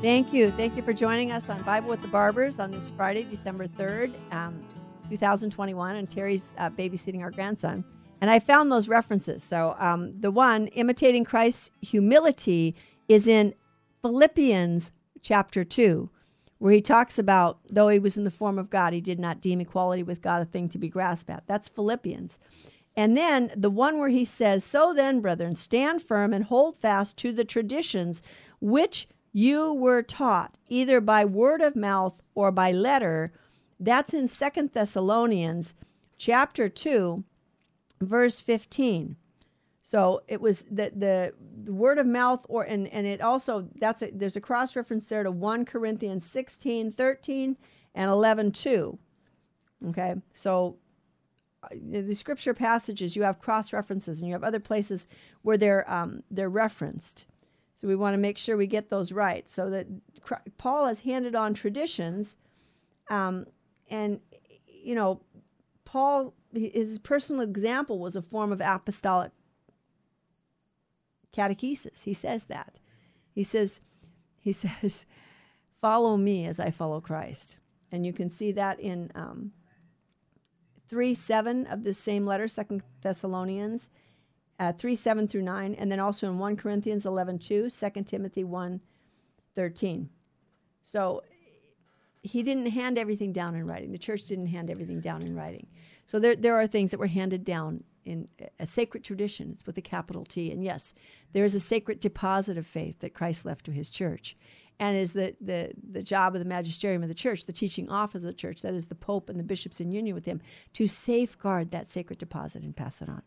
Thank 0.00 0.32
you. 0.32 0.50
Thank 0.52 0.74
you 0.74 0.82
for 0.82 0.94
joining 0.94 1.32
us 1.32 1.50
on 1.50 1.62
Bible 1.64 1.90
with 1.90 2.00
the 2.00 2.08
Barbers 2.08 2.58
on 2.58 2.70
this 2.70 2.90
Friday, 2.96 3.24
December 3.24 3.68
3rd, 3.68 4.14
um, 4.32 4.58
2021. 5.10 5.96
And 5.96 6.08
Terry's 6.08 6.54
uh, 6.56 6.70
babysitting 6.70 7.20
our 7.20 7.30
grandson. 7.30 7.84
And 8.22 8.30
I 8.30 8.38
found 8.38 8.72
those 8.72 8.88
references. 8.88 9.42
So 9.42 9.76
um, 9.78 10.18
the 10.20 10.30
one, 10.30 10.68
imitating 10.68 11.24
Christ's 11.24 11.70
humility, 11.82 12.74
is 13.08 13.28
in 13.28 13.54
Philippians 14.00 14.92
chapter 15.20 15.62
2, 15.62 16.08
where 16.58 16.72
he 16.72 16.80
talks 16.80 17.18
about, 17.18 17.58
though 17.68 17.88
he 17.88 17.98
was 17.98 18.16
in 18.16 18.24
the 18.24 18.30
form 18.30 18.58
of 18.58 18.70
God, 18.70 18.92
he 18.92 19.00
did 19.00 19.18
not 19.18 19.40
deem 19.40 19.60
equality 19.60 20.02
with 20.02 20.22
God 20.22 20.42
a 20.42 20.44
thing 20.44 20.68
to 20.70 20.78
be 20.78 20.88
grasped 20.88 21.30
at. 21.30 21.46
That's 21.46 21.68
Philippians. 21.68 22.38
And 22.96 23.16
then 23.16 23.50
the 23.54 23.70
one 23.70 23.98
where 23.98 24.08
he 24.08 24.24
says, 24.24 24.64
So 24.64 24.94
then, 24.94 25.20
brethren, 25.20 25.54
stand 25.56 26.02
firm 26.02 26.32
and 26.32 26.44
hold 26.44 26.78
fast 26.78 27.18
to 27.18 27.32
the 27.32 27.44
traditions 27.44 28.22
which 28.60 29.06
you 29.32 29.74
were 29.74 30.02
taught, 30.02 30.56
either 30.68 31.00
by 31.00 31.26
word 31.26 31.60
of 31.60 31.76
mouth 31.76 32.14
or 32.34 32.50
by 32.50 32.72
letter. 32.72 33.32
That's 33.78 34.14
in 34.14 34.28
Second 34.28 34.72
Thessalonians 34.72 35.74
chapter 36.16 36.70
2, 36.70 37.22
verse 38.00 38.40
15 38.40 39.16
so 39.86 40.20
it 40.26 40.40
was 40.40 40.64
the, 40.68 40.90
the, 40.96 41.32
the 41.62 41.72
word 41.72 41.98
of 41.98 42.08
mouth 42.08 42.44
or 42.48 42.64
and 42.64 42.88
and 42.88 43.06
it 43.06 43.20
also 43.20 43.68
that's 43.76 44.02
a, 44.02 44.10
there's 44.10 44.34
a 44.34 44.40
cross 44.40 44.74
reference 44.74 45.06
there 45.06 45.22
to 45.22 45.30
1 45.30 45.64
corinthians 45.64 46.26
16 46.26 46.90
13 46.90 47.56
and 47.94 48.10
11 48.10 48.50
2 48.50 48.98
okay? 49.90 50.16
So 50.34 50.76
uh, 51.62 51.68
the 51.88 52.14
scripture 52.14 52.52
passages 52.52 53.14
you 53.14 53.22
have 53.22 53.38
cross 53.38 53.72
references 53.72 54.20
and 54.20 54.26
you 54.26 54.34
have 54.34 54.42
other 54.42 54.58
places 54.58 55.06
where 55.42 55.56
they're 55.56 55.88
um, 55.88 56.20
they're 56.32 56.48
referenced. 56.48 57.26
So 57.76 57.86
we 57.86 57.94
want 57.94 58.14
to 58.14 58.18
make 58.18 58.38
sure 58.38 58.56
we 58.56 58.66
get 58.66 58.90
those 58.90 59.12
right. 59.12 59.48
So 59.48 59.70
that 59.70 59.86
paul 60.58 60.88
has 60.88 61.00
handed 61.00 61.36
on 61.36 61.54
traditions 61.54 62.36
um, 63.08 63.46
and 63.88 64.18
you 64.66 64.96
know 64.96 65.20
paul 65.84 66.34
his 66.52 66.98
personal 66.98 67.42
example 67.42 68.00
was 68.00 68.16
a 68.16 68.22
form 68.22 68.50
of 68.50 68.60
apostolic 68.60 69.30
catechesis. 71.36 72.02
He 72.02 72.14
says 72.14 72.44
that. 72.44 72.78
He 73.34 73.42
says, 73.42 73.80
he 74.40 74.52
says, 74.64 75.06
follow 75.80 76.16
me 76.16 76.46
as 76.46 76.60
I 76.60 76.70
follow 76.70 77.00
Christ. 77.00 77.56
And 77.92 78.04
you 78.04 78.12
can 78.12 78.30
see 78.30 78.52
that 78.52 78.80
in 78.80 79.10
um, 79.14 79.52
3 80.88 81.14
7 81.14 81.66
of 81.66 81.84
this 81.84 81.98
same 81.98 82.26
letter, 82.26 82.48
Second 82.48 82.82
Thessalonians, 83.02 83.90
uh, 84.58 84.72
3 84.72 84.94
7 84.94 85.28
through 85.28 85.42
9, 85.42 85.74
and 85.74 85.90
then 85.90 86.00
also 86.00 86.28
in 86.28 86.38
1 86.38 86.56
Corinthians 86.56 87.06
11 87.06 87.38
2, 87.38 87.70
2 87.70 87.90
Timothy 88.04 88.44
1 88.44 88.80
13. 89.54 90.08
So 90.82 91.22
he 92.22 92.42
didn't 92.42 92.66
hand 92.66 92.98
everything 92.98 93.32
down 93.32 93.54
in 93.54 93.66
writing. 93.66 93.92
The 93.92 93.98
church 93.98 94.26
didn't 94.26 94.46
hand 94.46 94.70
everything 94.70 95.00
down 95.00 95.22
in 95.22 95.34
writing. 95.34 95.66
So 96.06 96.18
there, 96.18 96.36
there 96.36 96.54
are 96.54 96.66
things 96.66 96.90
that 96.90 97.00
were 97.00 97.06
handed 97.06 97.44
down 97.44 97.82
in 98.06 98.28
a 98.58 98.66
sacred 98.66 99.04
tradition. 99.04 99.50
It's 99.50 99.66
with 99.66 99.76
a 99.76 99.82
capital 99.82 100.24
T. 100.24 100.50
And 100.50 100.64
yes, 100.64 100.94
there 101.32 101.44
is 101.44 101.54
a 101.54 101.60
sacred 101.60 102.00
deposit 102.00 102.56
of 102.56 102.66
faith 102.66 103.00
that 103.00 103.14
Christ 103.14 103.44
left 103.44 103.66
to 103.66 103.72
his 103.72 103.90
church. 103.90 104.36
And 104.78 104.96
is 104.96 105.12
the, 105.12 105.34
the, 105.40 105.72
the 105.90 106.02
job 106.02 106.34
of 106.34 106.38
the 106.38 106.48
magisterium 106.48 107.02
of 107.02 107.08
the 107.08 107.14
church, 107.14 107.46
the 107.46 107.52
teaching 107.52 107.88
office 107.88 108.22
of 108.22 108.26
the 108.26 108.34
church, 108.34 108.62
that 108.62 108.74
is 108.74 108.84
the 108.84 108.94
Pope 108.94 109.30
and 109.30 109.38
the 109.38 109.44
bishops 109.44 109.80
in 109.80 109.90
union 109.90 110.14
with 110.14 110.26
him, 110.26 110.40
to 110.74 110.86
safeguard 110.86 111.70
that 111.70 111.88
sacred 111.88 112.18
deposit 112.18 112.62
and 112.62 112.76
pass 112.76 113.00
it 113.00 113.08
on. 113.08 113.22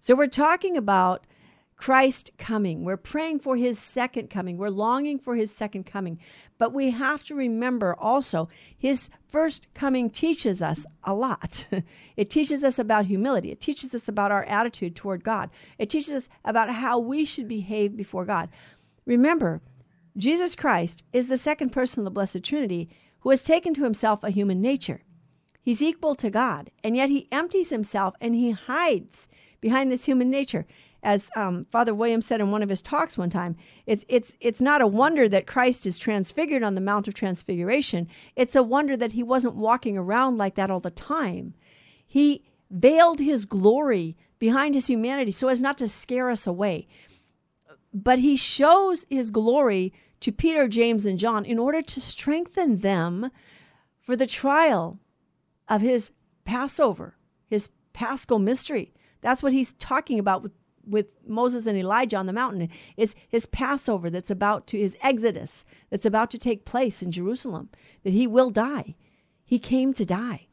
So 0.00 0.14
we're 0.14 0.26
talking 0.26 0.76
about 0.76 1.26
Christ 1.80 2.30
coming. 2.36 2.84
We're 2.84 2.98
praying 2.98 3.38
for 3.38 3.56
his 3.56 3.78
second 3.78 4.28
coming. 4.28 4.58
We're 4.58 4.68
longing 4.68 5.18
for 5.18 5.34
his 5.34 5.50
second 5.50 5.86
coming. 5.86 6.18
But 6.58 6.74
we 6.74 6.90
have 6.90 7.24
to 7.24 7.34
remember 7.34 7.96
also 7.98 8.50
his 8.76 9.08
first 9.28 9.66
coming 9.72 10.10
teaches 10.10 10.60
us 10.60 10.84
a 11.04 11.14
lot. 11.14 11.66
it 12.18 12.28
teaches 12.28 12.64
us 12.64 12.78
about 12.78 13.06
humility, 13.06 13.50
it 13.50 13.62
teaches 13.62 13.94
us 13.94 14.08
about 14.08 14.30
our 14.30 14.44
attitude 14.44 14.94
toward 14.94 15.24
God, 15.24 15.48
it 15.78 15.88
teaches 15.88 16.12
us 16.12 16.28
about 16.44 16.68
how 16.68 16.98
we 16.98 17.24
should 17.24 17.48
behave 17.48 17.96
before 17.96 18.26
God. 18.26 18.50
Remember, 19.06 19.62
Jesus 20.18 20.54
Christ 20.54 21.02
is 21.14 21.28
the 21.28 21.38
second 21.38 21.70
person 21.70 22.00
of 22.00 22.04
the 22.04 22.10
Blessed 22.10 22.42
Trinity 22.42 22.90
who 23.20 23.30
has 23.30 23.42
taken 23.42 23.72
to 23.72 23.84
himself 23.84 24.22
a 24.22 24.28
human 24.28 24.60
nature. 24.60 25.00
He's 25.62 25.80
equal 25.80 26.14
to 26.16 26.28
God, 26.28 26.70
and 26.84 26.94
yet 26.94 27.08
he 27.08 27.26
empties 27.32 27.70
himself 27.70 28.14
and 28.20 28.34
he 28.34 28.50
hides 28.50 29.28
behind 29.62 29.90
this 29.90 30.04
human 30.04 30.28
nature 30.28 30.66
as 31.02 31.30
um, 31.34 31.66
Father 31.70 31.94
William 31.94 32.20
said 32.20 32.40
in 32.40 32.50
one 32.50 32.62
of 32.62 32.68
his 32.68 32.82
talks 32.82 33.16
one 33.16 33.30
time, 33.30 33.56
it's 33.86 34.04
it's 34.08 34.36
it's 34.40 34.60
not 34.60 34.82
a 34.82 34.86
wonder 34.86 35.28
that 35.28 35.46
Christ 35.46 35.86
is 35.86 35.98
transfigured 35.98 36.62
on 36.62 36.74
the 36.74 36.80
Mount 36.80 37.08
of 37.08 37.14
Transfiguration. 37.14 38.06
It's 38.36 38.54
a 38.54 38.62
wonder 38.62 38.96
that 38.96 39.12
he 39.12 39.22
wasn't 39.22 39.54
walking 39.54 39.96
around 39.96 40.36
like 40.38 40.56
that 40.56 40.70
all 40.70 40.80
the 40.80 40.90
time. 40.90 41.54
He 42.06 42.42
veiled 42.70 43.18
his 43.18 43.46
glory 43.46 44.16
behind 44.38 44.74
his 44.74 44.86
humanity 44.86 45.30
so 45.30 45.48
as 45.48 45.62
not 45.62 45.78
to 45.78 45.88
scare 45.88 46.30
us 46.30 46.46
away. 46.46 46.86
But 47.92 48.18
he 48.18 48.36
shows 48.36 49.06
his 49.10 49.30
glory 49.30 49.92
to 50.20 50.32
Peter, 50.32 50.68
James, 50.68 51.06
and 51.06 51.18
John 51.18 51.44
in 51.44 51.58
order 51.58 51.82
to 51.82 52.00
strengthen 52.00 52.78
them 52.78 53.30
for 54.00 54.16
the 54.16 54.26
trial 54.26 54.98
of 55.68 55.80
his 55.80 56.12
Passover, 56.44 57.16
his 57.48 57.70
paschal 57.92 58.38
mystery. 58.38 58.92
That's 59.20 59.42
what 59.42 59.52
he's 59.52 59.72
talking 59.74 60.18
about 60.18 60.42
with 60.42 60.52
with 60.90 61.12
Moses 61.26 61.66
and 61.66 61.78
Elijah 61.78 62.16
on 62.16 62.26
the 62.26 62.32
mountain 62.32 62.68
is 62.96 63.14
his 63.28 63.46
Passover 63.46 64.10
that's 64.10 64.30
about 64.30 64.66
to 64.68 64.78
his 64.78 64.96
exodus 65.02 65.64
that's 65.88 66.06
about 66.06 66.30
to 66.32 66.38
take 66.38 66.64
place 66.64 67.02
in 67.02 67.12
Jerusalem 67.12 67.70
that 68.02 68.12
he 68.12 68.26
will 68.26 68.50
die. 68.50 68.94
He 69.44 69.58
came 69.58 69.92
to 69.94 70.04
die. 70.04 70.46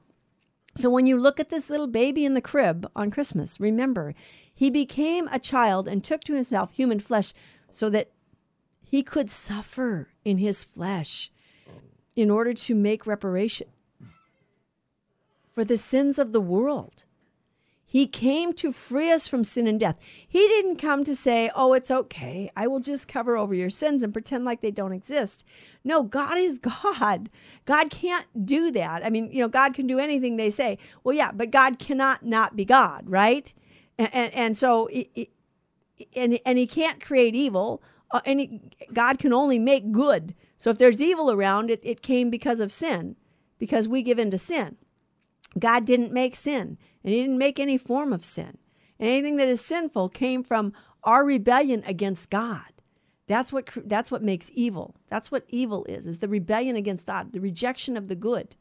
So 0.75 0.89
when 0.89 1.07
you 1.07 1.17
look 1.17 1.39
at 1.39 1.49
this 1.49 1.69
little 1.69 1.87
baby 1.87 2.23
in 2.23 2.35
the 2.35 2.41
crib 2.41 2.89
on 2.95 3.09
Christmas, 3.09 3.59
remember, 3.59 4.13
he 4.53 4.69
became 4.69 5.27
a 5.31 5.39
child 5.39 5.87
and 5.87 6.03
took 6.03 6.23
to 6.25 6.35
himself 6.35 6.71
human 6.71 6.99
flesh 6.99 7.33
so 7.71 7.89
that 7.89 8.11
he 8.83 9.03
could 9.03 9.31
suffer 9.31 10.09
in 10.23 10.37
his 10.37 10.63
flesh 10.63 11.31
in 12.15 12.29
order 12.29 12.53
to 12.53 12.75
make 12.75 13.07
reparation 13.07 13.67
for 15.51 15.65
the 15.65 15.77
sins 15.77 16.19
of 16.19 16.31
the 16.31 16.41
world. 16.41 17.05
He 17.89 18.05
came 18.05 18.51
to 18.55 18.73
free 18.73 19.11
us 19.11 19.29
from 19.29 19.45
sin 19.45 19.65
and 19.65 19.79
death. 19.79 19.95
He 20.27 20.45
didn't 20.49 20.75
come 20.75 21.05
to 21.05 21.15
say, 21.15 21.49
Oh, 21.55 21.71
it's 21.71 21.89
okay. 21.89 22.51
I 22.57 22.67
will 22.67 22.81
just 22.81 23.07
cover 23.07 23.37
over 23.37 23.53
your 23.53 23.69
sins 23.69 24.03
and 24.03 24.11
pretend 24.11 24.43
like 24.43 24.59
they 24.59 24.71
don't 24.71 24.91
exist. 24.91 25.45
No, 25.85 26.03
God 26.03 26.37
is 26.37 26.59
God. 26.59 27.29
God 27.63 27.89
can't 27.89 28.25
do 28.45 28.71
that. 28.71 29.05
I 29.05 29.09
mean, 29.09 29.31
you 29.31 29.39
know, 29.39 29.47
God 29.47 29.73
can 29.73 29.87
do 29.87 29.99
anything 29.99 30.35
they 30.35 30.49
say. 30.49 30.77
Well, 31.05 31.15
yeah, 31.15 31.31
but 31.31 31.49
God 31.49 31.79
cannot 31.79 32.25
not 32.25 32.57
be 32.57 32.65
God, 32.65 33.05
right? 33.07 33.53
And, 33.97 34.13
and, 34.13 34.33
and 34.33 34.57
so, 34.57 34.87
it, 34.87 35.29
and, 36.13 36.37
and 36.45 36.57
He 36.57 36.67
can't 36.67 37.01
create 37.01 37.35
evil, 37.35 37.81
uh, 38.11 38.19
and 38.25 38.41
he, 38.41 38.61
God 38.91 39.17
can 39.17 39.31
only 39.31 39.59
make 39.59 39.93
good. 39.93 40.35
So 40.57 40.69
if 40.69 40.77
there's 40.77 41.01
evil 41.01 41.31
around, 41.31 41.71
it, 41.71 41.79
it 41.83 42.01
came 42.01 42.29
because 42.29 42.59
of 42.59 42.71
sin, 42.71 43.15
because 43.59 43.87
we 43.87 44.01
give 44.01 44.19
in 44.19 44.31
to 44.31 44.37
sin. 44.37 44.75
God 45.57 45.85
didn't 45.85 46.11
make 46.11 46.35
sin 46.35 46.77
and 47.07 47.13
he 47.13 47.21
didn't 47.21 47.37
make 47.37 47.57
any 47.57 47.77
form 47.77 48.11
of 48.11 48.25
sin. 48.25 48.57
And 48.99 49.07
anything 49.07 49.37
that 49.37 49.47
is 49.47 49.61
sinful 49.61 50.09
came 50.09 50.43
from 50.43 50.73
our 51.05 51.23
rebellion 51.23 51.81
against 51.85 52.29
God. 52.29 52.69
That's 53.27 53.53
what 53.53 53.69
that's 53.85 54.11
what 54.11 54.21
makes 54.21 54.51
evil. 54.53 54.93
That's 55.07 55.31
what 55.31 55.45
evil 55.47 55.85
is, 55.85 56.05
is 56.05 56.17
the 56.17 56.27
rebellion 56.27 56.75
against 56.75 57.07
God, 57.07 57.31
the 57.31 57.39
rejection 57.39 57.95
of 57.95 58.09
the 58.09 58.15
good. 58.17 58.57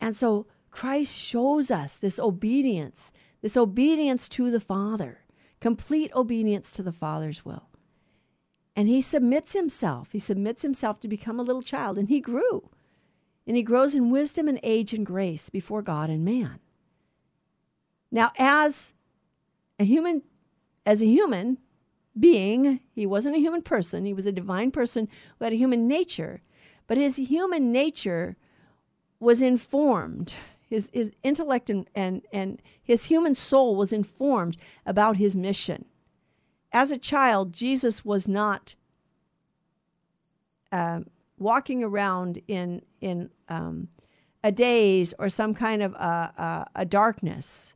And 0.00 0.16
so 0.16 0.48
Christ 0.72 1.16
shows 1.16 1.70
us 1.70 1.98
this 1.98 2.18
obedience, 2.18 3.12
this 3.42 3.56
obedience 3.56 4.28
to 4.30 4.50
the 4.50 4.58
Father, 4.58 5.20
complete 5.60 6.12
obedience 6.16 6.72
to 6.72 6.82
the 6.82 6.90
Father's 6.90 7.44
will. 7.44 7.68
And 8.74 8.88
he 8.88 9.00
submits 9.00 9.52
himself. 9.52 10.10
He 10.10 10.18
submits 10.18 10.62
himself 10.62 10.98
to 10.98 11.06
become 11.06 11.38
a 11.38 11.44
little 11.44 11.62
child, 11.62 11.96
and 11.96 12.08
he 12.08 12.20
grew. 12.20 12.68
And 13.46 13.56
he 13.56 13.62
grows 13.62 13.94
in 13.94 14.10
wisdom 14.10 14.48
and 14.48 14.58
age 14.64 14.92
and 14.92 15.06
grace 15.06 15.48
before 15.48 15.82
God 15.82 16.10
and 16.10 16.24
man. 16.24 16.58
Now, 18.14 18.30
as 18.38 18.92
a 19.80 19.84
human, 19.84 20.22
as 20.84 21.02
a 21.02 21.06
human 21.06 21.56
being, 22.20 22.78
he 22.94 23.06
wasn't 23.06 23.36
a 23.36 23.40
human 23.40 23.62
person. 23.62 24.04
He 24.04 24.12
was 24.12 24.26
a 24.26 24.32
divine 24.32 24.70
person 24.70 25.08
who 25.38 25.44
had 25.44 25.54
a 25.54 25.56
human 25.56 25.88
nature, 25.88 26.42
but 26.86 26.98
his 26.98 27.16
human 27.16 27.72
nature 27.72 28.36
was 29.18 29.40
informed. 29.40 30.34
His, 30.68 30.90
his 30.92 31.10
intellect 31.22 31.70
and, 31.70 31.88
and, 31.94 32.22
and 32.32 32.60
his 32.82 33.04
human 33.04 33.34
soul 33.34 33.76
was 33.76 33.94
informed 33.94 34.58
about 34.84 35.16
his 35.16 35.34
mission. 35.34 35.86
As 36.72 36.92
a 36.92 36.98
child, 36.98 37.52
Jesus 37.52 38.04
was 38.04 38.28
not 38.28 38.74
uh, 40.70 41.00
walking 41.38 41.82
around 41.82 42.40
in, 42.48 42.82
in 43.00 43.30
um, 43.48 43.88
a 44.44 44.52
daze 44.52 45.14
or 45.18 45.28
some 45.30 45.54
kind 45.54 45.82
of 45.82 45.92
a, 45.94 46.66
a, 46.76 46.80
a 46.82 46.84
darkness. 46.84 47.74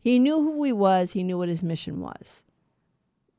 He 0.00 0.18
knew 0.18 0.36
who 0.36 0.62
he 0.62 0.72
was, 0.72 1.12
he 1.12 1.22
knew 1.22 1.38
what 1.38 1.48
his 1.48 1.62
mission 1.62 2.00
was. 2.00 2.44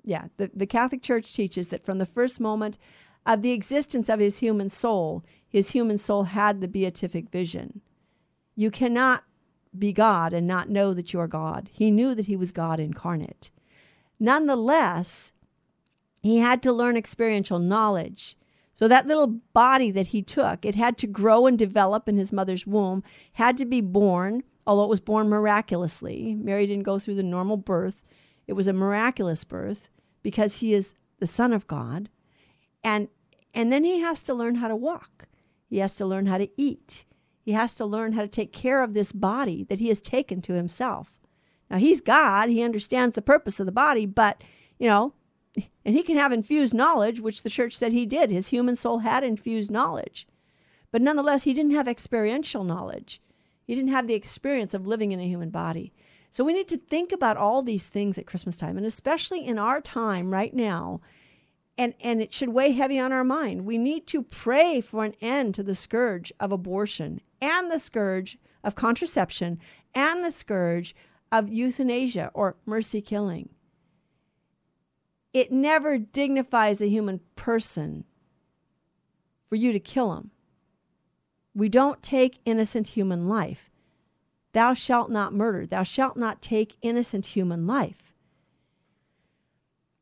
Yeah, 0.03 0.28
the, 0.38 0.51
the 0.53 0.66
Catholic 0.66 1.01
Church 1.01 1.34
teaches 1.34 1.70
that 1.70 1.84
from 1.84 1.97
the 1.97 2.05
first 2.05 2.39
moment 2.39 2.78
of 3.26 3.41
the 3.41 3.51
existence 3.51 4.10
of 4.10 4.20
his 4.20 4.38
human 4.38 4.70
soul, 4.70 5.24
his 5.47 5.72
human 5.72 5.97
soul 5.97 6.24
had 6.24 6.62
the 6.62 6.68
beatific 6.68 7.30
vision. 7.30 7.82
You 8.55 8.72
cannot 8.72 9.24
be 9.78 9.93
God 9.93 10.34
and 10.34 10.47
not 10.47 10.70
know 10.70 10.93
that 10.93 11.14
you 11.14 11.20
are 11.20 11.28
God. 11.28 11.70
He 11.72 11.91
knew 11.91 12.16
that 12.16 12.26
he 12.26 12.36
was 12.36 12.51
God 12.51 12.80
incarnate. 12.80 13.51
Nonetheless, 14.20 15.32
he 16.22 16.38
had 16.38 16.62
to 16.64 16.74
learn 16.74 16.97
experiential 16.97 17.60
knowledge. 17.60 18.36
So 18.74 18.88
that 18.88 19.07
little 19.07 19.28
body 19.28 19.91
that 19.91 20.07
he 20.07 20.22
took, 20.22 20.66
it 20.66 20.76
had 20.76 20.97
to 20.99 21.07
grow 21.07 21.45
and 21.45 21.57
develop 21.57 22.10
in 22.10 22.18
his 22.18 22.32
mother's 22.32 22.66
womb, 22.66 23.03
had 23.34 23.57
to 23.57 23.66
be 23.66 23.82
born, 23.82 24.43
although 24.70 24.84
it 24.84 24.89
was 24.89 24.99
born 24.99 25.28
miraculously. 25.28 26.36
Mary 26.36 26.67
didn't 26.67 26.84
go 26.84 26.99
through 26.99 27.15
the 27.15 27.24
normal 27.24 27.57
birth. 27.57 28.03
It 28.45 28.53
was 28.53 28.67
a 28.67 28.74
miraculous 28.74 29.43
birth 29.43 29.89
because 30.22 30.53
he 30.53 30.76
is 30.76 30.93
the 31.17 31.26
son 31.26 31.53
of 31.53 31.65
God. 31.65 32.07
And 32.84 33.07
and 33.55 33.74
then 33.74 33.84
he 33.84 33.99
has 33.99 34.22
to 34.24 34.36
learn 34.36 34.53
how 34.53 34.67
to 34.67 34.76
walk. 34.76 35.28
He 35.72 35.80
has 35.80 35.95
to 35.95 36.05
learn 36.05 36.28
how 36.28 36.38
to 36.38 36.47
eat. 36.55 37.03
He 37.41 37.51
has 37.53 37.74
to 37.74 37.86
learn 37.88 38.13
how 38.13 38.22
to 38.22 38.28
take 38.28 38.53
care 38.53 38.84
of 38.84 38.93
this 38.93 39.11
body 39.11 39.63
that 39.63 39.80
he 39.80 39.88
has 39.88 39.99
taken 40.01 40.39
to 40.43 40.53
himself. 40.53 41.09
Now 41.72 41.78
he's 41.78 41.99
God, 41.99 42.49
he 42.49 42.61
understands 42.61 43.15
the 43.15 43.24
purpose 43.24 43.59
of 43.59 43.65
the 43.65 43.72
body, 43.72 44.05
but 44.05 44.43
you 44.78 44.88
know, 44.88 45.13
and 45.84 45.95
he 45.95 46.03
can 46.03 46.15
have 46.15 46.32
infused 46.32 46.76
knowledge, 46.76 47.20
which 47.20 47.41
the 47.41 47.49
church 47.49 47.76
said 47.76 47.91
he 47.91 48.05
did. 48.05 48.30
His 48.30 48.49
human 48.49 48.76
soul 48.76 48.99
had 48.99 49.24
infused 49.24 49.72
knowledge. 49.72 50.28
But 50.91 51.01
nonetheless, 51.01 51.41
he 51.43 51.55
didn't 51.55 51.72
have 51.72 51.88
experiential 51.88 52.63
knowledge. 52.63 53.20
He 53.70 53.76
didn't 53.76 53.91
have 53.91 54.07
the 54.07 54.15
experience 54.15 54.74
of 54.74 54.88
living 54.88 55.11
in 55.11 55.20
a 55.20 55.28
human 55.28 55.51
body. 55.51 55.93
So 56.32 56.43
we 56.43 56.53
need 56.53 56.67
to 56.70 56.78
think 56.78 57.11
about 57.11 57.38
all 57.38 57.61
these 57.61 57.88
things 57.88 58.17
at 58.17 58.26
Christmas 58.26 58.57
time, 58.57 58.78
and 58.78 58.86
especially 58.86 59.45
in 59.45 59.59
our 59.59 59.80
time 59.80 60.34
right 60.34 60.51
now. 60.51 61.01
And, 61.78 61.93
and 62.01 62.20
it 62.20 62.34
should 62.34 62.49
weigh 62.49 62.72
heavy 62.72 62.97
on 62.97 63.11
our 63.11 63.24
mind. 63.24 63.65
We 63.65 63.78
need 63.78 64.07
to 64.07 64.24
pray 64.24 64.82
for 64.82 65.05
an 65.05 65.13
end 65.22 65.53
to 65.53 65.61
the 65.61 65.76
scourge 65.76 66.34
of 66.39 66.51
abortion 66.51 67.22
and 67.41 67.70
the 67.70 67.78
scourge 67.78 68.39
of 68.63 68.74
contraception 68.74 69.59
and 69.93 70.26
the 70.26 70.32
scourge 70.32 70.95
of 71.32 71.47
euthanasia 71.47 72.32
or 72.34 72.55
mercy 72.65 73.03
killing. 73.03 73.49
It 75.32 75.51
never 75.51 75.99
dignifies 75.99 76.82
a 76.82 76.89
human 76.89 77.20
person 77.36 78.03
for 79.47 79.57
you 79.57 79.72
to 79.74 79.80
kill 79.80 80.15
him. 80.15 80.32
We 81.60 81.68
don't 81.68 82.01
take 82.01 82.39
innocent 82.45 82.88
human 82.88 83.28
life. 83.28 83.70
Thou 84.53 84.74
shalt 84.74 85.12
not 85.12 85.34
murder. 85.34 85.66
Thou 85.66 85.84
shalt 85.84 86.16
not 86.16 86.41
take 86.41 86.78
innocent 86.82 87.26
human 87.26 87.68
life. 87.68 88.14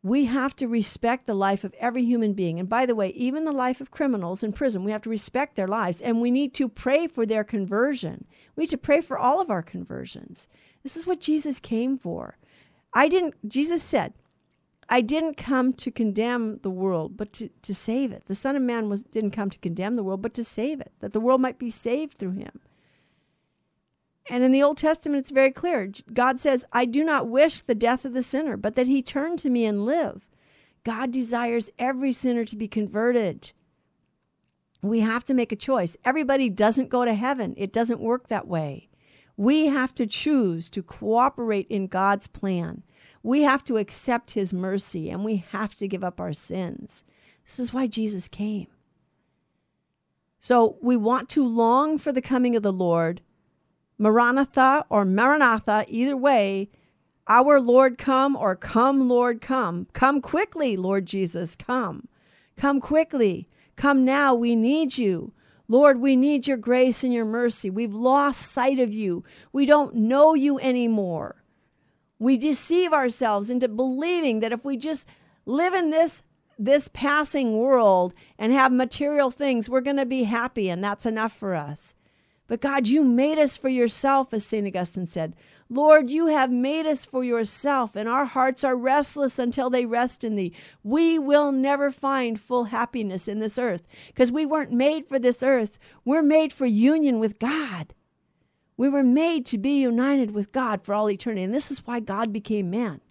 We 0.03 0.26
have 0.26 0.55
to 0.58 0.68
respect 0.68 1.26
the 1.26 1.34
life 1.34 1.64
of 1.64 1.74
every 1.80 2.05
human 2.05 2.34
being. 2.34 2.60
And 2.60 2.70
by 2.70 2.86
the 2.86 2.93
way, 2.93 3.10
even 3.10 3.43
the 3.43 3.51
life 3.51 3.82
of 3.82 3.89
criminals 3.89 4.43
in 4.43 4.53
prison, 4.53 4.84
we 4.84 4.91
have 4.91 5.01
to 5.01 5.10
respect 5.10 5.55
their 5.55 5.68
lives 5.68 5.99
and 5.99 6.22
we 6.22 6.30
need 6.30 6.53
to 6.53 6.70
pray 6.70 7.08
for 7.08 7.26
their 7.26 7.43
conversion. 7.43 8.28
We 8.55 8.66
need 8.66 8.70
to 8.70 8.78
pray 8.78 9.01
for 9.01 9.18
all 9.18 9.41
of 9.41 9.49
our 9.49 9.64
conversions. 9.64 10.47
This 10.84 10.95
is 10.95 11.08
what 11.08 11.20
Jesus 11.20 11.60
came 11.60 11.97
for. 11.97 12.38
I 12.93 13.08
didn't, 13.08 13.34
Jesus 13.49 13.82
said, 13.82 14.14
I 14.89 15.01
didn't 15.01 15.35
come 15.35 15.73
to 15.73 15.91
condemn 15.91 16.59
the 16.59 16.69
world, 16.69 17.17
but 17.17 17.33
to, 17.33 17.49
to 17.63 17.75
save 17.75 18.11
it. 18.11 18.23
The 18.25 18.35
Son 18.35 18.55
of 18.55 18.61
Man 18.61 18.89
was 18.89 19.03
didn't 19.03 19.31
come 19.31 19.49
to 19.49 19.59
condemn 19.59 19.95
the 19.95 20.03
world, 20.03 20.21
but 20.21 20.33
to 20.35 20.43
save 20.43 20.79
it, 20.79 20.93
that 20.99 21.13
the 21.13 21.19
world 21.19 21.41
might 21.41 21.59
be 21.59 21.69
saved 21.69 22.17
through 22.17 22.31
him. 22.31 22.61
And 24.29 24.43
in 24.43 24.51
the 24.51 24.63
Old 24.63 24.77
Testament, 24.77 25.21
it's 25.21 25.31
very 25.31 25.51
clear. 25.51 25.91
God 26.13 26.39
says, 26.39 26.65
I 26.73 26.85
do 26.85 27.03
not 27.03 27.27
wish 27.27 27.61
the 27.61 27.75
death 27.75 28.05
of 28.05 28.13
the 28.13 28.23
sinner, 28.23 28.57
but 28.57 28.75
that 28.75 28.88
he 28.88 29.01
turn 29.01 29.38
to 29.38 29.49
me 29.49 29.65
and 29.65 29.85
live. 29.85 30.27
God 30.83 31.11
desires 31.11 31.69
every 31.79 32.11
sinner 32.11 32.45
to 32.45 32.55
be 32.55 32.67
converted. 32.67 33.51
We 34.81 34.99
have 35.01 35.23
to 35.25 35.33
make 35.33 35.51
a 35.51 35.57
choice. 35.57 35.97
Everybody 36.05 36.49
doesn't 36.49 36.89
go 36.89 37.03
to 37.03 37.13
heaven, 37.13 37.53
it 37.57 37.73
doesn't 37.73 37.99
work 37.99 38.27
that 38.27 38.47
way. 38.47 38.89
We 39.35 39.67
have 39.67 39.93
to 39.95 40.07
choose 40.07 40.69
to 40.71 40.81
cooperate 40.81 41.67
in 41.69 41.88
God's 41.88 42.27
plan. 42.27 42.83
We 43.24 43.41
have 43.41 43.63
to 43.65 43.78
accept 43.78 44.32
his 44.32 44.53
mercy 44.53 45.09
and 45.09 45.24
we 45.24 45.38
have 45.51 45.76
to 45.76 45.88
give 45.88 46.03
up 46.03 46.20
our 46.20 46.34
sins. 46.34 47.03
This 47.45 47.59
is 47.59 47.74
why 47.74 47.88
Jesus 47.88 48.28
came. 48.28 48.68
So 50.39 50.78
we 50.82 50.95
want 50.95 51.30
to 51.30 51.45
long 51.45 51.97
for 51.97 52.11
the 52.11 52.22
coming 52.22 52.55
of 52.55 52.63
the 52.63 52.74
Lord 52.74 53.22
Maranatha 53.99 54.86
or 54.89 55.05
Maranatha, 55.05 55.86
either 55.88 56.15
way, 56.15 56.70
our 57.28 57.59
Lord 57.59 57.97
come 57.97 58.36
or 58.36 58.55
come, 58.55 59.09
Lord 59.09 59.41
come. 59.41 59.88
Come 59.93 60.22
quickly, 60.22 60.78
Lord 60.78 61.05
Jesus, 61.05 61.55
come. 61.55 62.07
Come 62.55 62.80
quickly. 62.80 63.49
Come 63.76 64.05
now, 64.05 64.34
we 64.36 64.55
need 64.55 64.97
you. 64.97 65.34
Lord, 65.68 65.99
we 65.99 66.15
need 66.15 66.47
your 66.47 66.57
grace 66.57 67.03
and 67.03 67.13
your 67.13 67.26
mercy. 67.26 67.70
We've 67.70 67.93
lost 67.93 68.51
sight 68.51 68.80
of 68.80 68.93
you. 68.93 69.24
We 69.51 69.65
don't 69.65 69.95
know 69.95 70.34
you 70.34 70.59
anymore. 70.59 71.43
We 72.20 72.38
deceive 72.38 72.93
ourselves 72.93 73.49
into 73.49 73.68
believing 73.68 74.39
that 74.39 74.51
if 74.51 74.65
we 74.65 74.78
just 74.78 75.07
live 75.45 75.74
in 75.74 75.89
this 75.89 76.24
this 76.59 76.88
passing 76.88 77.57
world 77.57 78.13
and 78.39 78.51
have 78.51 78.72
material 78.72 79.30
things, 79.30 79.70
we're 79.70 79.82
going 79.82 79.97
to 79.97 80.05
be 80.07 80.24
happy 80.24 80.70
and 80.70 80.84
that's 80.84 81.05
enough 81.05 81.32
for 81.32 81.53
us. 81.53 81.93
But 82.47 82.61
God, 82.61 82.88
you 82.88 83.03
made 83.03 83.38
us 83.38 83.57
for 83.57 83.68
yourself, 83.68 84.34
as 84.34 84.45
St. 84.45 84.65
Augustine 84.65 85.05
said. 85.05 85.36
Lord, 85.70 86.09
you 86.09 86.28
have 86.28 86.49
made 86.49 86.86
us 86.86 87.03
for 87.03 87.22
yourself, 87.22 87.97
and 87.97 88.07
our 88.07 88.24
hearts 88.24 88.63
are 88.63 88.78
restless 88.78 89.38
until 89.38 89.70
they 89.70 89.86
rest 89.86 90.24
in 90.24 90.38
thee. 90.38 90.53
We 90.82 91.20
will 91.20 91.51
never 91.51 91.91
find 91.91 92.39
full 92.39 92.63
happiness 92.63 93.28
in 93.28 93.39
this 93.39 93.59
earth 93.59 93.86
because 94.07 94.32
we 94.32 94.45
weren't 94.45 94.72
made 94.72 95.05
for 95.05 95.20
this 95.20 95.43
earth. 95.43 95.78
We're 96.05 96.24
made 96.24 96.53
for 96.53 96.65
union 96.65 97.20
with 97.20 97.38
God. 97.38 97.93
We 98.78 98.89
were 98.89 99.03
made 99.03 99.45
to 99.47 99.57
be 99.57 99.82
united 99.82 100.32
with 100.32 100.51
God 100.51 100.84
for 100.84 100.93
all 100.93 101.09
eternity, 101.09 101.43
and 101.43 101.53
this 101.53 101.71
is 101.71 101.86
why 101.86 101.99
God 101.99 102.32
became 102.32 102.69
man. 102.69 103.01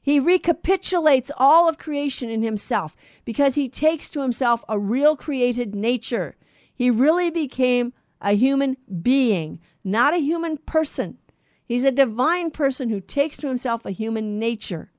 He 0.00 0.18
recapitulates 0.18 1.30
all 1.36 1.68
of 1.68 1.78
creation 1.78 2.30
in 2.30 2.42
himself 2.42 2.96
because 3.24 3.56
he 3.56 3.68
takes 3.68 4.08
to 4.10 4.22
himself 4.22 4.64
a 4.68 4.78
real 4.78 5.16
created 5.16 5.74
nature. 5.74 6.36
He 6.74 6.90
really 6.90 7.30
became 7.30 7.92
a 8.20 8.32
human 8.32 8.76
being, 9.02 9.60
not 9.84 10.14
a 10.14 10.18
human 10.18 10.58
person. 10.58 11.18
He's 11.66 11.84
a 11.84 11.90
divine 11.90 12.50
person 12.50 12.88
who 12.88 13.00
takes 13.00 13.36
to 13.38 13.48
himself 13.48 13.84
a 13.84 13.90
human 13.90 14.38
nature. 14.38 14.92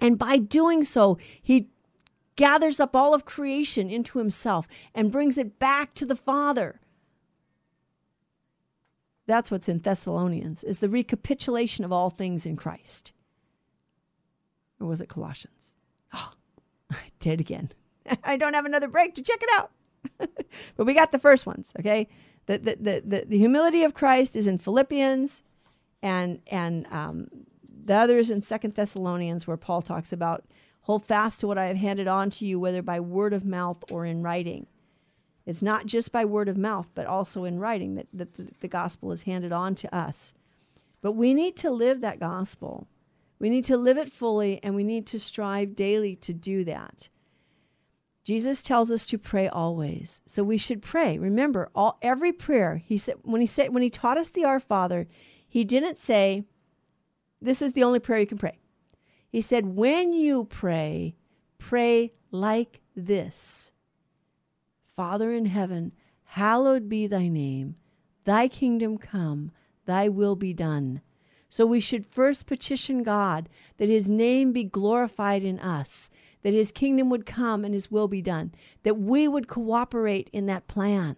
And 0.00 0.18
by 0.18 0.36
doing 0.36 0.84
so, 0.84 1.18
he 1.42 1.70
gathers 2.36 2.78
up 2.78 2.94
all 2.94 3.14
of 3.14 3.24
creation 3.24 3.90
into 3.90 4.18
himself 4.18 4.68
and 4.94 5.10
brings 5.10 5.38
it 5.38 5.58
back 5.58 5.94
to 5.94 6.06
the 6.06 6.14
Father. 6.14 6.80
That's 9.28 9.50
what's 9.50 9.68
in 9.68 9.80
Thessalonians, 9.80 10.64
is 10.64 10.78
the 10.78 10.88
recapitulation 10.88 11.84
of 11.84 11.92
all 11.92 12.08
things 12.08 12.46
in 12.46 12.56
Christ. 12.56 13.12
Or 14.80 14.86
was 14.86 15.02
it 15.02 15.10
Colossians? 15.10 15.76
Oh, 16.14 16.32
I 16.90 17.10
did 17.20 17.38
again. 17.38 17.70
I 18.24 18.38
don't 18.38 18.54
have 18.54 18.64
another 18.64 18.88
break 18.88 19.14
to 19.16 19.22
check 19.22 19.42
it 19.42 19.50
out. 19.52 19.70
but 20.76 20.86
we 20.86 20.94
got 20.94 21.12
the 21.12 21.18
first 21.18 21.44
ones, 21.44 21.72
okay? 21.78 22.08
The, 22.46 22.56
the, 22.56 22.76
the, 22.80 23.02
the, 23.04 23.24
the 23.28 23.36
humility 23.36 23.84
of 23.84 23.92
Christ 23.92 24.34
is 24.34 24.46
in 24.46 24.56
Philippians 24.56 25.42
and, 26.02 26.40
and 26.46 26.86
um, 26.90 27.28
the 27.84 27.96
others 27.96 28.30
in 28.30 28.40
Second 28.40 28.76
Thessalonians, 28.76 29.46
where 29.46 29.58
Paul 29.58 29.82
talks 29.82 30.10
about 30.10 30.46
hold 30.80 31.04
fast 31.04 31.40
to 31.40 31.46
what 31.46 31.58
I 31.58 31.66
have 31.66 31.76
handed 31.76 32.08
on 32.08 32.30
to 32.30 32.46
you, 32.46 32.58
whether 32.58 32.80
by 32.80 32.98
word 32.98 33.34
of 33.34 33.44
mouth 33.44 33.84
or 33.90 34.06
in 34.06 34.22
writing. 34.22 34.66
It's 35.48 35.62
not 35.62 35.86
just 35.86 36.12
by 36.12 36.26
word 36.26 36.50
of 36.50 36.58
mouth, 36.58 36.90
but 36.94 37.06
also 37.06 37.44
in 37.44 37.58
writing 37.58 37.94
that, 37.94 38.06
that 38.12 38.34
the, 38.34 38.48
the 38.60 38.68
gospel 38.68 39.12
is 39.12 39.22
handed 39.22 39.50
on 39.50 39.74
to 39.76 39.96
us. 39.96 40.34
But 41.00 41.12
we 41.12 41.32
need 41.32 41.56
to 41.56 41.70
live 41.70 42.02
that 42.02 42.20
gospel. 42.20 42.86
We 43.38 43.48
need 43.48 43.64
to 43.64 43.78
live 43.78 43.96
it 43.96 44.12
fully, 44.12 44.62
and 44.62 44.76
we 44.76 44.84
need 44.84 45.06
to 45.06 45.18
strive 45.18 45.74
daily 45.74 46.16
to 46.16 46.34
do 46.34 46.64
that. 46.64 47.08
Jesus 48.24 48.62
tells 48.62 48.90
us 48.90 49.06
to 49.06 49.16
pray 49.16 49.48
always. 49.48 50.20
So 50.26 50.44
we 50.44 50.58
should 50.58 50.82
pray. 50.82 51.16
Remember, 51.16 51.70
all 51.74 51.96
every 52.02 52.30
prayer, 52.30 52.76
he 52.76 52.98
said 52.98 53.14
when 53.22 53.40
he 53.40 53.46
said 53.46 53.72
when 53.72 53.82
he 53.82 53.88
taught 53.88 54.18
us 54.18 54.28
the 54.28 54.44
Our 54.44 54.60
Father, 54.60 55.08
he 55.48 55.64
didn't 55.64 55.98
say 55.98 56.44
this 57.40 57.62
is 57.62 57.72
the 57.72 57.84
only 57.84 58.00
prayer 58.00 58.20
you 58.20 58.26
can 58.26 58.36
pray. 58.36 58.58
He 59.30 59.40
said 59.40 59.64
when 59.64 60.12
you 60.12 60.44
pray, 60.44 61.16
pray 61.56 62.12
like 62.32 62.82
this. 62.94 63.72
Father 64.98 65.32
in 65.32 65.46
heaven, 65.46 65.92
hallowed 66.24 66.88
be 66.88 67.06
thy 67.06 67.28
name. 67.28 67.76
Thy 68.24 68.48
kingdom 68.48 68.98
come, 68.98 69.52
thy 69.84 70.08
will 70.08 70.34
be 70.34 70.52
done. 70.52 71.02
So 71.48 71.64
we 71.64 71.78
should 71.78 72.04
first 72.04 72.46
petition 72.46 73.04
God 73.04 73.48
that 73.76 73.88
his 73.88 74.10
name 74.10 74.50
be 74.52 74.64
glorified 74.64 75.44
in 75.44 75.60
us 75.60 76.10
that 76.42 76.52
his 76.52 76.72
kingdom 76.72 77.10
would 77.10 77.26
come 77.26 77.64
and 77.64 77.74
his 77.74 77.92
will 77.92 78.08
be 78.08 78.20
done, 78.20 78.52
that 78.82 78.98
we 78.98 79.28
would 79.28 79.46
cooperate 79.46 80.30
in 80.32 80.46
that 80.46 80.66
plan. 80.66 81.14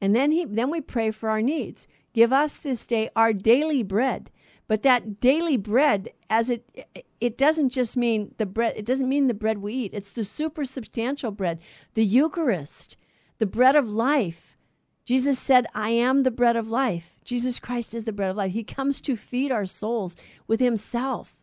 And 0.00 0.12
then 0.16 0.32
he 0.32 0.44
then 0.44 0.70
we 0.70 0.80
pray 0.80 1.12
for 1.12 1.28
our 1.28 1.40
needs. 1.40 1.86
Give 2.12 2.32
us 2.32 2.58
this 2.58 2.84
day 2.84 3.10
our 3.14 3.32
daily 3.32 3.84
bread. 3.84 4.32
But 4.68 4.82
that 4.82 5.20
daily 5.20 5.56
bread 5.56 6.10
as 6.28 6.50
it 6.50 6.88
it 7.20 7.38
doesn't 7.38 7.70
just 7.70 7.96
mean 7.96 8.34
the 8.36 8.46
bread 8.46 8.74
it 8.76 8.84
doesn't 8.84 9.08
mean 9.08 9.28
the 9.28 9.34
bread 9.34 9.58
we 9.58 9.74
eat. 9.74 9.94
It's 9.94 10.10
the 10.10 10.24
super 10.24 10.64
substantial 10.64 11.30
bread, 11.30 11.60
the 11.94 12.04
Eucharist, 12.04 12.96
the 13.38 13.46
bread 13.46 13.76
of 13.76 13.88
life. 13.88 14.56
Jesus 15.04 15.38
said, 15.38 15.66
I 15.72 15.90
am 15.90 16.24
the 16.24 16.32
bread 16.32 16.56
of 16.56 16.68
life. 16.68 17.16
Jesus 17.24 17.60
Christ 17.60 17.94
is 17.94 18.04
the 18.04 18.12
bread 18.12 18.30
of 18.30 18.36
life. 18.36 18.52
He 18.52 18.64
comes 18.64 19.00
to 19.02 19.16
feed 19.16 19.52
our 19.52 19.66
souls 19.66 20.16
with 20.48 20.58
himself. 20.58 21.36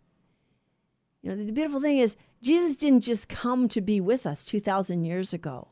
You 1.21 1.29
know, 1.29 1.37
the 1.37 1.53
beautiful 1.53 1.79
thing 1.79 1.99
is, 1.99 2.17
Jesus 2.41 2.75
didn't 2.75 3.05
just 3.05 3.29
come 3.29 3.69
to 3.69 3.79
be 3.79 4.01
with 4.01 4.25
us 4.25 4.43
2,000 4.43 5.05
years 5.05 5.33
ago. 5.33 5.69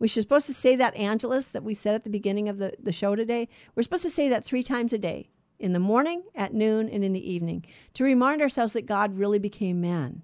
We 0.00 0.06
are 0.06 0.08
supposed 0.08 0.46
to 0.46 0.54
say 0.54 0.74
that 0.74 0.96
Angelus 0.96 1.46
that 1.46 1.62
we 1.62 1.74
said 1.74 1.94
at 1.94 2.02
the 2.02 2.10
beginning 2.10 2.48
of 2.48 2.58
the, 2.58 2.72
the 2.82 2.90
show 2.90 3.14
today. 3.14 3.48
We're 3.76 3.84
supposed 3.84 4.02
to 4.02 4.10
say 4.10 4.28
that 4.30 4.44
three 4.44 4.64
times 4.64 4.92
a 4.92 4.98
day 4.98 5.28
in 5.62 5.72
the 5.72 5.78
morning, 5.78 6.24
at 6.34 6.52
noon, 6.52 6.88
and 6.88 7.04
in 7.04 7.12
the 7.12 7.32
evening 7.32 7.64
to 7.94 8.04
remind 8.04 8.42
ourselves 8.42 8.72
that 8.72 8.86
God 8.86 9.16
really 9.16 9.38
became 9.38 9.80
man. 9.80 10.22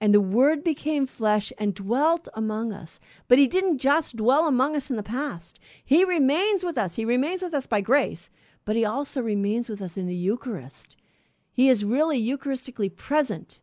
And 0.00 0.14
the 0.14 0.20
Word 0.20 0.62
became 0.62 1.06
flesh 1.06 1.52
and 1.58 1.74
dwelt 1.74 2.28
among 2.34 2.72
us. 2.72 3.00
But 3.26 3.38
He 3.38 3.48
didn't 3.48 3.78
just 3.78 4.16
dwell 4.16 4.46
among 4.46 4.76
us 4.76 4.90
in 4.90 4.96
the 4.96 5.02
past, 5.02 5.58
He 5.84 6.04
remains 6.04 6.62
with 6.62 6.78
us. 6.78 6.94
He 6.94 7.04
remains 7.04 7.42
with 7.42 7.52
us 7.52 7.66
by 7.66 7.80
grace, 7.80 8.30
but 8.64 8.76
He 8.76 8.84
also 8.84 9.20
remains 9.20 9.68
with 9.68 9.82
us 9.82 9.96
in 9.96 10.06
the 10.06 10.14
Eucharist. 10.14 10.96
He 11.50 11.68
is 11.68 11.84
really 11.84 12.22
Eucharistically 12.22 12.94
present. 12.94 13.60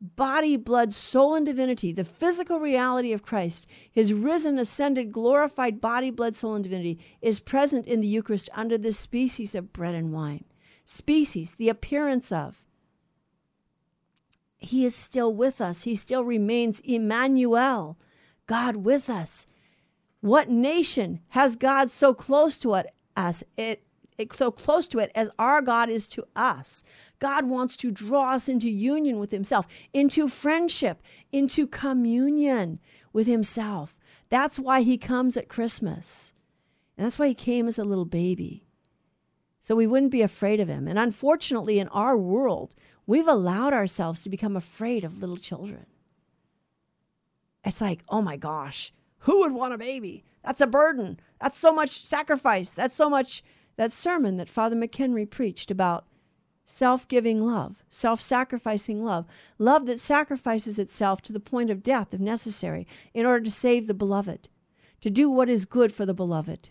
Body, 0.00 0.56
blood, 0.56 0.92
soul, 0.92 1.34
and 1.34 1.46
divinity, 1.46 1.92
the 1.92 2.04
physical 2.04 2.60
reality 2.60 3.12
of 3.12 3.22
Christ, 3.22 3.66
his 3.90 4.12
risen, 4.12 4.58
ascended, 4.58 5.12
glorified 5.12 5.80
body, 5.80 6.10
blood, 6.10 6.36
soul, 6.36 6.54
and 6.54 6.64
divinity, 6.64 6.98
is 7.22 7.40
present 7.40 7.86
in 7.86 8.00
the 8.00 8.08
Eucharist 8.08 8.50
under 8.54 8.76
this 8.76 8.98
species 8.98 9.54
of 9.54 9.72
bread 9.72 9.94
and 9.94 10.12
wine. 10.12 10.44
Species, 10.84 11.54
the 11.54 11.70
appearance 11.70 12.30
of. 12.32 12.62
He 14.58 14.84
is 14.84 14.94
still 14.94 15.32
with 15.32 15.60
us. 15.60 15.82
He 15.82 15.94
still 15.94 16.24
remains 16.24 16.80
Emmanuel, 16.80 17.98
God 18.46 18.76
with 18.76 19.08
us. 19.08 19.46
What 20.20 20.48
nation 20.48 21.20
has 21.28 21.56
God 21.56 21.90
so 21.90 22.14
close 22.14 22.58
to 22.58 22.82
us? 23.16 23.44
It 23.56 23.82
so 24.32 24.50
close 24.50 24.86
to 24.88 25.00
it 25.00 25.10
as 25.14 25.28
our 25.38 25.60
God 25.60 25.90
is 25.90 26.06
to 26.08 26.26
us. 26.36 26.84
God 27.24 27.46
wants 27.46 27.74
to 27.76 27.90
draw 27.90 28.34
us 28.34 28.50
into 28.50 28.68
union 28.68 29.18
with 29.18 29.30
Himself, 29.30 29.66
into 29.94 30.28
friendship, 30.28 31.00
into 31.32 31.66
communion 31.66 32.78
with 33.14 33.26
Himself. 33.26 33.96
That's 34.28 34.58
why 34.58 34.82
He 34.82 34.98
comes 34.98 35.38
at 35.38 35.48
Christmas. 35.48 36.34
And 36.98 37.06
that's 37.06 37.18
why 37.18 37.28
He 37.28 37.34
came 37.34 37.66
as 37.66 37.78
a 37.78 37.84
little 37.84 38.04
baby. 38.04 38.66
So 39.58 39.74
we 39.74 39.86
wouldn't 39.86 40.12
be 40.12 40.20
afraid 40.20 40.60
of 40.60 40.68
Him. 40.68 40.86
And 40.86 40.98
unfortunately, 40.98 41.78
in 41.78 41.88
our 41.88 42.14
world, 42.14 42.74
we've 43.06 43.26
allowed 43.26 43.72
ourselves 43.72 44.22
to 44.24 44.28
become 44.28 44.54
afraid 44.54 45.02
of 45.02 45.16
little 45.16 45.38
children. 45.38 45.86
It's 47.64 47.80
like, 47.80 48.04
oh 48.10 48.20
my 48.20 48.36
gosh, 48.36 48.92
who 49.20 49.40
would 49.40 49.52
want 49.52 49.72
a 49.72 49.78
baby? 49.78 50.26
That's 50.44 50.60
a 50.60 50.66
burden. 50.66 51.18
That's 51.40 51.58
so 51.58 51.72
much 51.72 52.04
sacrifice. 52.04 52.74
That's 52.74 52.94
so 52.94 53.08
much 53.08 53.42
that 53.76 53.92
sermon 53.92 54.36
that 54.36 54.50
Father 54.50 54.76
McHenry 54.76 55.30
preached 55.30 55.70
about 55.70 56.04
self 56.64 57.06
giving 57.08 57.44
love, 57.44 57.84
self 57.88 58.20
sacrificing 58.20 59.04
love, 59.04 59.26
love 59.58 59.86
that 59.86 60.00
sacrifices 60.00 60.78
itself 60.78 61.20
to 61.22 61.32
the 61.32 61.40
point 61.40 61.70
of 61.70 61.82
death 61.82 62.14
if 62.14 62.20
necessary 62.20 62.86
in 63.12 63.26
order 63.26 63.44
to 63.44 63.50
save 63.50 63.86
the 63.86 63.94
beloved, 63.94 64.48
to 65.00 65.10
do 65.10 65.30
what 65.30 65.48
is 65.48 65.64
good 65.64 65.92
for 65.92 66.06
the 66.06 66.14
beloved. 66.14 66.70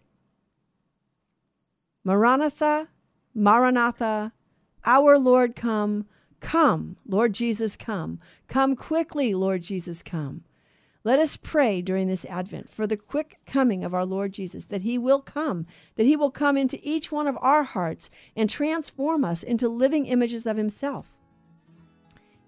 Maranatha, 2.04 2.90
Maranatha, 3.34 4.34
our 4.86 5.18
Lord 5.18 5.56
come, 5.56 6.06
come, 6.40 6.98
Lord 7.08 7.34
Jesus 7.34 7.78
come. 7.78 8.20
Come 8.48 8.76
quickly, 8.76 9.34
Lord 9.34 9.62
Jesus 9.62 10.04
come. 10.04 10.44
Let 11.06 11.20
us 11.20 11.36
pray 11.36 11.82
during 11.82 12.08
this 12.08 12.24
Advent 12.26 12.70
for 12.70 12.88
the 12.88 12.96
quick 12.96 13.38
coming 13.46 13.84
of 13.84 13.94
our 13.94 14.06
Lord 14.06 14.32
Jesus, 14.32 14.66
that 14.66 14.84
He 14.84 14.98
will 14.98 15.20
come, 15.20 15.66
that 15.96 16.06
He 16.06 16.16
will 16.16 16.32
come 16.32 16.56
into 16.56 16.80
each 16.82 17.12
one 17.12 17.28
of 17.28 17.38
our 17.42 17.64
hearts 17.64 18.10
and 18.38 18.50
transform 18.50 19.26
us 19.26 19.44
into 19.44 19.68
living 19.68 20.06
images 20.06 20.46
of 20.46 20.56
Himself. 20.56 21.12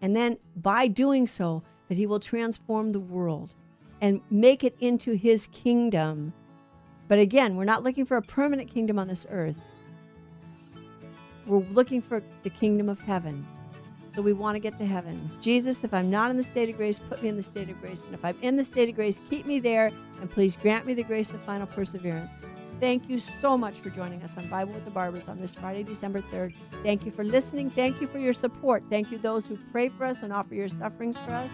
And 0.01 0.15
then 0.15 0.37
by 0.55 0.87
doing 0.87 1.27
so, 1.27 1.63
that 1.89 1.97
He 1.97 2.05
will 2.05 2.19
transform 2.19 2.91
the 2.91 2.99
world 2.99 3.55
and 3.99 4.21
make 4.31 4.63
it 4.63 4.77
into 4.79 5.13
His 5.13 5.47
kingdom. 5.47 6.31
But 7.09 7.19
again, 7.19 7.57
we're 7.57 7.65
not 7.65 7.83
looking 7.83 8.05
for 8.05 8.15
a 8.15 8.21
permanent 8.21 8.71
kingdom 8.73 8.97
on 8.97 9.09
this 9.09 9.27
earth. 9.29 9.57
We're 11.45 11.59
looking 11.59 12.01
for 12.01 12.23
the 12.43 12.49
kingdom 12.49 12.87
of 12.87 12.99
heaven. 12.99 13.45
So 14.15 14.21
we 14.21 14.31
want 14.31 14.55
to 14.55 14.59
get 14.59 14.77
to 14.77 14.85
heaven. 14.85 15.29
Jesus, 15.41 15.83
if 15.83 15.93
I'm 15.93 16.09
not 16.09 16.31
in 16.31 16.37
the 16.37 16.43
state 16.43 16.69
of 16.69 16.77
grace, 16.77 16.99
put 16.99 17.21
me 17.21 17.27
in 17.27 17.35
the 17.35 17.43
state 17.43 17.69
of 17.69 17.81
grace. 17.81 18.05
And 18.05 18.13
if 18.13 18.23
I'm 18.23 18.37
in 18.41 18.55
the 18.55 18.63
state 18.63 18.87
of 18.87 18.95
grace, 18.95 19.21
keep 19.29 19.45
me 19.45 19.59
there. 19.59 19.91
And 20.21 20.31
please 20.31 20.55
grant 20.55 20.85
me 20.85 20.93
the 20.93 21.03
grace 21.03 21.33
of 21.33 21.41
final 21.41 21.67
perseverance. 21.67 22.39
Thank 22.79 23.09
you 23.09 23.19
so 23.19 23.57
much 23.57 23.75
for 23.75 23.89
joining 23.89 24.23
us 24.23 24.37
on 24.37 24.47
Bible 24.47 24.71
with 24.71 24.85
the 24.85 24.91
Barbers 24.91 25.27
on 25.27 25.41
this 25.41 25.53
Friday, 25.53 25.83
December 25.83 26.21
3rd. 26.21 26.53
Thank 26.81 27.05
you 27.05 27.11
for 27.11 27.25
listening. 27.25 27.69
Thank 27.69 27.99
you 27.99 28.07
for 28.07 28.17
your 28.17 28.31
support. 28.31 28.83
Thank 28.89 29.11
you, 29.11 29.17
those 29.17 29.45
who 29.45 29.57
pray 29.73 29.89
for 29.89 30.05
us 30.05 30.23
and 30.23 30.31
offer 30.31 30.55
your 30.55 30.69
sufferings 30.69 31.17
for 31.17 31.31
us. 31.31 31.51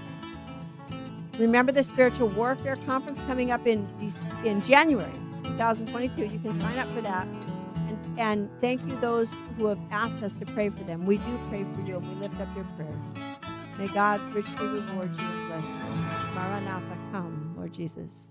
Remember 1.39 1.71
the 1.71 1.81
Spiritual 1.81 2.27
Warfare 2.27 2.75
Conference 2.85 3.19
coming 3.21 3.49
up 3.49 3.65
in, 3.65 3.87
in 4.45 4.61
January 4.61 5.11
2022. 5.43 6.25
You 6.25 6.39
can 6.39 6.59
sign 6.59 6.77
up 6.77 6.93
for 6.93 7.01
that. 7.01 7.27
And 8.17 8.49
thank 8.61 8.85
you, 8.87 8.95
those 8.97 9.33
who 9.57 9.67
have 9.67 9.79
asked 9.91 10.23
us 10.23 10.35
to 10.37 10.45
pray 10.47 10.69
for 10.69 10.83
them. 10.83 11.05
We 11.05 11.17
do 11.17 11.39
pray 11.49 11.65
for 11.75 11.81
you 11.81 11.97
and 11.97 12.09
we 12.09 12.15
lift 12.15 12.39
up 12.41 12.49
your 12.55 12.65
prayers. 12.77 13.11
May 13.79 13.89
God 13.89 14.21
richly 14.35 14.67
reward 14.67 15.15
you 15.15 15.25
and 15.25 15.47
bless 15.47 15.65
you. 15.65 16.35
Maranatha, 16.35 16.97
come, 17.11 17.55
Lord 17.57 17.73
Jesus. 17.73 18.29